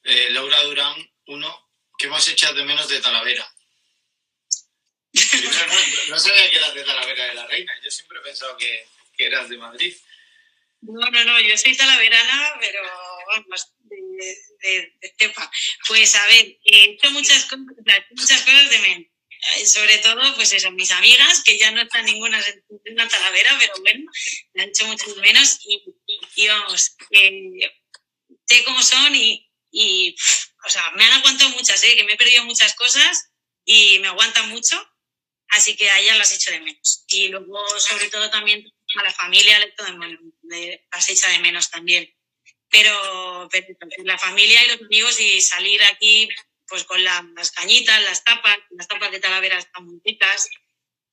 Eh, 0.03 0.29
Laura 0.29 0.61
Durán, 0.63 0.95
uno, 1.27 1.71
¿qué 1.97 2.07
más 2.07 2.27
echas 2.27 2.53
de 2.55 2.63
menos 2.63 2.87
de 2.87 3.01
Talavera? 3.01 3.51
No, 6.09 6.19
sabía 6.19 6.49
que 6.49 6.57
eras 6.57 6.73
de 6.73 6.83
Talavera 6.83 7.25
de 7.27 7.33
la 7.35 7.47
Reina, 7.47 7.73
yo 7.83 7.91
siempre 7.91 8.17
he 8.19 8.23
pensado 8.23 8.57
que, 8.57 8.87
que 9.15 9.25
eras 9.25 9.49
de 9.49 9.57
Madrid. 9.57 9.95
No, 10.81 11.09
no, 11.09 11.23
no, 11.23 11.39
yo 11.39 11.57
soy 11.57 11.77
talaverana, 11.77 12.55
pero 12.59 12.81
vamos, 13.27 13.73
de, 13.79 14.37
de, 14.59 14.93
de. 15.17 15.33
Pues 15.87 16.15
a 16.15 16.27
ver, 16.27 16.57
he 16.65 16.83
hecho 16.85 17.11
muchas 17.11 17.45
cosas, 17.45 17.65
muchas 18.11 18.41
cosas 18.41 18.69
de 18.69 18.79
menos. 18.79 19.13
Eh, 19.55 19.65
sobre 19.65 19.97
todo, 19.97 20.35
pues 20.35 20.53
eso, 20.53 20.71
mis 20.71 20.91
amigas, 20.91 21.43
que 21.43 21.57
ya 21.57 21.71
no 21.71 21.81
están 21.81 22.05
ninguna 22.05 22.39
en 22.85 22.93
una 22.93 23.07
talavera, 23.07 23.57
pero 23.59 23.73
bueno, 23.81 24.09
me 24.53 24.63
han 24.63 24.69
hecho 24.69 24.85
mucho 24.85 25.13
menos 25.17 25.59
y, 25.65 26.47
vamos, 26.47 26.95
sé 28.45 28.63
cómo 28.63 28.81
son 28.81 29.15
y, 29.15 29.49
y, 29.69 30.15
o 30.65 30.69
sea, 30.69 30.91
me 30.91 31.03
han 31.03 31.13
aguantado 31.13 31.49
muchas, 31.51 31.83
¿eh? 31.83 31.95
que 31.95 32.05
me 32.05 32.13
he 32.13 32.17
perdido 32.17 32.45
muchas 32.45 32.73
cosas 32.75 33.31
y 33.65 33.99
me 33.99 34.07
aguantan 34.07 34.49
mucho, 34.49 34.81
así 35.53 35.75
que 35.75 35.89
a 35.89 35.99
ellas 35.99 36.17
las 36.17 36.33
echo 36.33 36.51
de 36.51 36.59
menos. 36.59 37.05
Y 37.07 37.29
luego, 37.29 37.67
sobre 37.79 38.09
todo, 38.09 38.29
también 38.29 38.63
a 38.99 39.03
la 39.03 39.13
familia 39.13 39.59
las 39.59 41.09
echa 41.09 41.29
de 41.29 41.39
menos 41.39 41.69
también. 41.69 42.13
Pero, 42.69 43.49
la 44.03 44.17
familia 44.17 44.63
y 44.63 44.67
los 44.67 44.81
amigos 44.81 45.19
y 45.19 45.41
salir 45.41 45.81
aquí 45.83 46.29
pues 46.67 46.85
con 46.85 47.03
las 47.03 47.51
cañitas, 47.51 48.01
las 48.03 48.23
tapas, 48.23 48.57
las 48.71 48.87
tapas 48.87 49.11
de 49.11 49.19
Talavera 49.19 49.59
muy 49.81 50.01
ricas. 50.03 50.49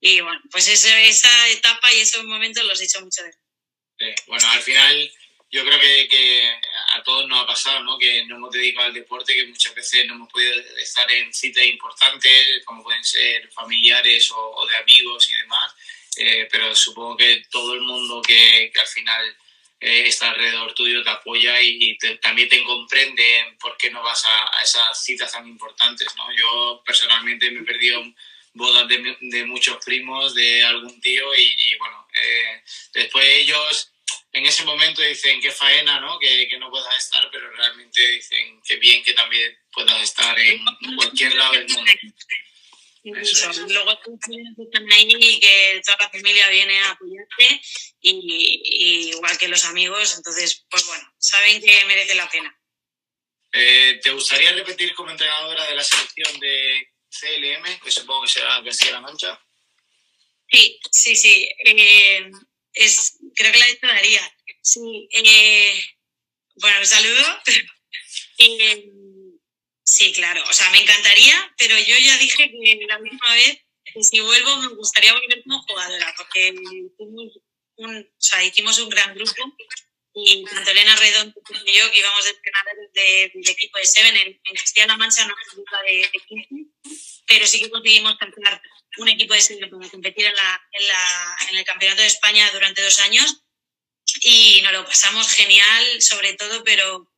Y 0.01 0.21
bueno, 0.23 0.41
pues 0.51 0.69
esa, 0.69 1.49
etapa 1.49 1.93
y 1.93 2.01
esos 2.01 2.25
momentos 2.25 2.65
los 2.65 2.81
he 2.81 2.85
hecho 2.85 3.03
mucho 3.03 3.23
de 3.23 3.33
sí, 3.33 4.23
Bueno, 4.27 4.49
al 4.49 4.63
final 4.63 5.13
yo 5.51 5.65
creo 5.65 5.81
que, 5.81 6.09
que, 6.09 6.49
a 6.93 7.03
todos 7.03 7.27
nos 7.29 7.43
ha 7.43 7.47
pasado, 7.47 7.83
¿no? 7.83 7.99
Que 7.99 8.25
nos 8.25 8.37
hemos 8.37 8.51
dedicado 8.51 8.87
al 8.87 8.95
deporte, 8.95 9.35
que 9.35 9.47
muchas 9.47 9.75
veces 9.75 10.07
no 10.07 10.15
hemos 10.15 10.31
podido 10.31 10.55
estar 10.79 11.11
en 11.11 11.33
citas 11.35 11.65
importantes, 11.65 12.65
como 12.65 12.83
pueden 12.83 13.05
ser 13.05 13.49
familiares 13.51 14.31
o, 14.31 14.39
o 14.39 14.67
de 14.67 14.77
amigos 14.77 15.29
y 15.31 15.35
demás. 15.35 15.75
Eh, 16.17 16.49
pero 16.51 16.75
supongo 16.75 17.17
que 17.17 17.45
todo 17.51 17.75
el 17.75 17.83
mundo 17.83 18.21
que, 18.23 18.71
que 18.73 18.81
al 18.81 18.87
final 18.87 19.37
eh, 19.81 20.05
está 20.07 20.31
alrededor 20.31 20.75
tuyo 20.75 21.03
te 21.03 21.11
apoya 21.11 21.61
y, 21.63 21.97
también 22.21 22.49
te 22.49 22.63
comprende 22.65 23.57
por 23.59 23.77
qué 23.77 23.91
no 23.91 24.03
vas 24.03 24.25
a, 24.27 24.63
esas 24.63 25.03
citas 25.03 25.33
tan 25.33 25.49
importantes, 25.49 26.09
¿no? 26.17 26.31
Yo 26.37 26.83
personalmente 26.85 27.51
me 27.51 27.61
he 27.61 27.65
perdido 27.65 28.03
bodas 28.53 28.87
de, 28.89 29.17
de 29.21 29.45
muchos 29.47 29.83
primos, 29.85 30.35
de 30.35 30.63
algún 30.65 31.01
tío 31.01 31.35
y, 31.35 31.55
y 31.59 31.77
bueno, 31.77 32.07
eh, 32.13 32.63
después 32.93 33.27
ellos 33.27 33.90
en 34.33 34.47
ese 34.47 34.65
momento 34.65 35.03
dicen 35.03 35.41
qué 35.41 35.51
faena, 35.51 36.01
¿no? 36.01 36.19
Que, 36.19 36.49
que, 36.49 36.59
no 36.59 36.71
puedas 36.71 36.97
estar, 36.97 37.29
pero 37.33 37.51
realmente 37.51 38.01
dicen 38.13 38.61
qué 38.67 38.77
bien 38.77 39.03
que 39.03 39.13
también 39.13 39.57
puedas 39.73 40.01
estar 40.03 40.39
en 40.39 40.65
cualquier 40.97 41.35
lado 41.35 41.53
del 41.53 41.69
mundo. 41.69 41.93
Luego 43.03 43.99
tú 44.05 44.19
están 44.63 44.93
ahí 44.93 45.09
y 45.19 45.41
que 45.41 45.81
toda 45.85 45.99
la 46.01 46.11
familia 46.11 46.49
viene 46.51 46.79
a 46.81 46.91
apoyarte, 46.91 47.61
y, 48.01 49.11
igual 49.11 49.39
que 49.39 49.49
los 49.49 49.65
amigos, 49.65 50.17
entonces, 50.17 50.65
pues 50.71 50.87
bueno, 50.87 51.13
saben 51.19 51.63
que 51.63 51.85
merece 51.87 52.15
la 52.15 52.29
pena. 52.29 52.55
Eh, 53.53 53.99
¿Te 54.03 54.11
gustaría 54.11 54.53
repetir 54.53 54.95
como 54.95 55.11
entrenadora 55.11 55.65
de 55.65 55.75
la 55.75 55.83
selección 55.83 56.39
de 56.39 56.89
CLM, 57.09 57.81
que 57.81 57.91
supongo 57.91 58.23
que 58.23 58.29
será 58.29 58.63
Castilla-La 58.63 59.01
Mancha? 59.01 59.41
Sí, 60.49 60.79
sí, 60.91 61.17
sí. 61.17 61.49
Eh, 61.65 62.31
es, 62.75 63.19
creo 63.35 63.53
que 63.53 63.59
la 63.59 63.67
estaría. 63.69 64.37
Sí. 64.63 65.09
Eh, 65.13 65.83
bueno, 66.57 66.85
saludo. 66.85 67.43
Sí, 69.83 70.13
claro. 70.13 70.43
O 70.49 70.53
sea, 70.53 70.71
me 70.71 70.81
encantaría, 70.81 71.55
pero 71.59 71.77
yo 71.79 71.97
ya 71.99 72.17
dije 72.19 72.51
que 72.51 72.87
la 72.87 72.99
última 72.99 73.35
vez 73.35 73.59
que 73.85 74.03
si 74.03 74.21
vuelvo 74.21 74.57
me 74.59 74.69
gustaría 74.69 75.13
volver 75.13 75.43
como 75.43 75.63
jugadora, 75.63 76.15
porque 76.17 76.49
hicimos 76.49 77.39
un, 77.77 77.99
o 77.99 78.21
sea, 78.21 78.45
hicimos 78.45 78.79
un 78.79 78.89
gran 78.89 79.15
grupo 79.15 79.57
y 80.15 80.45
tanto 80.45 80.71
Elena 80.71 80.97
Redondo 80.97 81.41
como 81.43 81.61
yo, 81.61 81.91
que 81.91 81.99
íbamos 81.99 82.25
de 82.25 82.31
entrenadores 82.31 82.93
del 82.93 83.49
equipo 83.49 83.79
de 83.79 83.87
Seven, 83.87 84.17
en, 84.17 84.41
en 84.43 84.55
Castilla-La 84.57 84.97
Mancha 84.97 85.27
no 85.27 85.35
fue 85.53 85.63
de, 85.87 86.11
de 86.13 86.21
15, 86.27 86.49
pero 87.27 87.47
sí 87.47 87.61
que 87.61 87.71
conseguimos 87.71 88.17
cancelar 88.19 88.61
un 88.99 89.09
equipo 89.09 89.35
de 89.35 89.41
Seven 89.41 89.71
para 89.71 89.89
competir 89.89 90.27
en, 90.27 90.35
la, 90.35 90.69
en, 90.73 90.89
la, 90.89 91.37
en 91.51 91.57
el 91.59 91.65
Campeonato 91.65 92.03
de 92.03 92.09
España 92.09 92.51
durante 92.53 92.83
dos 92.83 93.01
años 93.01 93.45
y 94.23 94.61
nos 94.63 94.73
lo 94.73 94.85
pasamos 94.85 95.31
genial, 95.33 96.03
sobre 96.03 96.35
todo, 96.35 96.65
pero 96.65 97.13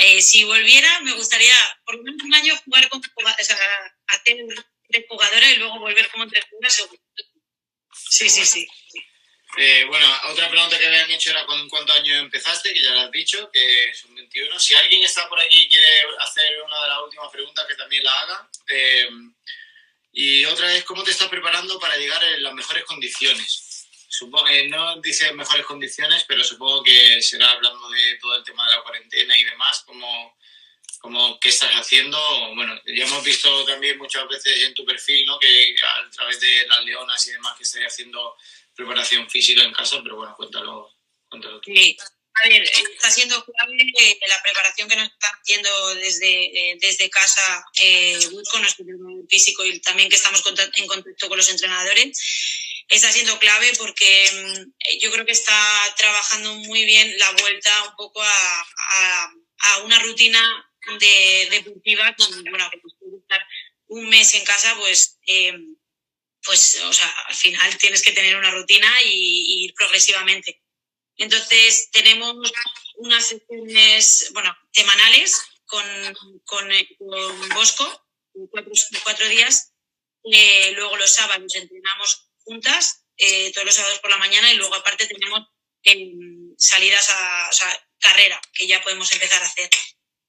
eh, 0.00 0.20
si 0.22 0.44
volviera, 0.44 1.00
me 1.00 1.12
gustaría 1.12 1.54
por 1.84 1.96
un 1.96 2.34
año 2.34 2.56
jugar 2.64 2.88
con 2.88 3.00
o 3.00 3.44
sea, 3.44 3.56
hacer 4.06 4.36
tres 4.88 5.04
jugadoras 5.08 5.52
y 5.52 5.56
luego 5.56 5.78
volver 5.78 6.08
como 6.10 6.24
jugadoras. 6.24 6.88
Sí, 8.10 8.28
sí, 8.28 8.44
sí. 8.44 8.66
Eh, 9.56 9.84
bueno, 9.86 10.06
otra 10.30 10.48
pregunta 10.48 10.78
que 10.78 10.88
me 10.88 11.00
han 11.00 11.10
hecho 11.10 11.30
era 11.30 11.44
con 11.44 11.68
cuántos 11.68 11.96
años 11.96 12.18
empezaste, 12.20 12.72
que 12.72 12.82
ya 12.82 12.92
lo 12.92 13.00
has 13.00 13.10
dicho, 13.10 13.50
que 13.52 13.92
son 13.94 14.14
21. 14.14 14.58
Si 14.58 14.74
alguien 14.74 15.02
está 15.02 15.28
por 15.28 15.40
aquí 15.40 15.64
y 15.64 15.68
quiere 15.68 16.02
hacer 16.20 16.62
una 16.62 16.82
de 16.82 16.88
las 16.88 16.98
últimas 17.04 17.30
preguntas, 17.30 17.66
que 17.66 17.74
también 17.74 18.04
la 18.04 18.20
haga. 18.20 18.48
Eh, 18.68 19.10
y 20.14 20.44
otra 20.46 20.74
es, 20.74 20.84
¿cómo 20.84 21.02
te 21.02 21.10
estás 21.10 21.28
preparando 21.28 21.78
para 21.78 21.96
llegar 21.96 22.22
en 22.24 22.42
las 22.42 22.54
mejores 22.54 22.84
condiciones? 22.84 23.72
supongo, 24.12 24.46
eh, 24.48 24.68
no 24.68 25.00
dice 25.00 25.32
mejores 25.32 25.64
condiciones, 25.64 26.24
pero 26.28 26.44
supongo 26.44 26.82
que 26.82 27.22
será 27.22 27.50
hablando 27.50 27.88
de 27.88 28.18
todo 28.18 28.36
el 28.36 28.44
tema 28.44 28.68
de 28.68 28.76
la 28.76 28.82
cuarentena 28.82 29.38
y 29.38 29.44
demás, 29.44 29.82
como, 29.86 30.36
como 31.00 31.40
qué 31.40 31.48
estás 31.48 31.72
haciendo. 31.72 32.18
Bueno, 32.54 32.78
ya 32.86 33.04
hemos 33.04 33.24
visto 33.24 33.64
también 33.64 33.96
muchas 33.96 34.28
veces 34.28 34.64
en 34.64 34.74
tu 34.74 34.84
perfil, 34.84 35.24
¿no? 35.24 35.38
Que 35.38 35.74
a 35.82 36.10
través 36.10 36.38
de 36.40 36.66
las 36.66 36.84
leonas 36.84 37.26
y 37.26 37.32
demás 37.32 37.56
que 37.56 37.62
estás 37.62 37.82
haciendo 37.84 38.36
preparación 38.74 39.28
física 39.28 39.62
en 39.62 39.72
casa, 39.72 40.00
pero 40.02 40.16
bueno, 40.16 40.34
cuéntalo, 40.36 40.88
cuéntalo 41.28 41.60
tú. 41.60 41.70
Sí. 41.74 41.96
A 42.44 42.48
ver, 42.48 42.62
está 42.62 43.10
siendo 43.10 43.44
clave 43.44 43.76
eh, 43.98 44.18
la 44.26 44.42
preparación 44.42 44.88
que 44.88 44.96
nos 44.96 45.08
está 45.08 45.28
haciendo 45.28 45.94
desde, 45.96 46.44
eh, 46.46 46.78
desde 46.80 47.10
casa 47.10 47.64
eh, 47.78 48.18
con 48.50 48.62
nuestro 48.62 48.86
físico 49.28 49.64
y 49.66 49.78
también 49.80 50.08
que 50.08 50.16
estamos 50.16 50.42
en 50.76 50.86
contacto 50.86 51.28
con 51.28 51.36
los 51.36 51.50
entrenadores 51.50 52.18
está 52.88 53.12
siendo 53.12 53.38
clave 53.38 53.72
porque 53.78 54.30
mm, 54.32 54.98
yo 55.00 55.10
creo 55.10 55.26
que 55.26 55.32
está 55.32 55.94
trabajando 55.96 56.54
muy 56.54 56.84
bien 56.84 57.16
la 57.18 57.30
vuelta 57.32 57.70
un 57.88 57.96
poco 57.96 58.22
a, 58.22 59.34
a, 59.58 59.78
una 59.84 59.98
rutina 60.00 60.40
de, 60.98 61.48
deportiva, 61.50 62.14
bueno, 62.50 62.70
que 62.70 62.80
estar 63.18 63.46
un 63.86 64.08
mes 64.08 64.34
en 64.34 64.44
casa, 64.44 64.74
pues, 64.78 65.18
em, 65.26 65.76
pues, 66.44 66.80
o 66.84 66.92
sea, 66.92 67.08
al 67.26 67.34
final 67.34 67.76
tienes 67.78 68.02
que 68.02 68.12
tener 68.12 68.36
una 68.36 68.50
rutina 68.50 68.88
y, 69.02 69.64
ir 69.64 69.74
progresivamente. 69.74 70.62
Entonces, 71.16 71.90
tenemos 71.90 72.52
unas 72.96 73.26
sesiones, 73.26 74.30
bueno, 74.32 74.56
semanales 74.72 75.40
con, 75.66 75.84
con, 76.44 76.70
con 76.98 77.48
Bosco, 77.50 78.06
cuatro, 79.04 79.28
días. 79.28 79.72
Eh, 80.24 80.72
luego 80.72 80.96
los 80.96 81.12
sábados 81.12 81.54
entrenamos 81.54 82.28
juntas 82.44 83.04
eh, 83.16 83.52
todos 83.52 83.66
los 83.66 83.74
sábados 83.74 83.98
por 83.98 84.10
la 84.10 84.18
mañana 84.18 84.52
y 84.52 84.56
luego 84.56 84.74
aparte 84.74 85.06
tenemos 85.06 85.48
em, 85.82 86.54
salidas 86.56 87.10
a 87.10 87.50
o 87.50 87.92
carrera 87.98 88.40
que 88.52 88.66
ya 88.66 88.82
podemos 88.82 89.10
empezar 89.12 89.42
a 89.42 89.46
hacer. 89.46 89.70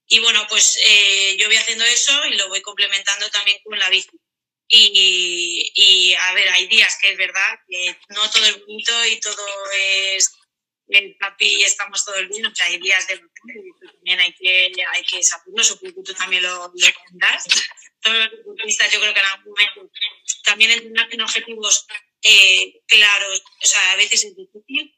Y 0.08 0.20
bueno, 0.20 0.46
pues 0.48 0.78
eh, 0.86 1.36
yo 1.38 1.48
voy 1.48 1.58
haciendo 1.58 1.84
eso 1.86 2.26
y 2.26 2.36
lo 2.36 2.50
voy 2.50 2.62
complementando 2.62 3.30
también 3.30 3.58
con 3.64 3.78
la 3.80 3.90
bici. 3.90 4.12
Y, 4.76 5.72
y, 5.76 6.14
a 6.16 6.34
ver, 6.34 6.50
hay 6.50 6.66
días 6.66 6.98
que 7.00 7.12
es 7.12 7.18
verdad 7.18 7.60
que 7.68 7.96
no 8.10 8.28
todo 8.32 8.44
es 8.44 8.60
bonito 8.60 9.06
y 9.06 9.20
todo 9.20 9.46
es 9.72 10.32
el 10.88 11.16
papi 11.18 11.46
y 11.46 11.64
estamos 11.64 12.04
todo 12.04 12.16
el 12.16 12.28
día, 12.28 12.48
o 12.48 12.56
sea, 12.56 12.66
hay 12.66 12.80
días 12.80 13.08
de 13.08 13.22
también 13.86 14.20
hay 14.20 14.34
que, 14.34 14.72
hay 14.92 15.04
que 15.04 15.22
saberlo, 15.24 15.64
supongo 15.64 16.04
que 16.04 16.12
tú 16.12 16.14
también 16.18 16.42
lo, 16.42 16.72
lo 16.74 16.88
Todos 18.02 18.18
los 18.18 18.32
deportistas 18.32 18.92
yo 18.92 19.00
creo 19.00 19.14
que 19.14 19.20
en 19.20 19.26
algún 19.28 19.54
momento 19.54 19.92
también 20.44 20.94
con 21.10 21.22
objetivos 21.22 21.86
eh, 22.24 22.82
claros, 22.88 23.44
o 23.62 23.68
sea, 23.68 23.92
a 23.92 23.96
veces 23.96 24.24
es 24.24 24.36
difícil, 24.36 24.92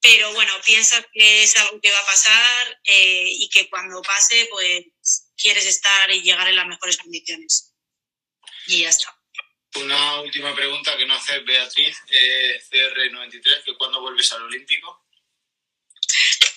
pero 0.00 0.32
bueno, 0.32 0.52
piensas 0.64 1.04
que 1.12 1.42
es 1.42 1.56
algo 1.58 1.78
que 1.80 1.92
va 1.92 2.00
a 2.00 2.06
pasar 2.06 2.80
eh, 2.84 3.26
y 3.26 3.50
que 3.50 3.68
cuando 3.68 4.00
pase, 4.00 4.48
pues 4.50 5.30
quieres 5.36 5.66
estar 5.66 6.10
y 6.10 6.22
llegar 6.22 6.48
en 6.48 6.56
las 6.56 6.66
mejores 6.66 6.96
condiciones. 6.96 7.69
Y 8.70 8.82
ya 8.82 8.88
está. 8.88 9.16
Una 9.74 10.20
última 10.20 10.54
pregunta 10.54 10.96
que 10.96 11.06
no 11.06 11.14
hace 11.14 11.40
Beatriz, 11.40 11.96
eh, 12.08 12.60
CR93, 12.70 13.64
que 13.64 13.76
cuándo 13.76 14.00
vuelves 14.00 14.32
al 14.32 14.42
Olímpico. 14.42 15.06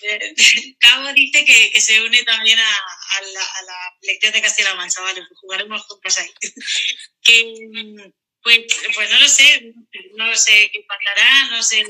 Cabo 0.79 1.13
dice 1.13 1.43
que, 1.45 1.71
que, 1.71 1.81
se 1.81 2.01
une 2.03 2.23
también 2.23 2.59
a, 2.59 2.69
a, 2.69 3.21
la, 3.21 3.41
a 3.41 3.61
la, 3.63 3.97
lección 4.01 4.33
de 4.33 4.41
Castilla-La 4.41 4.75
Mancha, 4.75 5.01
vale, 5.01 5.21
pues 5.27 5.39
jugaremos 5.39 5.81
juntos 5.83 6.19
ahí. 6.19 6.33
que, 7.23 8.13
pues, 8.41 8.59
pues 8.93 9.09
no 9.09 9.19
lo 9.19 9.27
sé, 9.27 9.73
no 10.15 10.35
sé 10.35 10.69
qué 10.71 10.85
pasará, 10.87 11.45
no 11.51 11.63
sé. 11.63 11.83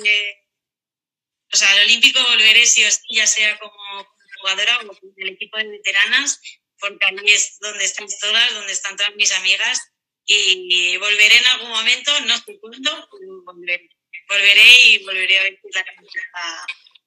O 1.51 1.57
sea, 1.57 1.69
al 1.71 1.81
Olímpico 1.81 2.21
volveré 2.23 2.65
sí 2.65 2.83
o 2.85 2.91
sí, 2.91 3.01
ya 3.09 3.27
sea 3.27 3.59
como 3.59 4.07
jugadora 4.39 4.79
o 4.79 4.87
con 4.87 4.97
el 5.17 5.29
equipo 5.29 5.57
de 5.57 5.67
veteranas, 5.67 6.39
porque 6.79 7.05
ahí 7.05 7.15
es 7.25 7.57
donde 7.59 7.83
están 7.83 8.07
todas, 8.21 8.53
donde 8.53 8.71
están 8.71 8.95
todas 8.95 9.15
mis 9.15 9.31
amigas. 9.31 9.92
Y 10.25 10.97
volveré 10.97 11.37
en 11.37 11.47
algún 11.47 11.69
momento, 11.69 12.11
no 12.21 12.37
sé 12.37 12.57
cuándo, 12.59 13.09
volveré. 13.43 13.89
Volveré 14.29 14.81
y 14.85 15.03
volveré 15.03 15.39
a 15.39 15.43
ver 15.43 15.59
la 15.73 15.83
camiseta 15.83 16.65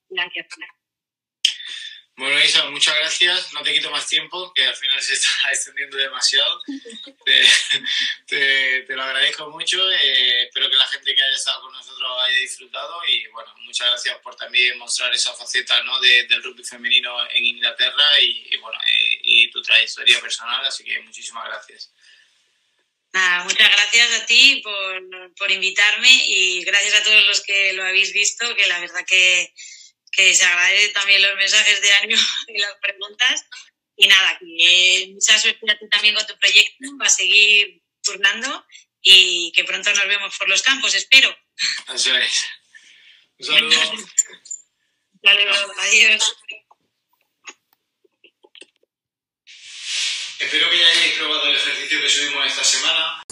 blanca. 0.08 0.46
Bueno, 2.18 2.42
Isa, 2.42 2.64
muchas 2.70 2.94
gracias. 2.96 3.52
No 3.52 3.62
te 3.62 3.74
quito 3.74 3.90
más 3.90 4.08
tiempo, 4.08 4.50
que 4.54 4.66
al 4.66 4.74
final 4.74 5.02
se 5.02 5.12
está 5.12 5.28
extendiendo 5.50 5.98
demasiado. 5.98 6.62
te, 8.26 8.82
te, 8.82 8.96
lo 8.96 9.02
agradezco 9.02 9.50
mucho. 9.50 9.90
Eh, 9.90 10.44
espero 10.44 10.70
que 10.70 10.76
la 10.76 10.86
gente 10.86 11.14
que 11.14 11.22
haya 11.22 11.36
estado 11.36 11.60
con 11.60 11.72
nosotros 11.72 12.10
haya 12.22 12.38
disfrutado. 12.38 13.00
Y 13.06 13.26
bueno, 13.28 13.54
muchas 13.66 13.88
gracias 13.88 14.18
por 14.20 14.34
también 14.34 14.78
mostrar 14.78 15.12
esa 15.12 15.34
faceta 15.34 15.82
¿no? 15.82 16.00
del 16.00 16.42
rugby 16.42 16.64
femenino 16.64 17.30
en 17.30 17.44
Inglaterra 17.44 18.18
y, 18.20 18.56
bueno, 18.62 18.78
eh, 18.80 19.20
y 19.22 19.50
tu 19.50 19.60
trayectoria 19.60 20.18
personal. 20.18 20.64
Así 20.64 20.84
que 20.84 20.98
muchísimas 21.00 21.44
gracias. 21.44 21.92
Nada, 23.16 23.44
muchas 23.44 23.70
gracias 23.70 24.12
a 24.12 24.26
ti 24.26 24.60
por, 24.62 25.34
por 25.38 25.50
invitarme 25.50 26.10
y 26.26 26.62
gracias 26.64 27.00
a 27.00 27.02
todos 27.02 27.26
los 27.26 27.40
que 27.40 27.72
lo 27.72 27.82
habéis 27.84 28.12
visto, 28.12 28.54
que 28.54 28.66
la 28.66 28.78
verdad 28.78 29.06
que 29.06 29.54
que 30.16 30.34
se 30.34 30.44
agradece 30.44 30.88
también 30.88 31.22
los 31.22 31.36
mensajes 31.36 31.80
de 31.82 31.92
ánimo 31.92 32.20
y 32.48 32.58
las 32.58 32.74
preguntas. 32.80 33.44
Y 33.96 34.08
nada, 34.08 34.38
que 34.38 35.08
mucha 35.12 35.38
suerte 35.38 35.70
a 35.70 35.78
ti 35.78 35.88
también 35.88 36.14
con 36.14 36.26
tu 36.26 36.36
proyecto, 36.38 36.98
va 37.00 37.06
a 37.06 37.10
seguir 37.10 37.82
turnando 38.02 38.66
y 39.02 39.52
que 39.52 39.64
pronto 39.64 39.90
nos 39.94 40.06
vemos 40.06 40.36
por 40.36 40.48
los 40.48 40.62
campos, 40.62 40.94
espero. 40.94 41.34
Eso 41.94 42.14
es. 42.16 42.46
Un 43.38 43.46
saludo. 43.46 43.80
Saludos, 45.24 45.70
adiós. 45.78 46.36
Espero 50.39 50.68
que 50.68 50.78
ya 50.78 50.87
hayáis 50.87 51.14
probado 51.14 51.49
el 51.49 51.57
ejercicio 51.57 52.01
que 52.01 52.09
subimos 52.11 52.47
esta 52.47 52.62
semana. 52.62 53.22